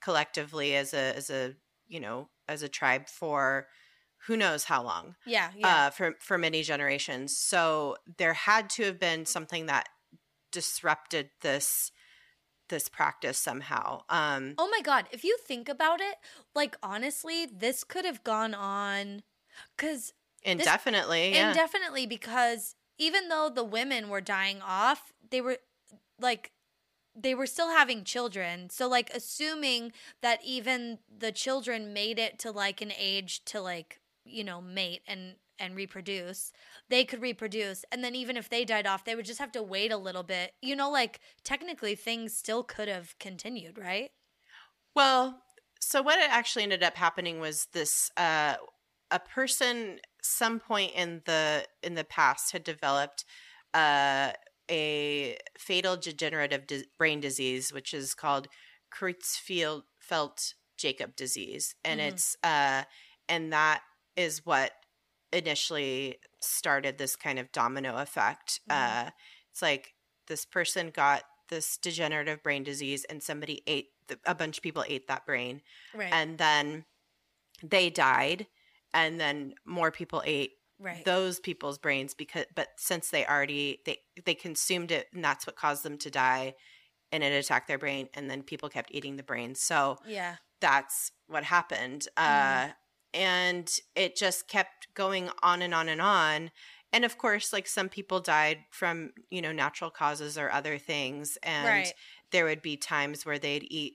collectively 0.00 0.74
as 0.76 0.92
a 0.94 1.16
as 1.16 1.30
a 1.30 1.54
you 1.86 2.00
know 2.00 2.28
as 2.48 2.62
a 2.62 2.68
tribe 2.68 3.08
for 3.08 3.68
who 4.26 4.36
knows 4.36 4.64
how 4.64 4.82
long 4.82 5.16
yeah, 5.26 5.50
yeah. 5.56 5.86
uh 5.86 5.90
for 5.90 6.14
for 6.20 6.38
many 6.38 6.62
generations 6.62 7.36
so 7.36 7.96
there 8.18 8.34
had 8.34 8.68
to 8.70 8.84
have 8.84 8.98
been 8.98 9.24
something 9.26 9.66
that 9.66 9.88
disrupted 10.52 11.30
this 11.40 11.90
this 12.68 12.88
practice 12.88 13.38
somehow 13.38 14.02
um 14.08 14.54
Oh 14.58 14.68
my 14.70 14.80
god, 14.80 15.06
if 15.10 15.24
you 15.24 15.36
think 15.38 15.68
about 15.68 16.00
it, 16.00 16.16
like 16.54 16.76
honestly, 16.82 17.46
this 17.46 17.84
could 17.84 18.04
have 18.04 18.22
gone 18.24 18.54
on 18.54 19.22
cuz 19.76 20.12
indefinitely 20.44 21.32
yeah 21.32 21.48
indefinitely 21.48 22.06
because 22.06 22.74
even 22.98 23.28
though 23.28 23.48
the 23.48 23.64
women 23.64 24.08
were 24.08 24.20
dying 24.20 24.60
off, 24.62 25.12
they 25.30 25.40
were 25.40 25.58
like 26.18 26.52
they 27.14 27.34
were 27.34 27.46
still 27.46 27.68
having 27.70 28.04
children. 28.04 28.70
So 28.70 28.88
like 28.88 29.10
assuming 29.14 29.92
that 30.22 30.40
even 30.44 30.98
the 31.14 31.32
children 31.32 31.92
made 31.92 32.18
it 32.18 32.38
to 32.40 32.50
like 32.50 32.80
an 32.80 32.92
age 32.98 33.44
to 33.46 33.60
like, 33.60 34.00
you 34.24 34.44
know, 34.44 34.60
mate 34.62 35.02
and 35.06 35.34
and 35.62 35.76
reproduce, 35.76 36.52
they 36.90 37.04
could 37.06 37.22
reproduce. 37.22 37.84
And 37.92 38.04
then 38.04 38.14
even 38.16 38.36
if 38.36 38.50
they 38.50 38.66
died 38.66 38.86
off, 38.86 39.04
they 39.06 39.14
would 39.16 39.24
just 39.26 39.40
have 39.40 39.52
to 39.52 39.62
wait 39.62 39.92
a 39.92 39.96
little 39.96 40.24
bit. 40.24 40.54
You 40.62 40.76
know, 40.76 40.90
like 40.90 41.20
technically 41.44 41.94
things 41.94 42.36
still 42.36 42.64
could 42.64 42.88
have 42.88 43.18
continued, 43.18 43.78
right? 43.78 44.12
Well, 44.94 45.42
so 45.80 46.02
what 46.02 46.18
it 46.18 46.30
actually 46.30 46.62
ended 46.64 46.82
up 46.82 46.96
happening 46.96 47.40
was 47.40 47.66
this 47.72 48.10
uh 48.16 48.56
a 49.10 49.18
person 49.20 50.00
some 50.22 50.58
point 50.60 50.92
in 50.94 51.22
the 51.26 51.66
in 51.82 51.94
the 51.94 52.04
past 52.04 52.52
had 52.52 52.64
developed 52.64 53.24
uh 53.74 54.32
a 54.70 55.36
fatal 55.58 55.96
degenerative 55.96 56.66
di- 56.66 56.84
brain 56.98 57.20
disease 57.20 57.72
which 57.72 57.92
is 57.92 58.14
called 58.14 58.48
Creutzfeldt 58.92 60.54
Jakob 60.78 61.16
disease 61.16 61.74
and 61.84 62.00
Mhm. 62.00 62.00
it's 62.00 62.36
uh 62.44 62.84
and 63.28 63.52
that 63.52 63.82
is 64.16 64.46
what 64.46 64.72
initially 65.32 66.18
started 66.40 66.98
this 66.98 67.16
kind 67.16 67.38
of 67.38 67.50
domino 67.52 67.96
effect 67.96 68.60
Mhm. 68.70 69.06
uh 69.06 69.10
it's 69.50 69.62
like 69.62 69.94
this 70.28 70.44
person 70.46 70.90
got 70.90 71.22
this 71.48 71.76
degenerative 71.78 72.42
brain 72.42 72.62
disease 72.62 73.04
and 73.04 73.22
somebody 73.22 73.62
ate 73.66 73.88
the, 74.08 74.18
a 74.26 74.34
bunch 74.34 74.58
of 74.58 74.62
people 74.62 74.84
ate 74.88 75.06
that 75.08 75.26
brain 75.26 75.62
Right. 75.94 76.12
and 76.12 76.38
then 76.38 76.84
they 77.62 77.90
died 77.90 78.46
and 78.94 79.20
then 79.20 79.54
more 79.64 79.90
people 79.90 80.22
ate 80.24 80.52
Right. 80.78 81.04
those 81.04 81.38
people's 81.38 81.78
brains 81.78 82.12
because 82.14 82.46
but 82.56 82.68
since 82.76 83.10
they 83.10 83.24
already 83.24 83.80
they 83.86 83.98
they 84.24 84.34
consumed 84.34 84.90
it 84.90 85.06
and 85.14 85.24
that's 85.24 85.46
what 85.46 85.54
caused 85.56 85.84
them 85.84 85.96
to 85.98 86.10
die 86.10 86.54
and 87.12 87.22
it 87.22 87.32
attacked 87.32 87.68
their 87.68 87.78
brain 87.78 88.08
and 88.14 88.28
then 88.30 88.42
people 88.42 88.68
kept 88.68 88.90
eating 88.92 89.16
the 89.16 89.22
brains 89.22 89.60
so 89.60 89.98
yeah. 90.06 90.36
that's 90.60 91.12
what 91.28 91.44
happened 91.44 92.08
Mhm. 92.18 92.68
uh 92.70 92.72
and 93.14 93.70
it 93.94 94.16
just 94.16 94.48
kept 94.48 94.88
going 94.94 95.30
on 95.42 95.62
and 95.62 95.74
on 95.74 95.88
and 95.88 96.00
on 96.00 96.50
and 96.92 97.04
of 97.04 97.16
course 97.18 97.52
like 97.52 97.66
some 97.66 97.88
people 97.88 98.20
died 98.20 98.58
from 98.70 99.12
you 99.30 99.40
know 99.42 99.52
natural 99.52 99.90
causes 99.90 100.36
or 100.38 100.50
other 100.50 100.78
things 100.78 101.38
and 101.42 101.66
Right. 101.66 101.94
there 102.30 102.44
would 102.44 102.62
be 102.62 102.76
times 102.76 103.24
where 103.26 103.38
they'd 103.38 103.66
eat 103.70 103.94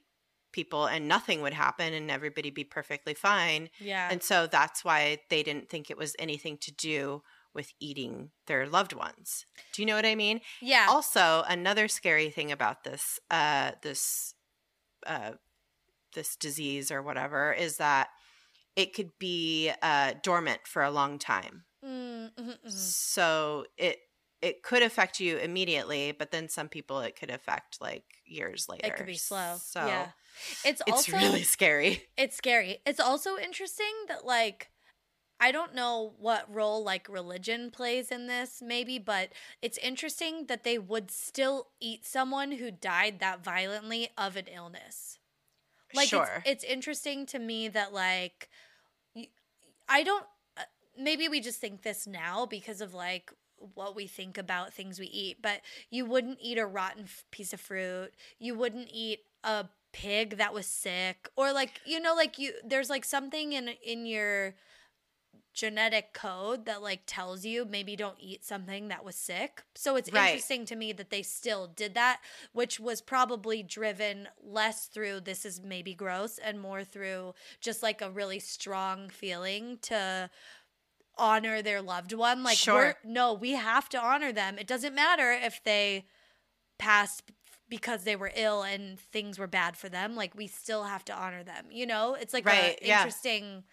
people 0.51 0.85
and 0.85 1.07
nothing 1.07 1.41
would 1.41 1.53
happen 1.53 1.93
and 1.93 2.09
everybody 2.09 2.49
be 2.49 2.63
perfectly 2.63 3.13
fine 3.13 3.69
Yeah. 3.79 4.07
and 4.11 4.23
so 4.23 4.47
that's 4.47 4.83
why 4.85 5.19
they 5.29 5.43
didn't 5.43 5.69
think 5.69 5.89
it 5.91 5.97
was 5.97 6.15
anything 6.17 6.57
to 6.59 6.71
do 6.71 7.21
with 7.53 7.73
eating 7.79 8.29
their 8.45 8.67
loved 8.67 8.93
ones. 8.93 9.45
Do 9.73 9.81
you 9.81 9.87
know 9.87 9.95
what 9.95 10.05
I 10.05 10.13
mean? 10.13 10.41
yeah. 10.61 10.85
Also, 10.89 11.43
another 11.47 11.87
scary 11.87 12.29
thing 12.29 12.51
about 12.51 12.83
this 12.83 13.19
uh 13.31 13.71
this 13.81 14.35
uh 15.07 15.31
this 16.13 16.35
disease 16.35 16.91
or 16.91 17.01
whatever 17.01 17.51
is 17.53 17.77
that 17.77 18.09
it 18.77 18.93
could 18.93 19.11
be 19.19 19.71
uh 19.81 20.13
dormant 20.23 20.61
for 20.65 20.83
a 20.83 20.91
long 20.91 21.19
time. 21.19 21.65
Mm, 21.83 22.31
mhm, 22.35 22.57
mhm. 22.65 22.71
So 22.71 23.65
it 23.77 23.97
it 24.41 24.63
could 24.63 24.83
affect 24.83 25.19
you 25.19 25.37
immediately, 25.37 26.11
but 26.11 26.31
then 26.31 26.47
some 26.47 26.69
people 26.69 27.01
it 27.01 27.19
could 27.19 27.31
affect 27.31 27.81
like 27.81 28.05
years 28.25 28.69
later. 28.69 28.87
It 28.87 28.95
could 28.95 29.07
be 29.07 29.15
slow. 29.15 29.55
So 29.61 29.85
yeah. 29.85 30.07
It's, 30.63 30.81
it's 30.85 30.91
also 30.91 31.17
really 31.17 31.41
scary. 31.41 32.03
it's 32.17 32.37
scary. 32.37 32.77
It's 32.85 32.99
also 32.99 33.37
interesting 33.37 33.91
that 34.07 34.23
like 34.23 34.69
I 35.39 35.51
don't 35.51 35.73
know 35.73 36.13
what 36.19 36.53
role 36.53 36.83
like 36.83 37.09
religion 37.09 37.71
plays 37.71 38.11
in 38.11 38.27
this 38.27 38.61
maybe, 38.63 38.99
but 38.99 39.29
it's 39.61 39.79
interesting 39.79 40.45
that 40.45 40.63
they 40.63 40.77
would 40.77 41.09
still 41.09 41.69
eat 41.79 42.05
someone 42.05 42.53
who 42.53 42.69
died 42.69 43.19
that 43.19 43.43
violently 43.43 44.09
of 44.17 44.35
an 44.35 44.45
illness. 44.45 45.17
Like 45.93 46.09
sure. 46.09 46.43
it's, 46.45 46.63
it's 46.63 46.71
interesting 46.71 47.25
to 47.27 47.39
me 47.39 47.67
that 47.69 47.93
like 47.93 48.49
I 49.87 50.03
don't 50.03 50.25
uh, 50.57 50.63
maybe 50.97 51.27
we 51.27 51.39
just 51.39 51.59
think 51.59 51.81
this 51.83 52.07
now 52.07 52.45
because 52.45 52.81
of 52.81 52.93
like 52.93 53.31
what 53.73 53.95
we 53.95 54.07
think 54.07 54.37
about 54.37 54.73
things 54.73 54.99
we 54.99 55.07
eat, 55.07 55.37
but 55.41 55.61
you 55.89 56.05
wouldn't 56.05 56.37
eat 56.41 56.57
a 56.57 56.65
rotten 56.65 57.03
f- 57.03 57.23
piece 57.31 57.53
of 57.53 57.59
fruit. 57.59 58.11
You 58.39 58.55
wouldn't 58.55 58.89
eat 58.93 59.21
a 59.43 59.65
pig 59.93 60.37
that 60.37 60.53
was 60.53 60.67
sick 60.67 61.27
or 61.35 61.51
like 61.53 61.81
you 61.85 61.99
know 61.99 62.13
like 62.13 62.37
you 62.37 62.51
there's 62.63 62.89
like 62.89 63.05
something 63.05 63.53
in 63.53 63.69
in 63.83 64.05
your 64.05 64.53
genetic 65.57 66.13
code 66.13 66.65
that 66.67 66.83
like 66.83 67.01
tells 67.07 67.43
you 67.43 67.65
maybe 67.65 67.95
don't 67.95 68.19
eat 68.19 68.45
something 68.45 68.89
that 68.89 69.03
was 69.03 69.15
sick. 69.15 69.63
So 69.75 69.95
it's 69.95 70.07
Right. 70.07 70.13
interesting 70.13 70.65
to 70.65 70.75
me 70.75 70.93
that 70.93 71.09
they 71.09 71.23
still 71.23 71.65
did 71.65 71.95
that, 71.95 72.21
which 72.53 72.79
was 72.79 73.01
probably 73.01 73.63
driven 73.63 74.27
less 74.39 74.85
through 74.85 75.21
this 75.21 75.45
is 75.45 75.59
maybe 75.59 75.95
gross 75.95 76.37
and 76.37 76.61
more 76.61 76.83
through 76.83 77.33
just 77.59 77.81
like 77.81 78.03
a 78.03 78.11
really 78.11 78.37
strong 78.39 79.09
feeling 79.09 79.79
to 79.81 80.29
honor 81.17 81.61
their 81.61 81.81
loved 81.81 82.13
one. 82.13 82.43
Like 82.43 82.59
Sure. 82.59 82.67
we're 82.67 82.95
no, 83.03 83.33
we 83.33 83.53
have 83.53 83.89
to 83.89 83.99
honor 83.99 84.31
them. 84.31 84.57
It 84.59 84.67
doesn't 84.67 84.93
matter 84.93 85.31
if 85.31 85.63
they 85.63 86.05
passed 86.77 87.23
because 87.69 88.03
they 88.03 88.15
were 88.15 88.31
ill 88.35 88.63
and 88.63 88.99
things 88.99 89.39
were 89.39 89.47
bad 89.47 89.77
for 89.77 89.89
them. 89.89 90.15
Like 90.15 90.35
we 90.35 90.47
still 90.47 90.85
have 90.85 91.05
to 91.05 91.13
honor 91.15 91.43
them. 91.43 91.67
You 91.71 91.85
know? 91.87 92.13
It's 92.15 92.33
like 92.33 92.45
Right, 92.45 92.49
a 92.49 92.77
yeah. 92.81 92.87
interesting 92.87 93.63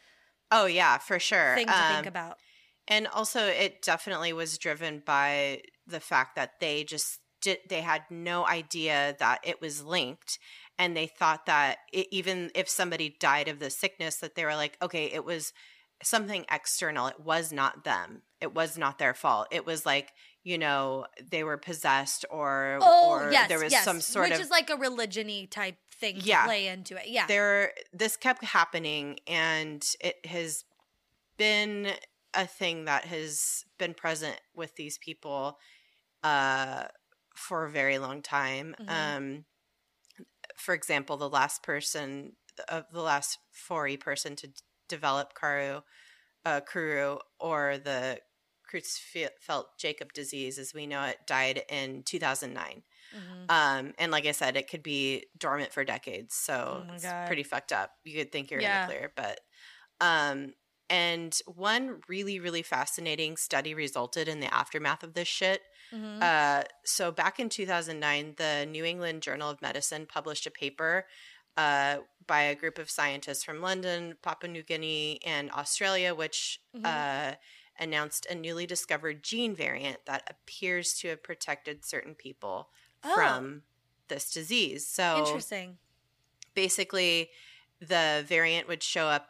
oh 0.51 0.67
yeah, 0.67 0.99
for 0.99 1.19
sure. 1.19 1.55
thing 1.55 1.67
to 1.67 1.73
think 1.73 1.99
Um, 2.01 2.07
about. 2.07 2.39
And 2.87 3.07
also, 3.09 3.47
it 3.47 3.83
definitely 3.83 4.33
was 4.33 4.59
driven 4.59 5.03
by 5.05 5.63
the 5.87 6.01
fact 6.01 6.37
that 6.37 6.61
they 6.61 6.85
just 6.85 7.19
did, 7.41 7.59
they 7.69 7.81
had 7.81 8.03
no 8.11 8.47
idea 8.47 9.17
that 9.19 9.41
it 9.43 9.61
was 9.61 9.83
linked. 9.83 10.39
And 10.79 10.97
they 10.97 11.07
thought 11.07 11.47
that 11.47 11.79
it, 11.93 12.09
even 12.11 12.51
if 12.55 12.69
somebody 12.69 13.17
died 13.21 13.49
of 13.49 13.59
the 13.59 13.71
sickness, 13.71 14.17
that 14.17 14.35
they 14.35 14.45
were 14.45 14.57
like, 14.57 14.77
okay, 14.83 15.05
it 15.07 15.25
was 15.25 15.53
something 16.03 16.45
external. 16.51 17.07
It 17.07 17.21
was 17.21 17.53
not 17.53 17.85
them. 17.85 18.23
It 18.41 18.55
was 18.55 18.77
not 18.77 18.99
their 18.99 19.15
fault. 19.15 19.47
It 19.51 19.65
was 19.65 19.87
like, 19.87 20.13
you 20.43 20.59
know, 20.59 21.07
they 21.31 21.45
were 21.45 21.57
possessed 21.57 22.27
or, 22.31 22.79
Oh, 22.83 23.11
or 23.11 23.31
yes, 23.33 23.49
there 23.49 23.61
was 23.61 23.73
yes. 23.73 23.85
some 23.85 24.01
sort 24.01 24.25
Which 24.25 24.33
of 24.33 24.39
Which 24.39 24.45
is 24.45 24.51
like 24.51 24.69
a 24.69 24.77
religion-y 24.77 25.47
type 25.51 25.77
thing 26.05 26.17
Yeah. 26.23 26.45
play 26.47 26.67
into 26.69 26.97
it. 26.97 27.09
Yeah. 27.09 27.27
there 27.27 27.73
this 27.93 28.17
kept 28.17 28.45
happening 28.45 29.19
and 29.27 29.85
it 30.01 30.25
has 30.27 30.65
been 31.37 31.93
a 32.35 32.47
thing 32.47 32.85
that 32.85 33.05
has 33.05 33.65
been 33.79 33.95
present 33.95 34.41
with 34.55 34.75
these 34.77 34.99
people 34.99 35.59
uh 36.23 36.85
for 37.35 37.65
a 37.65 37.71
very 37.71 37.99
long 37.99 38.23
time 38.23 38.75
Mhm. 38.81 38.89
um 38.91 39.45
for 40.57 40.75
example 40.75 41.17
the 41.17 41.29
last 41.29 41.63
person 41.63 42.37
of 42.69 42.85
the 42.93 43.03
last 43.03 43.39
40 43.51 43.97
person 43.97 44.37
to 44.37 44.47
d- 44.49 44.55
develop 44.89 45.35
karu 45.35 45.83
uh 46.45 46.61
kuru 46.61 47.19
or 47.39 47.79
the 47.79 48.21
Creutzfeldt 48.71 49.65
Jakob 49.79 50.13
disease 50.13 50.59
as 50.59 50.73
we 50.75 50.87
know 50.87 51.03
it 51.05 51.19
died 51.27 51.63
in 51.69 52.03
2009 52.03 52.83
Mhm. 53.15 53.51
um, 53.51 53.95
and 53.99 54.11
like 54.13 54.27
I 54.27 54.33
said, 54.33 54.57
it 54.57 54.69
could 54.71 54.83
be 54.83 55.27
dormant 55.39 55.73
for 55.73 55.85
decades, 55.85 56.35
so 56.35 56.85
Oh 56.85 56.95
it's 56.95 57.15
pretty 57.27 57.43
fucked 57.45 57.73
up. 57.73 57.93
You 58.05 58.17
could 58.19 58.33
think 58.33 58.51
you're 58.51 58.61
Yeah. 58.61 58.65
in 58.65 58.73
the 58.73 58.79
clear, 58.79 59.13
but 59.17 59.41
um, 60.01 60.55
and 60.91 61.39
one 61.47 62.01
really 62.09 62.41
really 62.41 62.63
fascinating 62.63 63.37
study 63.37 63.75
resulted 63.75 64.29
in 64.29 64.41
the 64.41 64.53
aftermath 64.55 65.03
of 65.05 65.15
this 65.15 65.29
shit. 65.29 65.63
Mhm. 65.93 66.29
Uh, 66.29 66.65
so 66.85 67.11
back 67.13 67.41
in 67.41 67.49
2009, 67.49 68.35
the 68.39 68.67
New 68.67 68.85
England 68.85 69.23
Journal 69.23 69.51
of 69.51 69.63
Medicine 69.63 70.07
published 70.07 70.47
a 70.47 70.51
paper 70.51 71.07
uh, 71.57 71.99
by 72.27 72.43
a 72.43 72.55
group 72.55 72.79
of 72.79 72.91
scientists 72.91 73.45
from 73.45 73.61
London, 73.61 74.17
Papua 74.23 74.51
New 74.51 74.63
Guinea, 74.63 75.21
and 75.25 75.51
Australia, 75.53 76.15
which 76.15 76.61
Mhm. 76.73 76.85
uh, 76.85 77.35
announced 77.79 78.27
a 78.27 78.35
newly 78.35 78.67
discovered 78.67 79.23
gene 79.25 79.55
variant 79.55 80.05
that 80.07 80.23
appears 80.31 80.95
to 80.95 81.09
have 81.09 81.23
protected 81.23 81.85
certain 81.85 82.15
people 82.15 82.71
Oh. 83.05 83.15
from 83.15 83.63
this 84.09 84.31
disease. 84.33 84.87
So 84.87 85.19
Interesting. 85.27 85.79
basically, 86.55 87.31
the 87.81 88.25
variant 88.27 88.69
would 88.69 88.83
show 88.83 89.07
up 89.07 89.29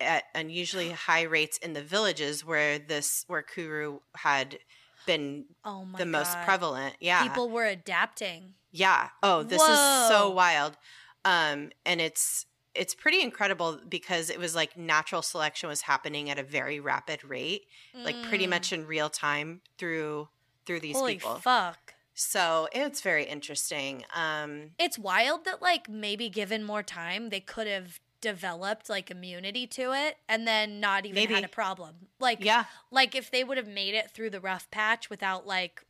at 0.00 0.24
unusually 0.34 0.90
high 1.08 1.22
rates 1.22 1.58
in 1.58 1.72
the 1.74 1.82
villages 1.82 2.44
where 2.44 2.78
this 2.78 3.24
where 3.28 3.42
Kuru 3.42 4.00
had 4.16 4.58
been 5.06 5.44
Oh 5.64 5.86
the 5.96 6.06
most 6.06 6.36
prevalent. 6.44 6.96
Yeah. 7.00 7.22
People 7.22 7.48
were 7.48 7.66
adapting. 7.66 8.54
Yeah. 8.72 9.10
Oh, 9.22 9.42
this 9.42 9.62
is 9.62 9.78
so 10.08 10.30
wild. 10.30 10.76
Um, 11.24 11.70
and 11.84 12.00
it's 12.00 12.46
it's 12.74 12.94
pretty 12.94 13.22
incredible 13.22 13.80
because 13.88 14.28
it 14.28 14.38
was 14.38 14.54
like 14.54 14.76
natural 14.76 15.22
selection 15.22 15.68
was 15.68 15.82
happening 15.82 16.28
at 16.28 16.38
a 16.38 16.42
very 16.42 16.78
rapid 16.78 17.24
rate, 17.24 17.62
like 17.94 18.20
pretty 18.24 18.46
Mm. 18.46 18.50
much 18.50 18.72
in 18.72 18.86
real 18.86 19.08
time 19.08 19.62
through 19.78 20.28
through 20.66 20.80
these 20.80 20.96
Holy 20.96 21.14
people. 21.14 21.36
fuck. 21.36 21.85
So 22.16 22.66
it's 22.72 23.02
very 23.02 23.24
interesting. 23.24 24.04
Um, 24.14 24.70
It's 24.78 24.98
wild 24.98 25.44
that 25.44 25.60
like 25.60 25.88
maybe 25.88 26.30
given 26.30 26.64
more 26.64 26.82
time 26.82 27.28
they 27.28 27.40
could 27.40 27.66
have 27.66 28.00
developed 28.22 28.88
like 28.88 29.10
immunity 29.10 29.66
to 29.66 29.92
it 29.92 30.16
and 30.26 30.48
then 30.48 30.80
not 30.80 31.04
even 31.04 31.28
had 31.28 31.44
a 31.44 31.48
problem. 31.48 32.08
Like 32.18 32.42
yeah, 32.42 32.64
like 32.90 33.14
if 33.14 33.30
they 33.30 33.44
would 33.44 33.58
have 33.58 33.68
made 33.68 33.94
it 33.94 34.10
through 34.10 34.30
the 34.30 34.40
rough 34.40 34.70
patch 34.70 35.10
without 35.10 35.46
like 35.46 35.84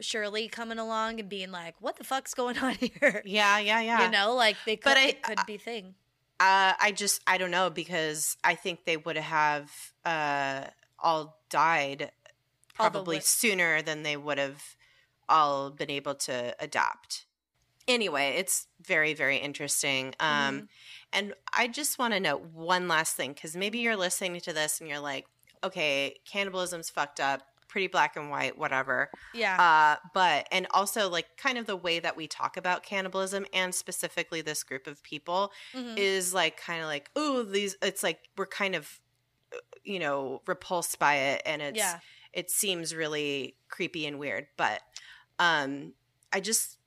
Shirley 0.00 0.48
coming 0.48 0.78
along 0.78 1.20
and 1.20 1.28
being 1.28 1.50
like, 1.50 1.74
"What 1.78 1.96
the 1.96 2.04
fuck's 2.04 2.32
going 2.32 2.56
on 2.58 2.74
here?" 2.80 3.22
yeah, 3.26 3.58
yeah, 3.58 3.80
yeah. 3.80 4.06
You 4.06 4.10
know, 4.10 4.34
like 4.34 4.56
they 4.64 4.76
could 4.76 4.84
But 4.90 4.96
I- 4.96 5.08
it 5.08 5.22
could 5.22 5.46
be 5.46 5.58
thing. 5.58 5.94
Uh, 6.40 6.72
I 6.80 6.92
just 6.92 7.20
I 7.26 7.36
don't 7.36 7.50
know 7.50 7.68
because 7.68 8.38
I 8.42 8.54
think 8.54 8.86
they 8.86 8.96
would 8.96 9.18
have 9.18 9.70
uh, 10.06 10.64
all 10.98 11.38
died 11.50 12.12
probably 12.72 13.20
sooner 13.20 13.82
than 13.82 14.04
they 14.04 14.16
would 14.16 14.38
have 14.38 14.64
all 15.30 15.70
been 15.70 15.90
able 15.90 16.14
to 16.16 16.54
adopt. 16.58 17.24
Anyway, 17.88 18.34
it's 18.36 18.66
very 18.86 19.14
very 19.14 19.38
interesting. 19.38 20.14
Um, 20.20 20.30
Mm-hmm. 20.30 20.64
And 21.12 21.34
I 21.52 21.66
just 21.66 21.98
want 21.98 22.14
to 22.14 22.20
note 22.20 22.42
one 22.54 22.86
last 22.86 23.16
thing 23.16 23.32
because 23.32 23.56
maybe 23.56 23.78
you're 23.78 23.96
listening 23.96 24.40
to 24.42 24.52
this 24.52 24.78
and 24.78 24.88
you're 24.88 25.00
like, 25.00 25.26
okay, 25.64 26.14
cannibalism's 26.24 26.88
fucked 26.88 27.18
up, 27.18 27.42
pretty 27.66 27.88
black 27.88 28.14
and 28.14 28.30
white, 28.30 28.56
whatever. 28.56 29.10
Yeah. 29.34 29.56
Uh, 29.60 30.06
but 30.14 30.46
and 30.52 30.68
also 30.70 31.10
like 31.10 31.36
kind 31.36 31.58
of 31.58 31.66
the 31.66 31.74
way 31.74 31.98
that 31.98 32.16
we 32.16 32.28
talk 32.28 32.56
about 32.56 32.84
cannibalism 32.84 33.44
and 33.52 33.74
specifically 33.74 34.40
this 34.40 34.62
group 34.62 34.86
of 34.86 35.02
people 35.02 35.50
Mhm. 35.74 35.98
is 35.98 36.32
like 36.32 36.56
kind 36.56 36.80
of 36.80 36.86
like 36.86 37.10
oh 37.16 37.42
these 37.42 37.76
it's 37.82 38.04
like 38.04 38.20
we're 38.38 38.46
kind 38.46 38.76
of 38.76 39.00
uh, 39.52 39.56
you 39.82 39.98
know 39.98 40.42
repulsed 40.46 40.98
by 41.00 41.16
it 41.16 41.42
and 41.44 41.60
it's 41.60 41.76
yeah. 41.78 41.98
it 42.32 42.50
seems 42.52 42.94
really 42.94 43.56
creepy 43.68 44.06
and 44.06 44.18
weird 44.20 44.46
but 44.56 44.80
um 45.40 45.94
i 46.32 46.40
just 46.40 46.78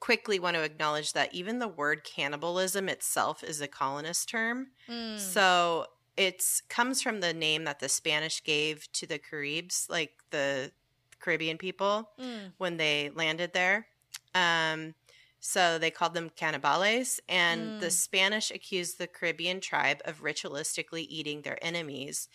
quickly 0.00 0.38
want 0.38 0.54
to 0.56 0.62
acknowledge 0.62 1.14
that 1.14 1.34
even 1.34 1.58
the 1.58 1.68
word 1.68 2.04
cannibalism 2.04 2.88
itself 2.88 3.42
is 3.42 3.60
a 3.60 3.68
colonist 3.68 4.28
term 4.28 4.68
Mm. 4.88 5.18
so 5.18 5.86
it's 6.16 6.60
comes 6.62 7.02
from 7.02 7.20
the 7.20 7.32
name 7.34 7.64
that 7.64 7.80
the 7.80 7.88
Spanish 7.88 8.44
gave 8.44 8.90
to 8.92 9.06
the 9.06 9.18
Caribs, 9.18 9.88
like 9.90 10.12
the 10.30 10.72
Caribbean 11.20 11.58
people 11.58 12.12
Mm. 12.20 12.52
when 12.58 12.76
they 12.76 13.10
landed 13.10 13.52
there. 13.52 13.88
Um, 14.34 14.94
so 15.40 15.78
they 15.78 15.90
called 15.90 16.14
them 16.14 16.30
cannibales, 16.30 17.20
and 17.28 17.80
the 17.80 17.86
Mm. 17.86 17.92
Spanish 17.92 18.50
accused 18.52 18.98
the 18.98 19.08
Caribbean 19.08 19.60
tribe 19.60 20.00
of 20.04 20.20
ritualistically 20.22 21.06
eating 21.08 21.42
their 21.42 21.58
enemies. 21.64 22.28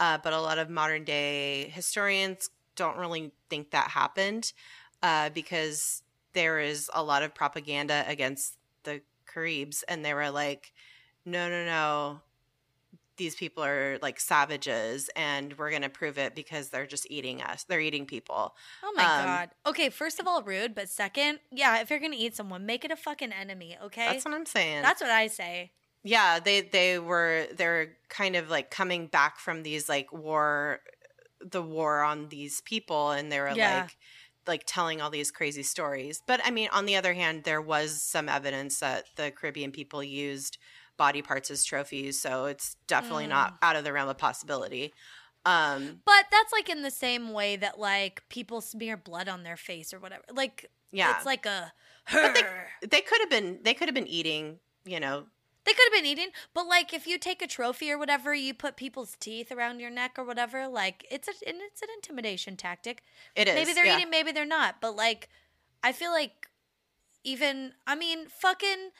Uh, 0.00 0.18
but 0.18 0.32
a 0.32 0.40
lot 0.40 0.58
of 0.58 0.70
modern 0.70 1.04
day 1.04 1.68
historians 1.70 2.50
don't 2.76 2.96
really 2.98 3.32
think 3.50 3.70
that 3.70 3.90
happened 3.90 4.52
uh, 5.04 5.28
because 5.30 6.02
there 6.32 6.58
is 6.58 6.90
a 6.94 7.02
lot 7.02 7.22
of 7.22 7.34
propaganda 7.34 8.04
against 8.08 8.56
the 8.84 9.00
Caribs, 9.26 9.84
and 9.88 10.04
they 10.04 10.14
were 10.14 10.30
like, 10.30 10.72
no, 11.24 11.48
no, 11.48 11.64
no. 11.64 12.20
These 13.16 13.36
people 13.36 13.62
are 13.62 13.96
like 14.02 14.18
savages, 14.18 15.08
and 15.14 15.56
we're 15.56 15.70
going 15.70 15.82
to 15.82 15.88
prove 15.88 16.18
it 16.18 16.34
because 16.34 16.70
they're 16.70 16.86
just 16.86 17.06
eating 17.08 17.40
us. 17.42 17.62
They're 17.62 17.80
eating 17.80 18.06
people. 18.06 18.56
Oh 18.82 18.92
my 18.96 19.04
Um, 19.04 19.24
god. 19.24 19.50
Okay, 19.66 19.88
first 19.88 20.18
of 20.18 20.26
all, 20.26 20.42
rude, 20.42 20.74
but 20.74 20.88
second, 20.88 21.38
yeah, 21.52 21.80
if 21.80 21.90
you're 21.90 22.00
gonna 22.00 22.16
eat 22.18 22.34
someone, 22.34 22.66
make 22.66 22.84
it 22.84 22.90
a 22.90 22.96
fucking 22.96 23.32
enemy, 23.32 23.76
okay? 23.84 24.06
That's 24.10 24.24
what 24.24 24.34
I'm 24.34 24.46
saying. 24.46 24.82
That's 24.82 25.00
what 25.00 25.10
I 25.12 25.28
say. 25.28 25.70
yeah 26.02 26.38
they 26.40 26.60
they 26.60 26.98
were 26.98 27.46
they're 27.56 27.96
kind 28.08 28.34
of 28.36 28.50
like 28.50 28.68
coming 28.70 29.06
back 29.06 29.38
from 29.38 29.62
these 29.62 29.88
like 29.88 30.12
war 30.12 30.80
the 31.40 31.62
war 31.62 32.02
on 32.02 32.28
these 32.28 32.60
people 32.62 33.10
and 33.12 33.30
they 33.30 33.40
were 33.40 33.54
Yeah. 33.54 33.82
like 33.82 33.96
like 34.46 34.62
telling 34.66 35.00
all 35.00 35.10
these 35.10 35.30
crazy 35.30 35.62
stories 35.62 36.22
but 36.26 36.40
i 36.44 36.50
mean 36.50 36.68
on 36.72 36.86
the 36.86 36.96
other 36.96 37.14
hand 37.14 37.44
there 37.44 37.60
was 37.62 38.02
some 38.02 38.28
evidence 38.28 38.80
that 38.80 39.04
the 39.16 39.30
caribbean 39.30 39.70
people 39.72 40.02
used 40.02 40.58
body 40.96 41.22
parts 41.22 41.50
as 41.50 41.64
trophies 41.64 42.20
so 42.20 42.44
it's 42.46 42.76
definitely 42.86 43.26
Mm. 43.26 43.30
not 43.30 43.54
out 43.62 43.76
of 43.76 43.84
the 43.84 43.92
realm 43.92 44.08
of 44.08 44.18
possibility 44.18 44.92
um 45.46 46.00
But 46.06 46.26
that's 46.30 46.52
like 46.52 46.68
in 46.68 46.82
the 46.82 46.90
same 46.90 47.32
way 47.32 47.56
that 47.56 47.78
like 47.78 48.22
people 48.28 48.60
smear 48.60 48.96
blood 48.96 49.28
on 49.28 49.42
their 49.42 49.56
face 49.56 49.92
or 49.92 49.98
whatever. 49.98 50.22
Like 50.32 50.70
yeah 50.92 51.16
it's 51.16 51.26
like 51.26 51.46
a 51.46 51.72
But 52.12 52.36
her. 52.36 52.66
they 52.88 53.00
could 53.00 53.20
have 53.20 53.30
been 53.30 53.58
they 53.62 53.74
could 53.74 53.88
have 53.88 53.94
been 53.94 54.06
eating 54.06 54.58
you 54.84 55.00
know 55.00 55.26
They 55.64 55.72
could 55.72 55.84
have 55.92 56.02
been 56.02 56.10
eating, 56.10 56.28
but 56.52 56.66
like 56.66 56.92
if 56.92 57.06
you 57.06 57.18
take 57.18 57.40
a 57.40 57.46
trophy 57.46 57.90
or 57.90 57.98
whatever, 57.98 58.34
you 58.34 58.52
put 58.54 58.76
people's 58.76 59.16
teeth 59.18 59.50
around 59.50 59.80
your 59.80 59.90
neck 59.90 60.12
or 60.18 60.24
whatever. 60.24 60.68
Like 60.68 61.06
it's 61.10 61.26
a 61.28 61.32
it's 61.42 61.82
an 61.82 61.88
intimidation 61.96 62.56
tactic. 62.56 63.02
it 63.34 63.48
is 63.48 63.54
maybe 63.54 63.72
they're 63.72 63.86
yeah. 63.86 63.96
eating, 63.98 64.10
maybe 64.10 64.32
they're 64.32 64.44
not. 64.44 64.76
But 64.80 64.94
like, 64.96 65.28
I 65.82 65.92
feel 65.92 66.10
like 66.12 66.48
even 67.24 67.72
I 67.86 67.94
mean, 67.94 68.26
fucking 68.28 68.90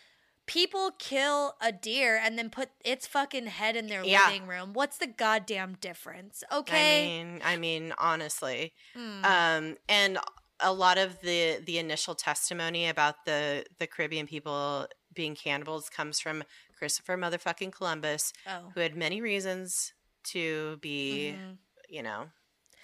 people 0.46 0.90
kill 0.98 1.54
a 1.60 1.72
deer 1.72 2.20
and 2.22 2.38
then 2.38 2.50
put 2.50 2.68
its 2.84 3.06
fucking 3.06 3.46
head 3.46 3.76
in 3.76 3.86
their 3.86 4.04
Yeah. 4.04 4.26
living 4.26 4.46
room. 4.46 4.72
What's 4.74 4.98
the 4.98 5.06
goddamn 5.06 5.76
difference? 5.80 6.44
Okay. 6.52 7.04
I 7.04 7.06
mean 7.06 7.40
i 7.44 7.56
mean 7.56 7.94
honestly 7.98 8.72
Mm. 8.94 9.24
um, 9.24 9.76
and 9.88 10.18
a 10.60 10.72
lot 10.72 10.98
of 10.98 11.20
the 11.20 11.60
the 11.66 11.78
initial 11.78 12.14
testimony 12.14 12.88
about 12.88 13.24
the 13.24 13.64
the 13.78 13.86
Caribbean 13.86 14.26
people 14.26 14.86
being 15.14 15.34
cannibals 15.34 15.88
comes 15.88 16.20
from 16.20 16.44
Christopher 16.78 17.16
motherfucking 17.16 17.72
Columbus, 17.72 18.32
oh. 18.46 18.70
who 18.74 18.80
had 18.80 18.96
many 18.96 19.20
reasons 19.20 19.92
to 20.24 20.76
be, 20.78 21.34
Mhm. 21.38 21.58
you 21.88 22.02
know, 22.02 22.30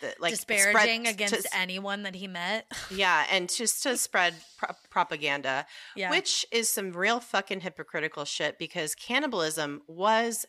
the, 0.01 0.15
like 0.19 0.33
disparaging 0.33 1.03
spread- 1.05 1.15
against 1.15 1.43
to- 1.51 1.57
anyone 1.57 2.03
that 2.05 2.15
he 2.15 2.27
met. 2.27 2.67
yeah, 2.91 3.27
and 3.31 3.51
just 3.55 3.83
to 3.83 3.97
spread 3.97 4.35
pro- 4.57 4.75
propaganda, 4.91 5.67
yeah. 5.97 6.11
which 6.11 6.47
is 6.51 6.71
some 6.71 6.93
real 6.93 7.21
fucking 7.21 7.61
hypocritical 7.61 8.25
shit 8.25 8.59
because 8.59 8.95
cannibalism 8.95 9.83
was 9.87 10.47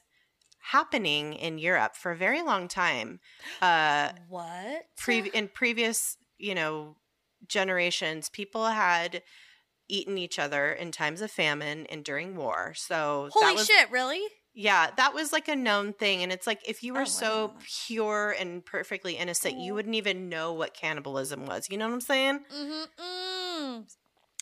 happening 0.65 1.33
in 1.33 1.57
Europe 1.57 1.95
for 1.95 2.11
a 2.11 2.15
very 2.17 2.41
long 2.41 2.67
time. 2.67 3.19
Uh, 3.61 4.11
what? 4.29 4.85
pre- 4.97 5.29
in 5.33 5.47
previous 5.47 6.17
you 6.37 6.55
know 6.55 6.95
generations 7.47 8.29
people 8.29 8.65
had 8.67 9.21
eaten 9.91 10.17
each 10.17 10.39
other 10.39 10.71
in 10.71 10.91
times 10.91 11.21
of 11.21 11.29
famine 11.29 11.85
and 11.87 12.03
during 12.03 12.35
war 12.35 12.73
so 12.75 13.29
Holy 13.33 13.45
that 13.45 13.55
was 13.55 13.67
shit! 13.67 13.91
Really? 13.91 14.21
yeah 14.53 14.89
that 14.97 15.13
was 15.13 15.31
like 15.31 15.47
a 15.47 15.55
known 15.55 15.93
thing 15.93 16.23
and 16.23 16.31
it's 16.31 16.45
like 16.47 16.59
if 16.67 16.81
you 16.83 16.93
Oh, 16.93 16.95
were 16.95 17.01
I 17.01 17.05
so 17.05 17.47
that. 17.55 17.65
pure 17.87 18.35
and 18.39 18.65
perfectly 18.65 19.13
innocent 19.17 19.59
you 19.59 19.71
Oh. 19.71 19.75
wouldn't 19.75 19.95
even 19.95 20.29
know 20.29 20.53
what 20.53 20.73
cannibalism 20.73 21.45
was 21.45 21.67
you 21.69 21.77
know 21.77 21.87
what 21.87 21.93
i'm 21.93 22.01
saying 22.01 22.39
Mm-hmm. 22.53 23.81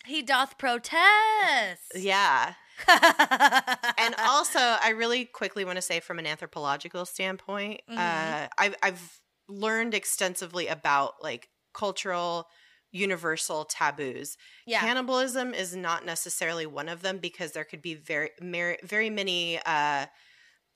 He 0.06 0.22
doth 0.22 0.58
protest. 0.58 1.92
yeah 1.96 2.54
and 2.88 4.16
also 4.20 4.60
i 4.60 4.94
really 4.96 5.26
quickly 5.26 5.66
want 5.66 5.76
to 5.76 5.82
say 5.82 6.00
from 6.00 6.18
an 6.20 6.26
anthropological 6.26 7.06
standpoint 7.06 7.82
Mhm. 7.90 7.98
uh, 7.98 8.48
I've, 8.58 8.76
I've 8.82 9.20
learned 9.50 9.94
extensively 9.94 10.68
about 10.68 11.16
like 11.22 11.50
cultural 11.74 12.48
universal 12.92 13.66
taboos 13.66 14.36
yeah. 14.66 14.80
cannibalism 14.80 15.54
is 15.54 15.76
not 15.76 16.06
necessarily 16.06 16.66
one 16.66 16.90
of 16.90 17.02
them 17.02 17.18
because 17.20 17.52
there 17.52 17.64
could 17.64 17.82
be 17.82 17.94
very 17.94 18.32
mer- 18.42 18.78
very 18.84 19.10
many 19.10 19.58
uh, 19.66 20.06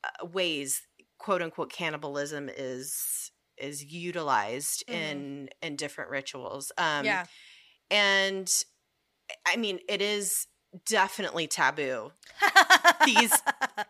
uh, 0.03 0.25
ways 0.31 0.81
quote 1.17 1.41
unquote 1.41 1.71
cannibalism 1.71 2.49
is 2.55 3.31
is 3.57 3.83
utilized 3.83 4.83
Mhm. 4.87 4.93
in 4.93 5.49
in 5.61 5.75
different 5.75 6.09
rituals 6.09 6.71
um 6.77 7.05
yeah. 7.05 7.25
and 7.89 8.51
i 9.45 9.55
mean 9.55 9.79
it 9.87 10.01
is 10.01 10.47
definitely 10.85 11.47
taboo 11.47 12.11
these 13.05 13.31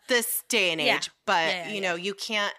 this 0.08 0.44
day 0.50 0.72
and 0.72 0.82
age 0.82 0.88
Yeah. 0.88 1.00
but 1.26 1.48
Yeah, 1.48 1.68
yeah, 1.68 1.74
you 1.74 1.82
know 1.82 1.96
you 1.96 2.14
can't 2.14 2.54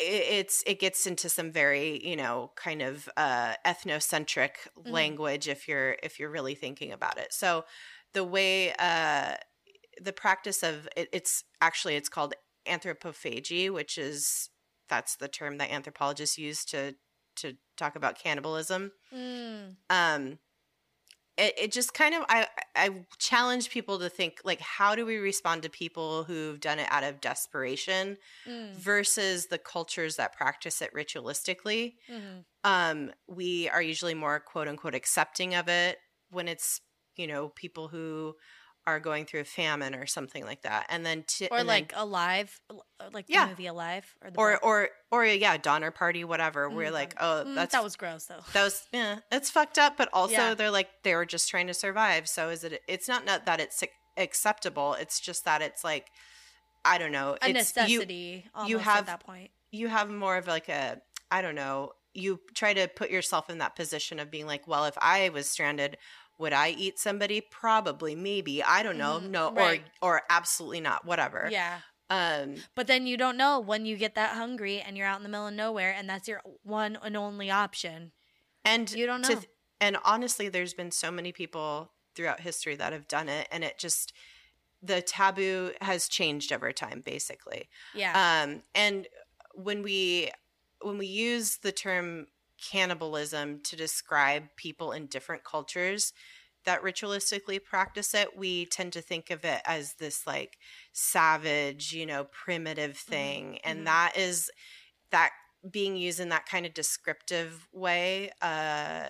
it's 0.00 0.62
it 0.66 0.80
gets 0.80 1.06
into 1.06 1.28
some 1.28 1.50
very 1.50 2.04
you 2.06 2.16
know 2.16 2.52
kind 2.56 2.82
of 2.82 3.08
uh 3.16 3.54
ethnocentric 3.66 4.52
Mhm. 4.84 4.90
language 4.90 5.48
if 5.48 5.68
you're 5.68 5.96
if 6.02 6.18
you're 6.18 6.30
really 6.30 6.54
thinking 6.54 6.92
about 6.92 7.18
it 7.18 7.32
so 7.32 7.64
the 8.12 8.24
way 8.24 8.72
uh 8.78 9.36
the 10.00 10.12
practice 10.12 10.62
of 10.62 10.88
it, 10.96 11.08
it's 11.12 11.44
actually 11.60 11.96
it's 11.96 12.08
called 12.08 12.34
anthropophagy 12.68 13.70
which 13.72 13.98
is 13.98 14.50
that's 14.88 15.16
the 15.16 15.28
term 15.28 15.58
that 15.58 15.70
anthropologists 15.70 16.38
use 16.38 16.64
to 16.64 16.94
to 17.36 17.54
talk 17.76 17.96
about 17.96 18.18
cannibalism 18.18 18.92
Mm. 19.12 19.76
um 19.90 20.38
it, 21.36 21.54
it 21.58 21.72
just 21.72 21.94
kind 21.94 22.14
of 22.14 22.24
I, 22.28 22.48
I 22.76 23.06
challenge 23.18 23.70
people 23.70 23.98
to 24.00 24.08
think 24.08 24.40
like 24.44 24.60
how 24.60 24.94
do 24.94 25.04
we 25.06 25.16
respond 25.16 25.62
to 25.64 25.70
people 25.70 26.24
who've 26.24 26.60
done 26.60 26.78
it 26.78 26.88
out 26.90 27.04
of 27.04 27.20
desperation 27.20 28.16
Mm. 28.46 28.84
versus 28.84 29.46
the 29.48 29.58
cultures 29.58 30.16
that 30.16 30.34
practice 30.34 30.82
it 30.82 30.92
ritualistically 30.94 31.96
Mhm. 32.08 32.44
um 32.64 33.12
we 33.28 33.68
are 33.68 33.82
usually 33.82 34.14
more 34.14 34.40
quote 34.40 34.68
unquote 34.68 34.94
accepting 34.94 35.54
of 35.54 35.68
it 35.68 35.98
when 36.30 36.48
it's 36.48 36.80
you 37.16 37.26
know 37.26 37.50
people 37.50 37.88
who 37.88 38.34
are 38.86 39.00
going 39.00 39.24
through 39.24 39.40
a 39.40 39.44
famine 39.44 39.94
or 39.94 40.06
something 40.06 40.44
like 40.44 40.60
that 40.62 40.84
and 40.90 41.06
then 41.06 41.24
to, 41.26 41.46
Or 41.48 41.58
and 41.58 41.60
then- 41.60 41.66
like 41.74 41.92
Alive, 41.96 42.60
uh, 42.70 42.74
like 43.12 43.26
the 43.26 43.32
Yeah. 43.32 43.46
movie 43.48 43.66
Alive, 43.66 44.04
or 44.22 44.30
the 44.30 44.38
or 44.38 44.58
or 44.62 44.88
or 45.10 45.24
yeah 45.24 45.56
donner 45.56 45.90
party 45.90 46.22
whatever 46.24 46.68
we're 46.68 46.90
Mm, 46.90 46.92
like 46.92 47.14
oh 47.18 47.44
Mm, 47.46 47.54
that's 47.54 47.72
that 47.72 47.82
was 47.82 47.96
gross 47.96 48.26
though. 48.26 48.40
that 48.52 48.62
was 48.62 48.86
yeah 48.92 49.20
it's 49.32 49.48
fucked 49.50 49.78
up 49.78 49.96
but 49.96 50.08
also 50.12 50.34
Yeah. 50.34 50.54
they're 50.54 50.70
like 50.70 50.90
they 51.02 51.14
were 51.14 51.24
just 51.24 51.48
trying 51.48 51.66
to 51.68 51.74
survive 51.74 52.28
so 52.28 52.50
is 52.50 52.62
it 52.64 52.82
it's 52.86 53.08
not 53.08 53.24
not 53.24 53.46
that 53.46 53.58
it's 53.60 53.82
acceptable 54.16 54.94
it's 54.94 55.20
just 55.20 55.44
that 55.44 55.62
it's 55.62 55.84
like 55.84 56.08
i 56.84 56.98
don't 56.98 57.12
know 57.12 57.32
A 57.42 57.48
it's 57.50 57.74
you 57.76 57.98
necessity. 58.00 58.50
you 58.66 58.78
at 58.78 58.84
have- 58.84 59.06
that 59.06 59.20
point. 59.20 59.50
you 59.70 59.88
have 59.88 60.10
more 60.10 60.36
of 60.36 60.46
like 60.46 60.68
a 60.68 61.00
i 61.30 61.40
don't 61.42 61.54
know 61.54 61.92
you 62.16 62.38
try 62.54 62.72
to 62.72 62.86
put 62.86 63.10
yourself 63.10 63.50
in 63.50 63.58
that 63.58 63.74
position 63.74 64.18
of 64.20 64.30
being 64.30 64.46
like 64.46 64.66
well 64.68 64.84
if 64.84 64.96
i 65.00 65.28
was 65.30 65.50
stranded 65.50 65.96
would 66.38 66.52
i 66.52 66.70
eat 66.70 66.98
somebody 66.98 67.40
probably 67.40 68.14
maybe 68.14 68.62
i 68.62 68.82
don't 68.82 68.98
know 68.98 69.20
Mhm, 69.22 69.30
no 69.30 69.52
right. 69.52 69.82
or 70.00 70.14
or 70.16 70.22
absolutely 70.30 70.80
not 70.80 71.04
whatever 71.04 71.48
Yeah. 71.50 71.80
um 72.10 72.56
But 72.74 72.86
then 72.86 73.06
you 73.06 73.16
don't 73.16 73.36
know 73.36 73.60
when 73.60 73.86
you 73.86 73.96
get 73.96 74.14
that 74.16 74.34
hungry 74.36 74.80
and 74.80 74.96
you're 74.96 75.06
out 75.06 75.16
in 75.18 75.22
the 75.22 75.28
middle 75.28 75.46
of 75.46 75.54
nowhere 75.54 75.92
and 75.96 76.08
that's 76.08 76.28
your 76.28 76.42
one 76.62 76.96
and 77.02 77.16
only 77.16 77.50
option. 77.50 78.12
and 78.64 78.90
You 78.90 79.06
don't 79.06 79.22
know. 79.22 79.28
th- 79.28 79.48
and 79.80 79.96
honestly 80.04 80.48
there's 80.48 80.74
been 80.74 80.90
so 80.90 81.10
many 81.10 81.32
people 81.32 81.92
throughout 82.14 82.40
history 82.40 82.76
that 82.76 82.92
have 82.92 83.08
done 83.08 83.28
it 83.28 83.48
and 83.50 83.64
it 83.64 83.78
just 83.78 84.12
the 84.82 85.00
taboo 85.02 85.72
has 85.80 86.08
changed 86.08 86.52
over 86.52 86.70
time 86.72 87.00
basically 87.00 87.68
Yeah. 87.94 88.12
um 88.44 88.62
and 88.74 89.06
when 89.54 89.82
we 89.82 90.30
when 90.82 90.98
we 90.98 91.06
use 91.06 91.58
the 91.58 91.72
term 91.72 92.26
cannibalism 92.70 93.60
to 93.62 93.76
describe 93.76 94.44
people 94.56 94.92
in 94.92 95.06
different 95.06 95.44
cultures 95.44 96.12
that 96.64 96.82
ritualistically 96.82 97.62
practice 97.62 98.14
it 98.14 98.36
we 98.36 98.66
tend 98.66 98.92
to 98.92 99.00
think 99.00 99.30
of 99.30 99.44
it 99.44 99.60
as 99.66 99.94
this 99.94 100.26
like 100.26 100.58
savage 100.92 101.92
you 101.92 102.06
know 102.06 102.24
primitive 102.24 102.96
thing 102.96 103.58
and 103.64 103.80
mhm. 103.80 103.84
that 103.84 104.12
is 104.16 104.50
that 105.10 105.30
being 105.70 105.96
used 105.96 106.20
in 106.20 106.28
that 106.28 106.46
kind 106.46 106.66
of 106.66 106.74
descriptive 106.74 107.66
way 107.72 108.30
uh 108.42 109.06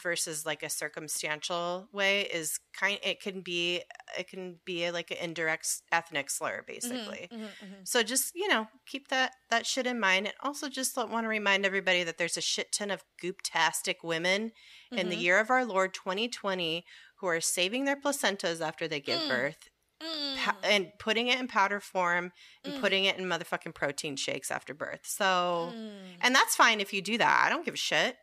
versus 0.00 0.44
like 0.44 0.62
a 0.62 0.68
circumstantial 0.68 1.88
way 1.92 2.22
is 2.22 2.58
kind 2.78 2.98
it 3.02 3.20
can 3.20 3.40
be 3.40 3.82
it 4.18 4.28
can 4.28 4.56
be 4.64 4.90
like 4.90 5.10
an 5.10 5.16
indirect 5.18 5.66
ethnic 5.92 6.28
slur 6.30 6.62
Mhm, 6.62 6.66
basically 6.66 7.28
mhm, 7.32 7.48
mhm. 7.62 7.86
so 7.88 8.02
just 8.02 8.34
you 8.34 8.48
know 8.48 8.68
keep 8.86 9.08
that 9.08 9.32
that 9.50 9.66
shit 9.66 9.86
in 9.86 10.00
mind 10.00 10.26
and 10.26 10.34
also 10.40 10.68
just 10.68 10.96
want 10.96 11.24
to 11.24 11.28
remind 11.28 11.64
everybody 11.64 12.02
that 12.04 12.18
there's 12.18 12.36
a 12.36 12.40
shit 12.40 12.72
ton 12.72 12.90
of 12.90 13.04
gooptastic 13.22 13.96
women 14.02 14.52
in 14.90 15.08
the 15.08 15.16
Mhm. 15.16 15.20
year 15.20 15.38
of 15.38 15.50
our 15.50 15.64
lord 15.64 15.94
2020 15.94 16.84
who 17.16 17.26
are 17.26 17.40
saving 17.40 17.84
their 17.84 17.96
placentas 18.00 18.60
after 18.60 18.88
they 18.88 19.00
give 19.00 19.20
Mm. 19.20 19.28
birth 19.28 19.68
Mm, 20.00 20.54
and 20.64 20.92
putting 20.98 21.28
it 21.28 21.38
in 21.38 21.46
powder 21.48 21.80
form 21.80 22.32
and 22.64 22.74
Mm. 22.74 22.80
putting 22.80 23.04
it 23.04 23.16
in 23.16 23.24
motherfucking 23.26 23.74
protein 23.74 24.16
shakes 24.16 24.50
after 24.50 24.74
birth 24.74 25.06
so 25.06 25.72
mm. 25.74 26.16
and 26.20 26.34
that's 26.34 26.56
fine 26.56 26.80
if 26.80 26.92
you 26.92 27.00
do 27.00 27.16
that 27.16 27.44
i 27.46 27.48
don't 27.48 27.64
give 27.64 27.74
a 27.74 27.78
shit 27.78 28.16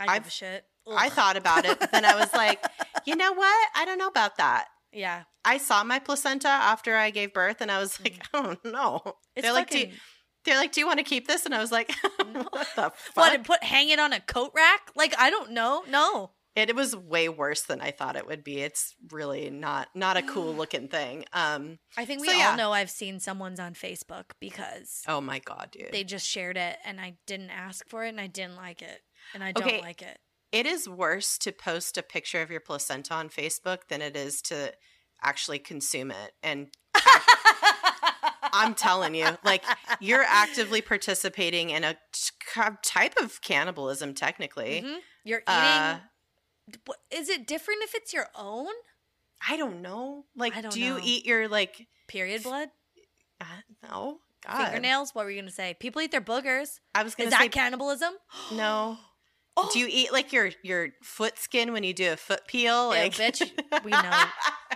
I 0.00 0.04
give 0.04 0.10
I've- 0.14 0.28
a 0.28 0.30
shit. 0.30 0.64
I 0.96 1.08
thought 1.08 1.36
about 1.36 1.64
it, 1.64 1.78
but 1.80 1.90
then 1.92 2.04
I 2.04 2.14
was 2.16 2.32
like, 2.32 2.64
you 3.04 3.16
know 3.16 3.32
what? 3.32 3.68
I 3.76 3.84
don't 3.84 3.98
know 3.98 4.08
about 4.08 4.36
that. 4.38 4.66
yeah, 4.92 5.24
I 5.44 5.58
saw 5.58 5.84
my 5.84 5.98
placenta 5.98 6.48
after 6.48 6.96
I 6.96 7.10
gave 7.10 7.32
birth, 7.32 7.60
and 7.60 7.70
I 7.70 7.78
was 7.78 7.98
like, 8.00 8.22
I 8.34 8.42
don't 8.42 8.64
know. 8.64 9.00
Mm. 9.06 9.12
it's 9.36 9.44
they're 9.44 9.52
like, 9.52 9.70
do, 9.70 9.78
fucking. 9.78 9.94
they're 10.44 10.56
like, 10.56 10.72
do 10.72 10.80
you 10.80 10.86
want 10.86 10.98
to 10.98 11.04
keep 11.04 11.26
this? 11.26 11.44
And 11.46 11.54
I 11.54 11.58
was 11.60 11.72
like, 11.72 11.92
what 12.32 12.68
the 12.76 12.90
fuck? 12.94 12.94
What 13.14 13.34
and 13.34 13.44
put 13.44 13.62
hang 13.62 13.88
it 13.90 13.98
on 13.98 14.12
a 14.12 14.20
coat 14.20 14.52
rack? 14.54 14.90
Like 14.96 15.14
I 15.18 15.30
don't 15.30 15.52
know. 15.52 15.82
No. 15.88 16.30
it, 16.56 16.70
it 16.70 16.76
was 16.76 16.94
way 16.96 17.28
worse 17.28 17.62
than 17.62 17.80
I 17.80 17.90
thought 17.92 18.16
it 18.16 18.26
would 18.26 18.42
be. 18.44 18.60
It's 18.60 18.94
really 19.10 19.48
not 19.50 19.88
not 19.94 20.16
a 20.16 20.22
cool 20.22 20.52
looking 20.60 20.88
thing. 20.88 21.24
Um. 21.32 21.78
I 21.96 22.04
think 22.04 22.20
we 22.20 22.28
So, 22.28 22.32
all 22.34 22.38
yeah. 22.38 22.56
know 22.56 22.72
I've 22.72 22.90
seen 22.90 23.20
someone's 23.20 23.60
on 23.60 23.74
Facebook 23.74 24.24
because 24.40 25.02
Oh 25.06 25.20
my 25.20 25.38
god, 25.38 25.68
dude. 25.72 25.92
they 25.92 26.04
just 26.04 26.26
shared 26.26 26.56
it 26.56 26.76
and 26.84 27.00
I 27.00 27.16
didn't 27.26 27.50
ask 27.50 27.86
for 27.88 28.04
it 28.04 28.08
and 28.10 28.20
I 28.20 28.26
didn't 28.26 28.56
like 28.56 28.82
it 28.82 29.00
and 29.34 29.42
I 29.44 29.52
don't 29.52 29.66
Okay. 29.66 29.80
like 29.80 30.02
it. 30.02 30.18
It 30.52 30.66
is 30.66 30.88
worse 30.88 31.38
to 31.38 31.52
post 31.52 31.96
a 31.98 32.02
picture 32.02 32.40
of 32.42 32.50
your 32.50 32.60
placenta 32.60 33.14
on 33.14 33.28
Facebook 33.28 33.88
than 33.88 34.00
it 34.02 34.16
is 34.16 34.40
to 34.42 34.72
actually 35.22 35.58
consume 35.58 36.10
it. 36.10 36.32
And 36.42 36.68
I'm 38.52 38.74
telling 38.74 39.14
you, 39.14 39.26
like 39.44 39.64
you're 40.00 40.24
actively 40.26 40.80
participating 40.80 41.70
in 41.70 41.84
a 41.84 41.96
t- 42.12 42.62
type 42.82 43.14
of 43.20 43.40
cannibalism 43.42 44.14
technically. 44.14 44.82
Mhm. 44.82 44.98
You're 45.24 45.40
eating. 45.40 45.54
Uh, 45.54 46.00
is 47.10 47.28
it 47.28 47.46
different 47.46 47.82
if 47.82 47.94
it's 47.94 48.12
your 48.12 48.28
own 48.34 48.72
I 49.46 49.56
don't 49.56 49.82
know. 49.82 50.24
Like, 50.34 50.60
don't 50.60 50.72
do 50.72 50.80
you 50.80 50.94
know. 50.94 51.00
eat 51.02 51.24
your 51.24 51.48
like? 51.48 51.86
period 52.08 52.42
blood? 52.42 52.70
Uh, 53.40 53.44
no, 53.82 54.18
God. 54.46 54.64
Fingernails? 54.64 55.14
What 55.14 55.24
were 55.24 55.30
you 55.30 55.40
gonna 55.40 55.50
say? 55.52 55.76
People 55.78 56.02
eat 56.02 56.10
their 56.10 56.20
boogers. 56.20 56.80
I 56.94 57.02
was 57.04 57.14
gonna 57.14 57.28
Is 57.28 57.38
that 57.38 57.52
cannibalism? 57.52 58.14
no. 58.52 58.98
Oh, 59.60 59.70
Do 59.72 59.78
you 59.78 59.86
eat 59.90 60.12
like 60.12 60.32
your 60.32 60.50
your 60.62 60.90
foot 61.02 61.38
skin 61.38 61.72
when 61.72 61.82
you 61.84 61.92
do 61.92 62.12
a 62.12 62.16
foot 62.16 62.46
peel? 62.46 62.92
Ew, 62.94 62.98
Like, 63.00 63.14
bitch, 63.14 63.42
we 63.84 63.90
know. 63.90 64.22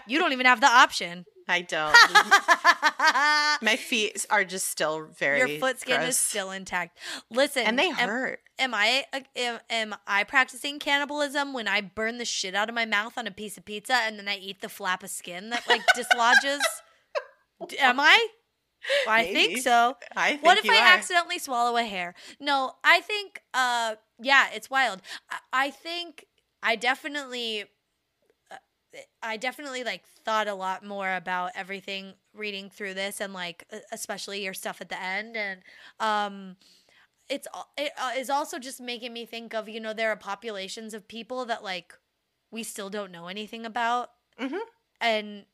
you 0.07 0.19
don't 0.19 0.33
even 0.33 0.47
have 0.47 0.61
the 0.61 0.67
option. 0.69 1.25
I 1.49 1.61
don't. 1.63 1.93
My 3.63 3.77
feet 3.77 4.27
are 4.31 4.45
just 4.45 4.69
still 4.69 5.07
very. 5.19 5.39
Your 5.39 5.61
foot 5.61 5.81
skin 5.81 6.01
is 6.03 6.19
still 6.19 6.51
intact. 6.51 6.99
Listen, 7.31 7.65
and 7.67 7.79
they 7.79 7.89
am- 7.89 7.95
hurt. 8.09 8.41
Am 8.59 8.75
I 8.75 9.05
am, 9.37 9.59
am 9.71 9.95
I 10.07 10.25
practicing 10.25 10.79
cannibalism 10.79 11.53
when 11.53 11.67
I 11.67 11.81
burn 11.81 12.19
the 12.19 12.25
shit 12.25 12.55
out 12.55 12.69
of 12.69 12.75
my 12.75 12.85
mouth 12.87 13.19
on 13.19 13.27
a 13.27 13.31
piece 13.33 13.57
of 13.57 13.65
pizza 13.65 13.95
and 13.95 14.19
then 14.19 14.29
I 14.29 14.37
eat 14.37 14.61
the 14.61 14.69
flap 14.69 15.03
of 15.03 15.11
skin 15.11 15.51
that 15.51 15.67
like 15.69 15.83
dislodges? 15.97 16.61
Am 17.81 17.99
I? 18.01 18.29
I 19.09 19.23
Maybe. 19.23 19.35
think 19.55 19.59
so. 19.63 19.97
I 20.17 20.31
think 20.33 20.43
What 20.43 20.59
if 20.59 20.69
I 20.69 20.77
are. 20.77 20.95
accidentally 20.97 21.39
swallow 21.39 21.77
a 21.77 21.85
hair? 21.85 22.15
No, 22.41 22.73
I 22.85 23.01
think 23.01 23.41
uh 23.55 23.95
yeah, 24.23 24.49
it's 24.55 24.71
wild. 24.71 25.03
I, 25.31 25.39
I 25.67 25.71
think 25.71 26.27
I 26.63 26.77
definitely 26.77 27.65
uh, 28.51 28.57
I 29.23 29.37
definitely 29.37 29.85
like 29.85 30.05
thought 30.25 30.49
a 30.49 30.55
lot 30.55 30.85
more 30.85 31.15
about 31.15 31.53
everything 31.55 32.15
reading 32.35 32.71
through 32.71 32.95
this 32.95 33.21
and 33.21 33.33
like 33.33 33.67
especially 33.93 34.45
your 34.45 34.55
stuff 34.55 34.81
at 34.81 34.89
the 34.89 35.01
end 35.03 35.37
and 35.37 35.61
um 36.01 36.57
it's 37.29 37.47
it 37.79 37.93
uh, 38.01 38.13
is 38.17 38.31
also 38.31 38.59
just 38.59 38.81
making 38.81 39.13
me 39.13 39.27
think 39.27 39.55
of 39.55 39.69
you 39.69 39.81
know 39.81 39.93
there 39.95 40.11
are 40.11 40.17
populations 40.17 40.95
of 40.95 41.09
people 41.09 41.45
that 41.47 41.65
like 41.65 41.95
we 42.51 42.63
still 42.63 42.91
don't 42.91 43.13
know 43.13 43.29
anything 43.29 43.67
about 43.67 44.11
Mhm. 44.41 44.61
and 45.01 45.47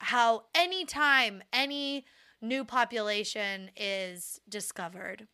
how 0.00 0.44
anytime 0.54 1.42
any 1.52 2.06
new 2.42 2.64
population 2.64 3.70
is 3.76 4.40
discovered 4.48 5.28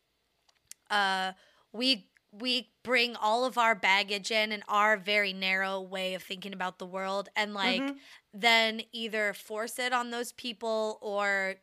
uh 0.89 1.31
we 1.71 2.08
we 2.31 2.69
bring 2.83 3.15
all 3.15 3.43
of 3.45 3.57
our 3.57 3.73
baggage 3.75 4.29
in 4.31 4.51
and 4.51 4.63
our 4.67 4.97
very 4.97 5.33
narrow 5.33 5.81
way 5.81 6.13
of 6.13 6.21
thinking 6.23 6.53
about 6.53 6.77
the 6.77 6.85
world 6.85 7.29
and 7.35 7.53
like 7.53 7.81
Mhm. 7.81 7.97
then 8.33 8.81
either 8.91 9.33
force 9.33 9.79
it 9.79 9.93
on 9.93 10.11
those 10.11 10.31
people 10.31 10.99
or 11.01 11.55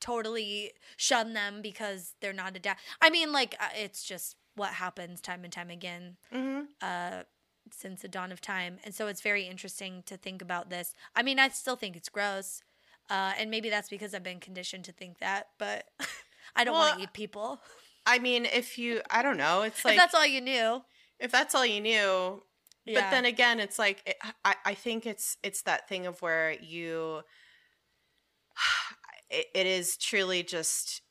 totally 0.00 0.72
shun 0.96 1.34
them 1.34 1.62
because 1.62 2.14
they're 2.20 2.32
not 2.32 2.56
adapt. 2.56 2.80
I 3.00 3.10
mean, 3.10 3.32
like 3.32 3.54
uh, 3.60 3.68
it's 3.76 4.02
just 4.04 4.36
what 4.54 4.70
happens 4.74 5.20
time 5.20 5.44
and 5.44 5.52
time 5.52 5.70
again 5.70 6.16
Mhm. 6.32 6.66
uh, 6.80 7.22
since 7.70 8.02
the 8.02 8.08
dawn 8.08 8.32
of 8.32 8.40
time, 8.40 8.78
and 8.84 8.94
so 8.94 9.06
it's 9.06 9.20
very 9.20 9.44
interesting 9.46 10.02
to 10.04 10.16
think 10.16 10.42
about 10.42 10.68
this. 10.68 10.94
I 11.14 11.22
mean, 11.22 11.38
I 11.38 11.48
still 11.48 11.76
think 11.76 11.96
it's 11.96 12.08
gross, 12.08 12.62
uh, 13.08 13.32
and 13.38 13.50
maybe 13.50 13.70
that's 13.70 13.88
because 13.88 14.14
I've 14.14 14.22
been 14.24 14.40
conditioned 14.40 14.84
to 14.86 14.92
think 14.92 15.18
that, 15.18 15.50
but 15.58 15.88
I 16.56 16.64
don't 16.64 16.74
want 16.76 16.96
to 16.96 17.02
eat 17.04 17.12
people. 17.12 17.60
I 18.06 18.18
mean, 18.18 18.46
if 18.46 18.78
you, 18.78 19.00
I 19.10 19.22
don't 19.22 19.36
know. 19.36 19.62
It's 19.62 19.84
like 19.84 19.94
if 19.94 20.00
that's 20.00 20.14
all 20.14 20.26
you 20.26 20.40
knew, 20.40 20.82
if 21.20 21.30
that's 21.30 21.54
all 21.54 21.64
you 21.64 21.80
knew, 21.80 22.42
yeah. 22.84 23.00
but 23.00 23.10
then 23.10 23.24
again 23.24 23.60
it's 23.60 23.78
like 23.78 24.02
it, 24.06 24.16
I, 24.44 24.54
I 24.64 24.74
think 24.74 25.06
it's 25.06 25.36
it's 25.42 25.62
that 25.62 25.88
thing 25.88 26.06
of 26.06 26.20
where 26.20 26.52
you 26.60 27.22
it, 29.30 29.46
it 29.54 29.66
is 29.66 29.96
truly 29.96 30.42
just 30.42 31.02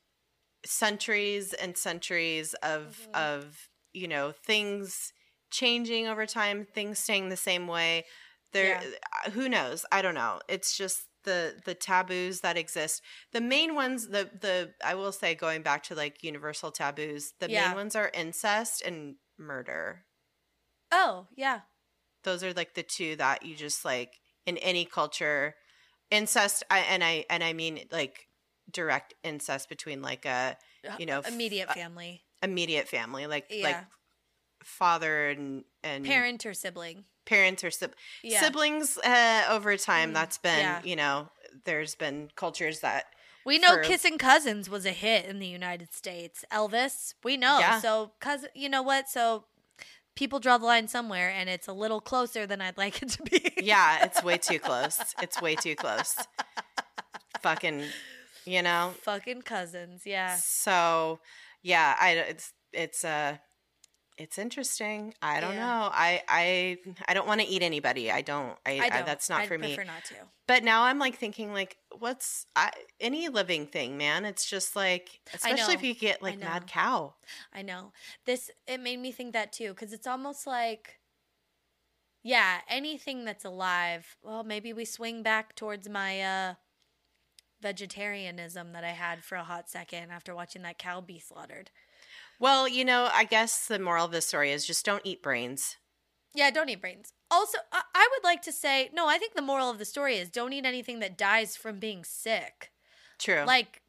centuries 0.64 1.52
and 1.54 1.76
centuries 1.76 2.54
of 2.62 3.08
Mhm. 3.08 3.14
of 3.18 3.68
you 3.92 4.06
know 4.06 4.32
things 4.32 5.12
changing 5.50 6.06
over 6.06 6.24
time 6.24 6.64
things 6.64 6.98
staying 6.98 7.28
the 7.28 7.36
same 7.36 7.66
way 7.66 8.04
there 8.52 8.80
uh, 9.26 9.30
who 9.30 9.48
knows 9.48 9.84
i 9.92 10.00
don't 10.00 10.14
know 10.14 10.40
it's 10.48 10.76
just 10.76 11.08
the 11.24 11.60
the 11.64 11.74
taboos 11.74 12.40
that 12.40 12.56
exist. 12.56 13.02
The 13.32 13.40
main 13.40 13.74
ones 13.74 14.08
the 14.08 14.30
the 14.40 14.74
i 14.84 14.94
will 14.94 15.12
say 15.12 15.34
going 15.34 15.62
back 15.62 15.82
to 15.84 15.94
like 15.94 16.22
universal 16.22 16.70
taboos 16.70 17.32
the 17.40 17.48
Yeah. 17.48 17.68
main 17.68 17.76
ones 17.76 17.96
are 17.96 18.10
incest 18.14 18.82
and 18.82 19.16
murder. 19.38 20.06
Oh 20.90 21.26
yeah, 21.36 21.62
those 22.24 22.42
are 22.44 22.52
like 22.52 22.74
the 22.74 22.82
two 22.82 23.16
that 23.16 23.44
you 23.44 23.54
just 23.56 23.84
like 23.84 24.20
in 24.46 24.58
any 24.58 24.84
culture 24.84 25.54
incest 26.10 26.62
I, 26.70 26.80
and 26.80 27.02
i 27.02 27.24
and 27.30 27.42
i 27.42 27.52
mean 27.52 27.86
like 27.90 28.28
direct 28.70 29.14
incest 29.24 29.68
between 29.68 30.02
like 30.02 30.26
a 30.26 30.56
You 30.98 31.06
know, 31.06 31.22
immediate 31.26 31.68
uh, 31.68 31.74
family, 31.74 32.22
immediate 32.42 32.88
family 32.88 33.26
like 33.26 33.48
like 33.62 33.78
father 34.64 35.30
and 35.30 35.64
and 35.82 36.04
parent 36.04 36.46
or 36.46 36.54
sibling. 36.54 37.04
Parents 37.24 37.62
or 37.64 37.70
sib- 37.70 37.94
Yeah. 38.22 38.40
siblings 38.40 38.98
uh, 38.98 39.44
over 39.48 39.76
time 39.76 40.10
Mm, 40.10 40.14
that's 40.14 40.38
been 40.38 40.58
yeah. 40.60 40.80
you 40.84 40.96
know 40.96 41.28
there's 41.64 41.94
been 41.94 42.30
cultures 42.36 42.80
that 42.80 43.04
We 43.44 43.58
know 43.58 43.74
for- 43.74 43.82
Kissing 43.82 44.18
Cousins 44.18 44.68
was 44.70 44.86
a 44.86 44.90
hit 44.92 45.26
in 45.26 45.38
the 45.38 45.46
United 45.46 45.92
States. 45.92 46.44
Elvis, 46.52 47.14
we 47.24 47.36
know. 47.36 47.58
Yeah. 47.58 47.80
So, 47.80 48.12
cousin, 48.20 48.48
you 48.54 48.68
know 48.68 48.82
what? 48.82 49.08
So, 49.08 49.44
people 50.14 50.38
draw 50.40 50.58
the 50.58 50.64
line 50.66 50.86
somewhere, 50.88 51.28
and 51.30 51.48
it's 51.50 51.66
a 51.68 51.72
little 51.72 52.00
closer 52.00 52.46
than 52.46 52.60
I'd 52.60 52.78
like 52.78 53.02
it 53.02 53.08
to 53.10 53.22
be. 53.22 53.52
yeah 53.62 54.04
it's 54.04 54.22
way 54.22 54.38
too 54.38 54.58
close 54.58 55.00
it's 55.22 55.40
way 55.40 55.54
too 55.56 55.74
close 55.74 56.16
fucking 57.42 57.82
you 58.44 58.62
know 58.62 58.92
Fucking 59.02 59.42
cousins, 59.42 60.02
yeah. 60.04 60.36
So, 60.36 61.20
yeah, 61.62 61.96
I 62.00 62.10
it's 62.12 62.52
it's 62.72 63.04
uh 63.04 63.36
it's 64.18 64.38
interesting. 64.38 65.14
I 65.22 65.40
don't 65.40 65.54
Yeah. 65.54 65.66
know. 65.66 65.90
I 65.92 66.22
I 66.28 66.78
I 67.08 67.14
don't 67.14 67.26
want 67.26 67.40
to 67.40 67.46
eat 67.46 67.62
anybody. 67.62 68.10
I 68.10 68.20
don't. 68.22 68.58
I, 68.66 68.72
I 68.72 68.84
I, 68.84 68.88
don't. 68.90 69.06
that's 69.06 69.28
not 69.28 69.42
I'd 69.42 69.48
for 69.48 69.58
me. 69.58 69.74
prefer 69.74 69.84
not 69.84 70.04
to. 70.06 70.14
But 70.46 70.64
now 70.64 70.84
I'm 70.84 70.98
like 70.98 71.16
thinking 71.16 71.52
like 71.52 71.76
what's 71.98 72.46
I, 72.54 72.70
any 73.00 73.28
living 73.28 73.66
thing, 73.66 73.96
man? 73.96 74.24
It's 74.24 74.48
just 74.48 74.76
like 74.76 75.20
especially 75.32 75.74
if 75.74 75.82
you 75.82 75.94
get 75.94 76.22
like 76.22 76.38
mad 76.38 76.66
cow. 76.66 77.14
I 77.52 77.62
know. 77.62 77.92
This 78.26 78.50
it 78.66 78.80
made 78.80 78.98
me 79.00 79.12
think 79.12 79.32
that 79.32 79.52
too 79.52 79.74
cuz 79.74 79.92
it's 79.92 80.06
almost 80.06 80.46
like 80.46 80.98
yeah, 82.24 82.60
anything 82.68 83.24
that's 83.24 83.44
alive. 83.44 84.16
Well, 84.22 84.44
maybe 84.44 84.72
we 84.72 84.84
swing 84.84 85.22
back 85.22 85.56
towards 85.56 85.88
my 85.88 86.20
uh 86.22 86.54
vegetarianism 87.60 88.72
that 88.72 88.84
I 88.84 88.90
had 88.90 89.24
for 89.24 89.36
a 89.36 89.44
hot 89.44 89.70
second 89.70 90.10
after 90.10 90.34
watching 90.34 90.62
that 90.62 90.78
cow 90.78 91.00
be 91.00 91.18
slaughtered. 91.18 91.70
Well, 92.42 92.66
you 92.66 92.84
know, 92.84 93.08
I 93.14 93.22
guess 93.22 93.66
the 93.68 93.78
moral 93.78 94.04
of 94.06 94.10
the 94.10 94.20
story 94.20 94.50
is 94.50 94.66
just 94.66 94.84
don't 94.84 95.00
eat 95.04 95.22
brains. 95.22 95.76
Yeah, 96.34 96.50
don't 96.50 96.68
eat 96.68 96.80
brains. 96.80 97.12
Also, 97.30 97.58
I, 97.72 97.82
I 97.94 98.08
would 98.10 98.24
like 98.24 98.42
to 98.42 98.52
say 98.52 98.90
no. 98.92 99.06
I 99.08 99.16
think 99.16 99.34
the 99.34 99.42
moral 99.42 99.70
of 99.70 99.78
the 99.78 99.84
story 99.84 100.16
is 100.16 100.28
don't 100.28 100.52
eat 100.52 100.64
anything 100.66 100.98
that 100.98 101.16
dies 101.16 101.56
from 101.56 101.78
being 101.78 102.02
sick. 102.02 102.72
True. 103.18 103.44
Like, 103.46 103.80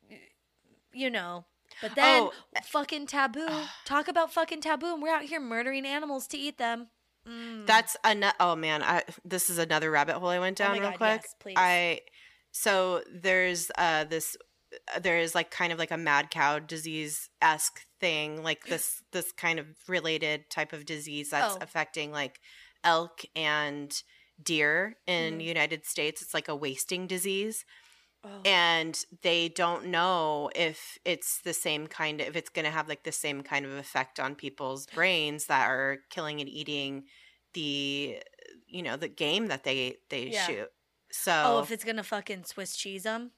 you 0.94 1.10
know. 1.10 1.46
But 1.82 1.96
then, 1.96 2.22
Oh. 2.24 2.34
fucking 2.66 3.08
taboo. 3.08 3.48
Talk 3.86 4.08
about 4.08 4.32
fucking 4.32 4.62
taboo, 4.62 4.94
and 4.94 5.02
we're 5.02 5.10
out 5.16 5.24
here 5.24 5.40
murdering 5.40 5.88
animals 5.88 6.28
to 6.28 6.38
eat 6.38 6.60
them. 6.60 6.90
Mm. 7.28 7.66
That's 7.66 7.98
another. 8.04 8.36
Oh 8.40 8.56
man, 8.56 8.84
I, 8.84 9.02
this 9.26 9.50
is 9.50 9.58
another 9.58 9.90
rabbit 9.90 10.16
hole 10.18 10.30
I 10.30 10.38
went 10.38 10.62
Oh 10.62 10.66
down 10.66 10.74
my 10.76 10.80
real 10.80 10.90
God, 10.92 10.98
quick. 10.98 11.22
yes, 11.24 11.36
please. 11.40 11.56
I 11.58 12.02
so 12.52 13.02
there's 13.12 13.72
uh 13.78 14.04
this 14.04 14.38
uh, 14.94 15.00
there 15.00 15.18
is 15.18 15.34
like 15.34 15.50
kind 15.50 15.72
of 15.74 15.80
like 15.80 15.90
a 15.92 15.98
mad 15.98 16.30
cow 16.30 16.60
disease 16.60 17.30
esque 17.42 17.80
thing, 18.04 18.44
like 18.44 18.66
this 18.66 19.02
this 19.12 19.32
kind 19.32 19.60
of 19.60 19.66
related 19.88 20.50
type 20.50 20.74
of 20.74 20.86
disease 20.86 21.30
that's 21.30 21.56
Oh. 21.56 21.60
affecting 21.62 22.12
like 22.12 22.40
elk 22.84 23.22
and 23.36 23.90
deer 24.42 24.98
in 25.08 25.38
Mhm. 25.40 25.44
United 25.56 25.86
States. 25.86 26.22
It's 26.22 26.34
like 26.34 26.50
a 26.50 26.56
wasting 26.56 27.08
disease 27.08 27.64
Oh. 28.26 28.42
and 28.46 28.94
they 29.22 29.48
don't 29.50 29.86
know 29.88 30.50
if 30.56 30.98
it's 31.06 31.40
the 31.42 31.54
same 31.54 31.88
kind 31.88 32.20
of 32.22 32.28
if 32.28 32.36
it's 32.36 32.50
going 32.50 32.66
to 32.66 32.72
have 32.72 32.88
like 32.90 33.04
the 33.04 33.12
same 33.12 33.42
kind 33.44 33.66
of 33.66 33.72
effect 33.74 34.20
on 34.20 34.36
people's 34.36 34.86
brains 34.88 35.46
that 35.48 35.66
are 35.70 36.00
killing 36.10 36.40
and 36.42 36.50
eating 36.50 37.06
the 37.54 38.22
you 38.68 38.82
know 38.82 38.98
the 38.98 39.08
game 39.26 39.48
that 39.48 39.64
they 39.64 39.98
they 40.10 40.28
Yeah. 40.28 40.46
shoot 40.48 40.70
so 41.12 41.32
oh, 41.46 41.60
if 41.64 41.70
it's 41.72 41.84
gonna 41.86 42.04
fucking 42.04 42.44
Swiss 42.46 42.76
cheese 42.76 43.04
them. 43.04 43.32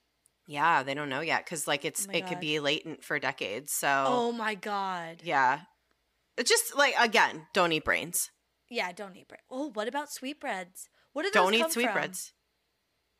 Yeah 0.47 0.83
they 0.83 0.93
don't 0.93 1.09
know 1.09 1.21
yet 1.21 1.43
because 1.43 1.67
like 1.67 1.81
oh 1.85 1.87
it's 1.87 2.07
my 2.07 2.13
it 2.15 2.27
could 2.27 2.39
be 2.39 2.59
latent 2.59 3.03
for 3.03 3.17
decades 3.19 3.71
so 3.71 4.03
Oh 4.07 4.31
my 4.31 4.55
god. 4.55 5.17
yeah 5.23 5.61
it's 6.37 6.49
just 6.49 6.75
like 6.75 6.93
again 6.99 7.47
don't 7.53 7.71
eat 7.71 7.85
brains 7.85 8.29
Yeah, 8.69 8.91
don't 8.91 9.15
eat 9.15 9.27
bread. 9.27 9.41
Oh, 9.49 9.69
what 9.73 9.87
about 9.87 10.11
sweetbreads? 10.11 10.89
What 11.13 11.23
do 11.23 11.29
those 11.31 11.43
don't 11.43 11.53
eat 11.53 11.71
sweetbreads 11.71 12.33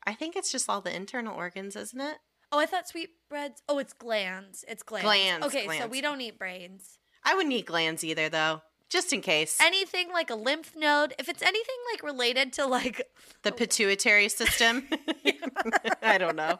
i 0.06 0.12
think 0.14 0.36
it's 0.36 0.52
just 0.52 0.68
all 0.68 0.80
the 0.80 0.94
internal 0.94 1.34
organs 1.36 1.74
isn't 1.76 2.00
it 2.00 2.18
Oh, 2.52 2.60
I 2.60 2.66
thought 2.66 2.86
sweetbreads. 2.86 3.60
Oh, 3.68 3.78
it's 3.80 3.92
glands. 3.92 4.64
It's 4.68 4.84
glands. 4.84 5.04
Glands, 5.04 5.46
Okay, 5.46 5.66
so 5.78 5.88
we 5.88 6.00
don't 6.00 6.20
eat 6.20 6.38
brains. 6.38 6.98
i 7.24 7.34
wouldn't 7.34 7.52
eat 7.52 7.66
glands 7.66 8.04
either 8.04 8.28
though 8.28 8.62
just 8.90 9.12
in 9.12 9.20
case 9.20 9.58
Anything 9.60 10.10
like 10.12 10.30
a 10.30 10.34
lymph 10.34 10.74
node, 10.76 11.14
if 11.18 11.28
it's 11.28 11.42
anything 11.42 11.76
like 11.92 12.02
related 12.02 12.52
to 12.54 12.66
like 12.66 13.02
the 13.42 13.52
pituitary 13.52 14.28
system 14.28 14.88
i 16.02 16.18
don't 16.18 16.36
know 16.36 16.58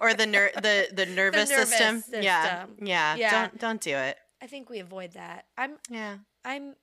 or 0.00 0.14
the 0.14 0.26
ner- 0.26 0.50
the 0.62 0.88
the 0.92 1.06
nervous, 1.06 1.50
nervous 1.50 1.68
system. 1.70 2.02
yeah 2.22 2.64
system. 2.64 2.86
yeah 2.86 3.14
Yeah. 3.16 3.30
don't 3.30 3.58
don't 3.58 3.80
do 3.80 3.94
it 3.96 4.16
I 4.42 4.46
think 4.48 4.68
we 4.68 4.80
avoid 4.80 5.12
that. 5.14 5.46
I'm 5.56 5.76
yeah 5.90 6.18
I'm 6.44 6.74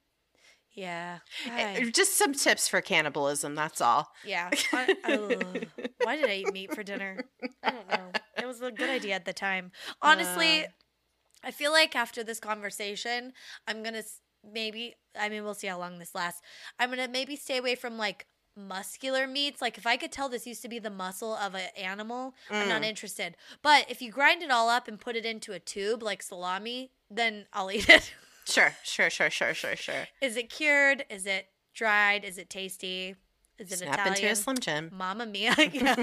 yeah. 0.71 1.19
Eh, 1.45 1.81
I- 1.85 1.89
just 1.91 2.17
some 2.17 2.33
tips 2.33 2.67
for 2.67 2.81
cannibalism 2.81 3.53
that's 3.55 3.79
all 3.79 4.09
yeah. 4.25 4.49
I, 4.73 4.95
ugh. 5.05 5.67
why 6.01 6.15
did 6.17 6.29
I 6.29 6.35
eat 6.37 6.51
meat 6.51 6.73
for 6.73 6.81
dinner? 6.83 7.19
I 7.63 7.69
don't 7.71 7.87
know. 7.89 8.11
It 8.41 8.45
was 8.47 8.59
a 8.61 8.71
good 8.71 8.89
idea 8.89 9.13
at 9.13 9.25
the 9.25 9.33
time. 9.33 9.71
Honestly, 10.01 10.63
Uh. 10.65 10.67
I 11.43 11.51
feel 11.51 11.71
like 11.71 11.95
after 11.95 12.23
this 12.23 12.39
conversation, 12.39 13.33
I'm 13.67 13.83
going 13.83 13.93
to 13.95 14.03
maybe 14.43 14.95
I 15.19 15.29
mean, 15.29 15.43
we'll 15.43 15.53
see 15.53 15.67
how 15.67 15.77
long 15.77 15.99
this 15.99 16.15
lasts. 16.15 16.41
I'm 16.79 16.91
to 16.93 17.07
maybe 17.07 17.35
stay 17.35 17.57
away 17.57 17.75
from 17.75 17.97
like 17.97 18.25
muscular 18.55 19.27
meats. 19.27 19.61
Like 19.61 19.77
if 19.77 19.85
I 19.85 19.95
could 19.97 20.11
tell 20.11 20.27
this 20.29 20.45
used 20.47 20.61
to 20.63 20.69
be 20.69 20.79
the 20.79 20.89
muscle 20.89 21.33
of 21.35 21.53
an 21.55 21.69
animal, 21.77 22.33
I'm 22.49 22.67
not 22.69 22.81
Mm. 22.81 22.85
interested. 22.87 23.35
But 23.61 23.89
if 23.89 24.01
you 24.01 24.11
grind 24.11 24.41
it 24.43 24.49
all 24.51 24.69
up 24.69 24.87
and 24.87 24.99
put 24.99 25.15
it 25.15 25.25
into 25.25 25.53
a 25.53 25.59
tube 25.59 26.01
like 26.03 26.21
salami, 26.23 26.91
then 27.11 27.45
I'll 27.53 27.71
eat 27.77 27.89
it. 27.89 28.13
sure 28.45 28.75
sure 28.83 29.09
sure 29.09 29.29
sure 29.29 29.53
sure 29.53 29.75
sure 29.75 30.07
Is 30.21 30.35
it 30.37 30.49
cured? 30.49 31.05
Is 31.09 31.25
it 31.25 31.47
dried? 31.73 32.23
Is 32.25 32.37
it 32.37 32.49
tasty? 32.49 33.15
Is 33.59 33.71
it 33.71 33.77
snap 33.79 33.93
Italian? 33.93 34.15
into 34.15 34.27
a 34.29 34.35
slim 34.35 34.57
jim 34.57 34.89
Mama 34.93 35.25
mia. 35.27 35.55
Yeah. 35.73 35.95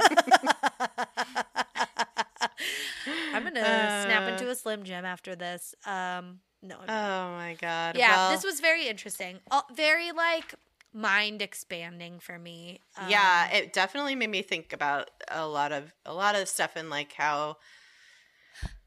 I'm 3.32 3.42
going 3.42 3.54
to 3.54 3.60
snap 3.60 4.22
Uh. 4.28 4.32
into 4.32 4.50
a 4.50 4.54
Slim 4.54 4.84
Jim 4.84 5.04
after 5.04 5.34
this. 5.34 5.74
Um, 5.86 6.40
no. 6.62 6.76
I'm 6.80 6.86
not. 6.86 6.90
oh 6.90 7.36
my 7.36 7.56
god 7.60 7.96
yeah, 7.96 8.16
well, 8.16 8.30
this 8.32 8.44
was 8.44 8.60
very 8.60 8.88
interesting. 8.88 9.38
Uh, 9.50 9.62
very 9.74 10.12
like 10.12 10.54
mind 10.92 11.40
expanding 11.42 12.18
for 12.20 12.38
me. 12.38 12.80
yeah 13.08 13.48
Um, 13.50 13.56
it 13.56 13.72
definitely 13.72 14.14
made 14.16 14.30
me 14.30 14.42
think 14.42 14.72
about 14.72 15.10
a 15.28 15.46
lot 15.46 15.72
of 15.72 15.94
a 16.04 16.12
lot 16.12 16.34
of 16.34 16.48
stuff 16.48 16.72
and 16.76 16.90
like 16.90 17.12
how 17.12 17.56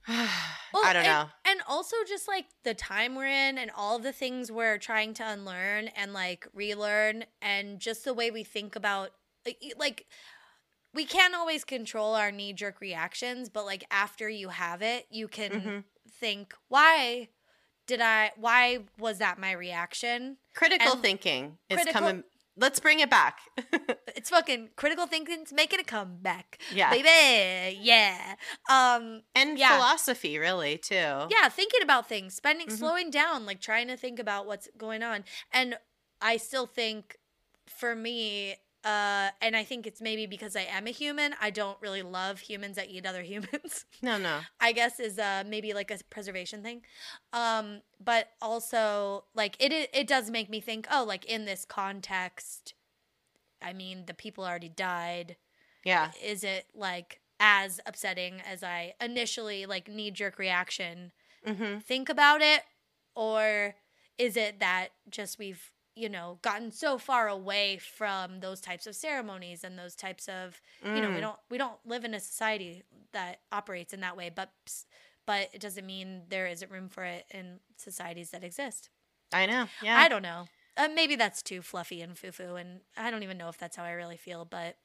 well, 0.07 0.83
i 0.83 0.91
don't 0.93 1.03
and- 1.05 1.07
know 1.07 1.29
And 1.45 1.61
also 1.67 1.95
just 2.07 2.27
like 2.27 2.45
the 2.63 2.73
time 2.73 3.15
we're 3.15 3.27
in 3.27 3.57
and 3.57 3.71
all 3.75 3.99
the 3.99 4.11
things 4.11 4.51
we're 4.51 4.77
trying 4.77 5.13
to 5.15 5.23
unlearn 5.27 5.87
and 5.95 6.11
like 6.13 6.45
relearn 6.53 7.23
and 7.41 7.79
just 7.79 8.03
the 8.03 8.13
way 8.13 8.29
we 8.31 8.43
think 8.43 8.75
about 8.75 9.11
like, 9.77 10.05
we 10.93 11.05
can't 11.05 11.35
always 11.35 11.63
control 11.65 12.15
our 12.15 12.31
knee 12.31 12.53
jerk 12.53 12.79
reactions, 12.79 13.49
but 13.49 13.65
like 13.65 13.83
after 13.91 14.29
you 14.29 14.49
have 14.49 14.81
it, 14.81 15.05
you 15.09 15.27
can 15.27 15.51
Mhm. 15.51 15.83
think, 16.09 16.53
why 16.69 17.29
did 17.87 18.01
I 18.01 18.31
why 18.37 18.79
was 18.99 19.17
that 19.19 19.39
my 19.39 19.51
reaction? 19.51 20.37
critical 20.55 20.93
and 20.93 21.01
thinking 21.01 21.57
is 21.69 21.77
critical- 21.77 22.01
coming 22.01 22.23
let's 22.55 22.79
bring 22.79 22.99
it 22.99 23.09
back 23.09 23.39
It's 24.15 24.29
fucking 24.29 24.69
critical 24.75 25.07
thinking's 25.07 25.51
making 25.51 25.79
a 25.79 25.83
comeback. 25.83 26.59
yeah 26.71 26.91
Baby. 26.91 27.79
Yeah. 27.81 28.35
Um 28.69 29.23
and 29.35 29.57
Yeah. 29.57 29.75
philosophy 29.75 30.37
really 30.37 30.77
too 30.77 31.27
yeah 31.29 31.49
thinking 31.49 31.81
about 31.81 32.07
things 32.07 32.35
spending 32.35 32.67
Mhm. 32.67 32.77
slowing 32.77 33.09
down 33.09 33.45
like 33.45 33.59
trying 33.59 33.87
to 33.87 33.97
think 33.97 34.19
about 34.19 34.45
what's 34.45 34.67
going 34.77 35.01
on 35.03 35.23
and 35.51 35.77
i 36.21 36.37
still 36.37 36.67
think 36.67 37.17
for 37.65 37.95
me 37.95 38.55
uh 38.83 39.29
and 39.41 39.55
i 39.55 39.63
think 39.63 39.87
it's 39.87 40.01
maybe 40.01 40.25
because 40.25 40.55
i 40.55 40.61
am 40.61 40.87
a 40.87 40.91
human 40.91 41.33
i 41.41 41.49
don't 41.49 41.77
really 41.81 42.01
love 42.01 42.39
humans 42.39 42.75
that 42.75 42.89
eat 42.89 43.05
other 43.05 43.21
humans. 43.33 43.85
No 44.01 44.17
no. 44.17 44.39
I 44.59 44.71
guess 44.71 44.99
is 44.99 45.19
uh 45.19 45.43
maybe 45.47 45.73
like 45.73 45.91
a 45.91 45.99
preservation 46.09 46.61
thing. 46.61 46.81
Um 47.31 47.81
but 48.03 48.29
also 48.41 49.25
like 49.33 49.55
it 49.59 49.71
it, 49.71 49.89
it 49.93 50.07
does 50.07 50.29
make 50.29 50.49
me 50.49 50.59
think 50.59 50.87
oh 50.91 51.03
like 51.07 51.25
in 51.25 51.45
this 51.45 51.65
context 51.65 52.73
i 53.61 53.73
mean 53.73 54.05
the 54.05 54.13
people 54.13 54.43
already 54.43 54.69
died. 54.69 55.37
Yeah. 55.85 56.11
Is 56.23 56.43
it 56.43 56.65
like 56.75 57.19
as 57.39 57.79
upsetting 57.85 58.41
as 58.49 58.63
i 58.63 58.93
initially 59.01 59.65
like 59.65 59.87
knee 59.87 60.11
jerk 60.11 60.37
reaction 60.37 61.11
mm-hmm. 61.45 61.79
think 61.79 62.09
about 62.09 62.41
it? 62.41 62.61
Or 63.15 63.75
is 64.17 64.37
it 64.37 64.59
that 64.59 64.89
just 65.09 65.39
we've 65.39 65.71
you 65.95 66.09
know 66.09 66.39
gotten 66.41 66.71
so 66.71 66.97
far 66.97 67.27
away 67.27 67.77
from 67.77 68.39
those 68.39 68.59
types 68.59 68.87
of 68.87 68.95
ceremonies 68.95 69.63
and 69.63 69.77
those 69.77 69.95
types 69.95 70.27
of 70.27 70.61
you 70.83 71.01
know 71.01 71.09
we 71.09 71.17
Mm. 71.17 71.21
don't 71.21 71.37
we 71.49 71.57
don't 71.57 71.77
live 71.85 72.03
in 72.03 72.13
a 72.13 72.19
society 72.19 72.83
that 73.11 73.41
operates 73.51 73.93
in 73.93 73.99
that 74.01 74.17
way 74.17 74.29
but 74.33 74.51
but 75.25 75.49
it 75.53 75.61
doesn't 75.61 75.85
mean 75.85 76.23
there 76.29 76.47
isn't 76.47 76.71
room 76.71 76.89
for 76.89 77.03
it 77.03 77.25
in 77.31 77.59
societies 77.77 78.31
that 78.31 78.43
exist. 78.43 78.89
I 79.31 79.45
know 79.45 79.67
yeah. 79.81 79.97
I 79.97 80.09
don't 80.09 80.21
know. 80.23 80.47
Uh, 80.75 80.89
maybe 80.93 81.15
that's 81.15 81.41
too 81.43 81.61
fluffy 81.61 82.01
and 82.01 82.17
foo-foo 82.17 82.55
and 82.55 82.79
i 82.97 83.11
don't 83.11 83.21
even 83.23 83.37
know 83.37 83.47
if 83.49 83.57
that's 83.59 83.75
how 83.77 83.83
i 83.83 83.91
really 83.91 84.17
feel 84.17 84.43
but 84.43 84.75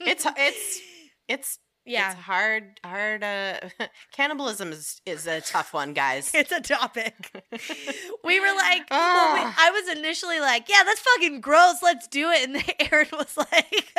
it's 0.00 0.26
it's 0.36 0.80
it's 1.28 1.58
yeah 1.84 2.12
it's 2.12 2.20
hard 2.20 2.78
hard 2.84 3.22
uh 3.24 3.54
cannibalism 4.12 4.70
is 4.72 5.00
is 5.06 5.26
a 5.26 5.40
tough 5.40 5.72
one 5.74 5.92
guys 6.02 6.30
it's 6.34 6.52
a 6.52 6.60
topic. 6.60 7.14
we 8.24 8.40
were 8.40 8.54
like, 8.56 8.88
well, 8.90 9.34
we- 9.34 9.40
Ah. 9.40 9.54
I 9.58 9.70
was 9.70 9.96
initially 9.96 10.40
like, 10.40 10.68
yeah, 10.68 10.82
that's 10.84 11.00
fucking 11.00 11.40
gross. 11.40 11.82
Let's 11.82 12.06
do 12.08 12.30
it. 12.30 12.44
And 12.44 12.54
then 12.56 12.64
Erin 12.90 13.08
was 13.12 13.36
like, 13.36 13.92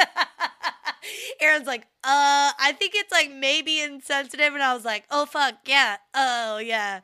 Erin's 1.42 1.68
like, 1.68 1.84
uh, 2.04 2.52
I 2.60 2.74
think 2.78 2.94
it's 2.96 3.12
like 3.12 3.30
maybe 3.32 3.82
insensitive. 3.82 4.54
And 4.54 4.64
I 4.64 4.74
was 4.74 4.86
like, 4.86 5.04
oh, 5.12 5.26
fuck. 5.26 5.56
Yeah. 5.66 5.98
Oh, 6.14 6.58
yeah. 6.58 7.02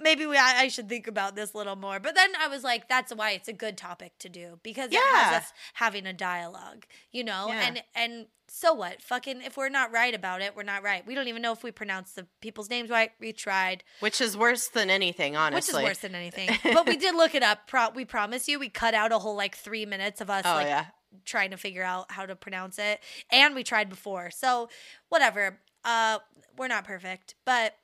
Maybe 0.00 0.26
we, 0.26 0.36
I, 0.36 0.62
I 0.62 0.68
should 0.68 0.88
think 0.88 1.06
about 1.06 1.36
this 1.36 1.54
a 1.54 1.56
little 1.56 1.76
more. 1.76 2.00
But 2.00 2.14
then 2.14 2.30
I 2.40 2.48
was 2.48 2.64
like, 2.64 2.88
that's 2.88 3.14
why 3.14 3.30
it's 3.32 3.48
a 3.48 3.52
good 3.52 3.76
topic 3.76 4.12
to 4.18 4.28
do 4.28 4.58
because 4.62 4.86
it 4.88 4.94
Yeah. 4.94 5.00
has 5.24 5.42
us 5.42 5.52
having 5.74 6.06
a 6.06 6.12
dialogue, 6.12 6.84
you 7.12 7.22
know? 7.24 7.46
Yeah. 7.48 7.60
And, 7.66 7.82
and 7.94 8.26
so 8.48 8.74
what? 8.74 9.00
Fucking, 9.02 9.42
if 9.42 9.56
we're 9.56 9.68
not 9.68 9.92
right 9.92 10.14
about 10.14 10.42
it, 10.42 10.56
we're 10.56 10.64
not 10.64 10.82
right. 10.82 11.06
We 11.06 11.14
don't 11.14 11.28
even 11.28 11.42
know 11.42 11.52
if 11.52 11.62
we 11.62 11.70
pronounce 11.70 12.12
the 12.12 12.26
people's 12.40 12.68
names 12.70 12.90
right. 12.90 13.12
We 13.20 13.32
tried. 13.32 13.84
which 14.00 14.20
is 14.20 14.36
worse 14.36 14.68
than 14.68 14.90
anything 14.90 15.36
honestly 15.36 15.74
Which 15.74 15.82
is 15.82 15.88
worse 15.88 15.98
than 15.98 16.14
anything. 16.14 16.50
but 16.74 16.86
we 16.86 16.96
did 16.96 17.14
look 17.14 17.34
it 17.34 17.42
up. 17.42 17.66
Pro- 17.68 17.90
we 17.90 18.04
promise 18.04 18.48
you, 18.48 18.58
we 18.58 18.68
cut 18.68 18.94
out 18.94 19.12
a 19.12 19.18
whole 19.18 19.36
like 19.36 19.56
three 19.56 19.86
minutes 19.86 20.20
of 20.20 20.28
us 20.28 20.42
oh 20.44 20.54
like 20.54 20.66
yeah 20.66 20.86
trying 21.24 21.52
to 21.52 21.56
figure 21.56 21.84
out 21.84 22.10
how 22.10 22.26
to 22.26 22.34
pronounce 22.34 22.76
it, 22.76 22.98
and 23.30 23.54
we 23.54 23.62
tried 23.62 23.88
before. 23.88 24.30
So 24.32 24.68
whatever. 25.08 25.60
Uh, 25.84 26.18
we're 26.56 26.66
not 26.66 26.84
perfect, 26.84 27.34
but 27.44 27.76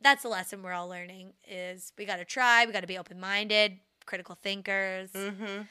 that's 0.00 0.22
the 0.22 0.28
lesson 0.28 0.62
we're 0.62 0.72
all 0.72 0.88
learning: 0.88 1.32
is 1.48 1.92
we 1.98 2.04
got 2.04 2.16
to 2.16 2.24
try. 2.24 2.66
We 2.66 2.72
got 2.72 2.80
to 2.80 2.86
be 2.86 2.98
open 2.98 3.18
minded, 3.20 3.78
critical 4.06 4.34
thinkers, 4.34 5.10
mm-hmm 5.12 5.62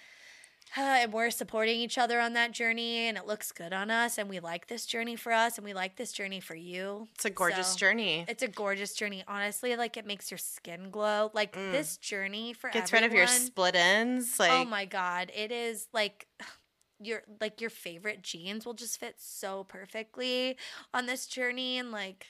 uh, 0.78 0.82
and 0.82 1.13
we're 1.13 1.30
supporting 1.30 1.80
each 1.80 1.97
other 1.97 2.19
on 2.19 2.34
that 2.34 2.51
journey. 2.51 3.07
And 3.07 3.17
it 3.17 3.28
looks 3.28 3.51
good 3.51 3.71
on 3.71 3.91
us, 3.91 4.17
and 4.17 4.28
we 4.30 4.39
like 4.39 4.67
this 4.67 4.86
journey 4.86 5.15
for 5.15 5.32
us, 5.32 5.57
and 5.57 5.63
we 5.65 5.73
like 5.73 5.95
this 5.95 6.11
journey 6.11 6.39
for 6.39 6.55
you. 6.55 7.07
it's 7.15 7.26
a 7.26 7.30
gorgeous 7.30 7.67
So- 7.73 7.78
journey 7.78 8.26
It's 8.28 8.41
a 8.43 8.47
gorgeous 8.47 8.93
journey. 8.93 9.23
Honestly, 9.28 9.76
like 9.76 9.95
it 9.95 10.05
makes 10.07 10.32
your 10.32 10.38
skin 10.39 10.89
glow. 10.89 11.30
Like 11.34 11.53
Mm. 11.55 11.71
this 11.71 11.97
journey 11.97 12.53
for 12.53 12.69
gets 12.71 12.91
rid 12.91 13.03
of 13.03 13.13
your 13.13 13.28
split 13.28 13.76
ends 13.76 14.39
like 14.39 14.51
oh 14.51 14.65
my 14.65 14.86
god, 14.86 15.32
it 15.36 15.51
is 15.51 15.88
like 15.93 16.28
your 16.99 17.21
like 17.39 17.61
your 17.61 17.69
favorite 17.69 18.21
jeans 18.23 18.65
will 18.65 18.73
just 18.73 18.99
fit 18.99 19.15
so 19.19 19.65
perfectly 19.65 20.57
on 20.93 21.05
this 21.05 21.28
journey, 21.28 21.78
and 21.78 21.91
like 21.91 22.26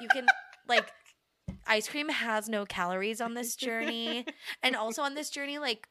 you 0.00 0.08
can 0.08 0.26
like 0.68 0.92
ice 1.66 1.88
cream 1.88 2.08
has 2.08 2.48
no 2.48 2.64
calories 2.64 3.20
on 3.20 3.34
this 3.34 3.56
journey, 3.56 4.26
and 4.62 4.74
also 4.76 5.02
on 5.02 5.14
this 5.14 5.30
journey, 5.30 5.58
like 5.58 5.88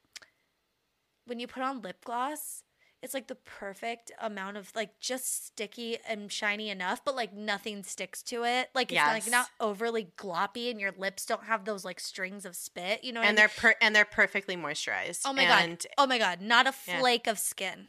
when 1.25 1.39
you 1.39 1.47
put 1.47 1.63
on 1.63 1.81
lip 1.81 2.03
gloss, 2.03 2.63
it's 3.01 3.13
like 3.13 3.27
the 3.27 3.35
perfect 3.35 4.11
amount 4.19 4.57
of 4.57 4.71
like 4.75 4.99
just 4.99 5.45
sticky 5.47 5.97
and 6.07 6.31
shiny 6.31 6.69
enough, 6.69 7.05
but 7.05 7.15
like 7.15 7.33
nothing 7.33 7.83
sticks 7.83 8.21
to 8.23 8.43
it. 8.43 8.69
Like 8.75 8.91
it's 8.91 8.95
Yes. 8.95 9.25
like 9.25 9.31
not 9.31 9.47
overly 9.59 10.11
gloppy, 10.17 10.69
and 10.69 10.81
your 10.81 10.91
lips 10.97 11.25
don't 11.25 11.45
have 11.45 11.63
those 11.65 11.85
like 11.85 11.99
strings 11.99 12.45
of 12.45 12.55
spit. 12.55 13.03
You 13.03 13.13
know, 13.13 13.21
what 13.21 13.25
I 13.25 13.29
and 13.29 13.37
mean? 13.37 13.47
they're 13.47 13.55
per- 13.71 13.75
and 13.81 13.95
they're 13.95 14.05
perfectly 14.05 14.57
moisturized. 14.57 15.21
oh 15.25 15.31
my 15.33 15.43
and 15.43 15.79
god, 15.79 15.87
oh 15.97 16.07
my 16.07 16.17
god, 16.17 16.41
not 16.41 16.67
a 16.67 16.73
Yeah. 16.87 16.99
flake 16.99 17.27
of 17.27 17.39
skin, 17.39 17.87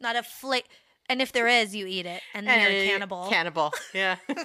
not 0.00 0.16
a 0.16 0.22
flake. 0.22 0.66
And 1.10 1.20
if 1.20 1.32
there 1.32 1.46
is, 1.46 1.74
you 1.74 1.86
eat 1.86 2.06
it, 2.06 2.22
and 2.32 2.46
then 2.46 2.60
you're 2.62 2.70
a 2.70 2.84
Eh, 2.84 2.86
cannibal. 2.88 3.28
Cannibal. 3.28 3.72
Yeah. 3.92 4.16
uh, 4.28 4.34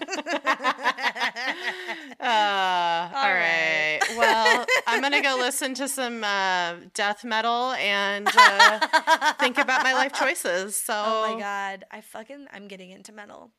all 2.20 3.34
right. 3.34 4.00
right. 4.02 4.18
Well, 4.18 4.66
I'm 4.86 5.02
gonna 5.02 5.22
go 5.22 5.38
listen 5.40 5.74
to 5.76 5.88
some 5.88 6.24
uh, 6.24 6.76
death 6.94 7.24
metal 7.24 7.72
and 7.74 8.28
uh, 8.36 9.34
think 9.40 9.58
about 9.58 9.84
my 9.84 9.94
life 9.94 10.12
choices. 10.14 10.76
So. 10.76 10.94
Oh 10.96 11.34
my 11.34 11.40
god, 11.40 11.86
I 11.92 12.02
fucking 12.02 12.48
I'm 12.52 12.68
getting 12.68 12.90
into 12.92 13.12
metal. 13.14 13.52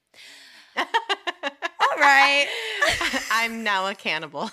All 0.77 0.87
right. 1.99 2.47
I'm 3.33 3.65
now 3.65 3.87
a 3.89 3.95
cannibal. 3.95 4.51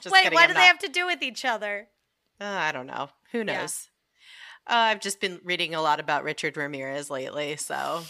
Just 0.00 0.12
Wait, 0.12 0.22
kidding, 0.24 0.34
what 0.34 0.44
I'm 0.44 0.48
do 0.48 0.54
they 0.54 0.66
have 0.66 0.78
to 0.80 0.88
do 0.88 1.06
with 1.06 1.22
each 1.22 1.44
other? 1.44 1.88
Uh, 2.40 2.44
I 2.44 2.72
don't 2.72 2.86
know. 2.86 3.08
Who 3.32 3.42
knows? 3.42 3.88
Uh, 3.88 3.90
Uh, 4.70 4.74
I've 4.74 5.00
just 5.00 5.20
been 5.20 5.40
reading 5.44 5.74
a 5.74 5.82
lot 5.82 5.98
about 6.00 6.22
Richard 6.24 6.56
Ramirez 6.56 7.10
lately, 7.10 7.56
so 7.56 8.02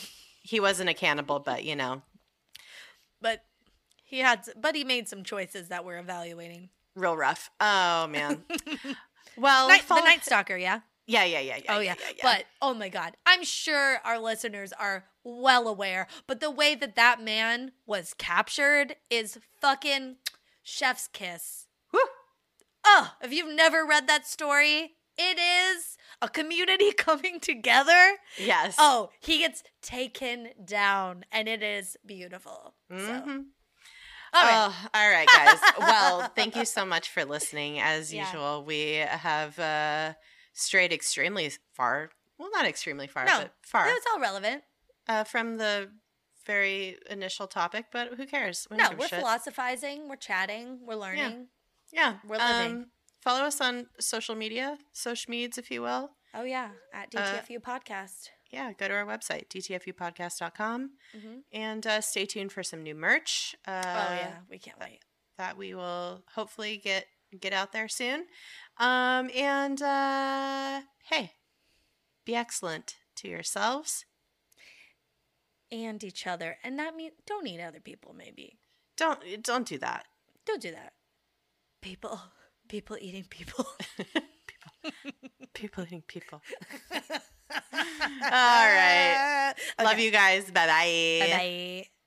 he 0.42 0.61
wasn't 0.61 0.90
a 0.90 0.94
cannibal, 0.94 1.38
but 1.38 1.64
you 1.64 1.74
know, 1.74 2.02
But 3.22 3.44
he 4.04 4.18
had, 4.18 4.40
but 4.61 4.74
he 4.74 4.84
made 4.84 5.08
some 5.08 5.24
choices 5.24 5.68
that 5.68 5.84
we're 5.84 5.98
evaluating. 5.98 6.68
real 6.94 7.16
rough. 7.16 7.50
Oh 7.61 8.06
man. 8.08 8.44
Well, 9.36 9.68
Night, 9.68 9.86
the 9.88 9.94
Night 10.00 10.24
Stalker, 10.24 10.56
yeah. 10.56 10.80
Yeah, 11.06 11.24
yeah, 11.24 11.38
yeah, 11.40 11.58
yeah. 11.64 11.76
oh 11.76 11.80
yeah. 11.80 11.94
But 12.20 12.44
oh 12.61 12.74
my 12.74 12.88
god, 12.88 13.16
I'm 13.24 13.44
sure 13.44 13.98
our 14.04 14.18
listeners 14.18 14.72
are 14.72 15.04
well 15.24 15.68
aware. 15.68 16.08
But 16.26 16.40
the 16.40 16.50
way 16.50 16.74
that 16.74 16.96
that 16.96 17.22
man 17.22 17.72
was 17.86 18.12
captured 18.18 18.96
is 19.08 19.38
fucking 19.61 20.16
chef's 20.62 21.08
kiss. 21.08 21.66
Whew. 21.92 22.04
Oh, 22.84 23.12
if 23.22 23.32
you've 23.32 23.54
never 23.54 23.86
read 23.86 24.08
that 24.08 24.26
story, 24.26 24.96
it 25.16 25.38
is 25.38 25.96
a 26.22 26.28
community 26.28 26.92
coming 26.96 27.40
together. 27.40 28.16
yes. 28.38 28.76
Oh, 28.78 29.10
he 29.20 29.38
gets 29.38 29.62
taken 29.82 30.50
down, 30.64 31.24
and 31.32 31.48
it 31.48 31.62
is 31.62 31.96
beautiful. 32.04 32.74
So, 32.90 32.96
Mhm. 32.96 33.44
all 34.32 34.42
right. 34.44 34.68
Oh, 34.70 34.88
all 34.94 35.10
right, 35.10 35.28
guys. 35.32 35.58
well, 35.78 36.28
thank 36.34 36.56
you 36.56 36.64
so 36.64 36.84
much 36.84 37.08
for 37.10 37.24
listening. 37.24 37.80
As 37.80 38.12
Yeah. 38.12 38.26
usual, 38.26 38.64
we 38.64 38.94
have 38.94 39.58
uh, 39.58 40.14
strayed 40.52 40.92
extremely 40.92 41.50
far. 41.72 42.10
Well, 42.38 42.50
not 42.52 42.64
extremely 42.66 43.06
far, 43.06 43.24
No, 43.24 43.38
but 43.42 43.54
far 43.62 43.86
No, 43.86 43.92
it's 43.94 44.06
all 44.12 44.20
relevant. 44.20 44.62
uh, 45.08 45.24
from 45.24 45.56
the 45.58 45.90
very 46.46 46.98
initial 47.10 47.46
topic. 47.46 47.86
But 47.92 48.14
who 48.14 48.26
cares? 48.26 48.66
We 48.70 48.76
no, 48.78 48.90
we're 48.98 49.08
shit. 49.08 49.18
philosophizing, 49.20 50.08
we're 50.08 50.16
chatting, 50.16 50.80
we're 50.86 50.94
learning. 50.96 51.48
Yeah, 51.92 52.18
We're 52.24 52.38
living. 52.38 52.72
Um, 52.76 52.86
follow 53.20 53.44
us 53.44 53.60
on 53.60 53.86
social 53.98 54.34
media, 54.34 54.78
social 54.92 55.30
medias, 55.30 55.58
if 55.58 55.70
you 55.70 55.82
will. 55.82 56.10
Oh 56.34 56.44
yeah, 56.44 56.70
at 56.92 57.14
Uh, 57.14 57.20
DTFU 57.20 57.58
podcast. 57.60 58.28
Yeah, 58.50 58.72
go 58.72 58.88
to 58.88 58.94
our 58.94 59.06
website, 59.06 59.48
dtfupodcast.com, 59.48 60.90
hmm 61.12 61.38
and 61.52 61.86
uh, 61.86 62.00
stay 62.00 62.26
tuned 62.26 62.50
for 62.52 62.62
some 62.64 62.82
new 62.82 62.94
merch. 62.94 63.54
Uh, 63.66 63.82
oh 63.84 64.14
yeah, 64.14 64.36
we 64.50 64.58
can't 64.58 64.78
wait. 64.80 65.00
that 65.38 65.56
we 65.56 65.74
will 65.74 66.22
hopefully 66.34 66.76
get 66.76 67.06
get 67.40 67.52
out 67.52 67.72
there 67.72 67.88
soon. 67.88 68.26
Um, 68.78 69.30
and 69.34 69.80
uh, 69.82 70.80
hey, 71.04 71.32
be 72.24 72.34
excellent 72.34 72.96
to 73.16 73.28
yourselves. 73.28 74.04
And 75.72 76.02
each 76.02 76.26
other, 76.26 76.58
and 76.64 76.76
that 76.80 76.96
means 76.96 77.12
don't 77.26 77.46
eat 77.46 77.60
other 77.60 77.78
people. 77.80 78.12
Maybe 78.16 78.58
Don't 78.96 79.20
don't 79.42 79.66
do 79.66 79.78
that. 79.78 80.06
don't 80.44 80.60
do 80.60 80.72
that. 80.72 80.94
People, 81.80 82.20
people 82.70 82.96
eating 83.00 83.24
people. 83.28 83.66
People 84.46 84.92
people 85.54 85.84
eating 85.84 86.04
people. 86.06 86.40
All 86.92 88.68
right. 88.78 89.54
Love 89.82 89.98
you 89.98 90.12
guys. 90.12 90.44
Bye 90.52 90.66
bye. 90.66 91.26
Bye 91.26 91.36
bye. 91.36 91.99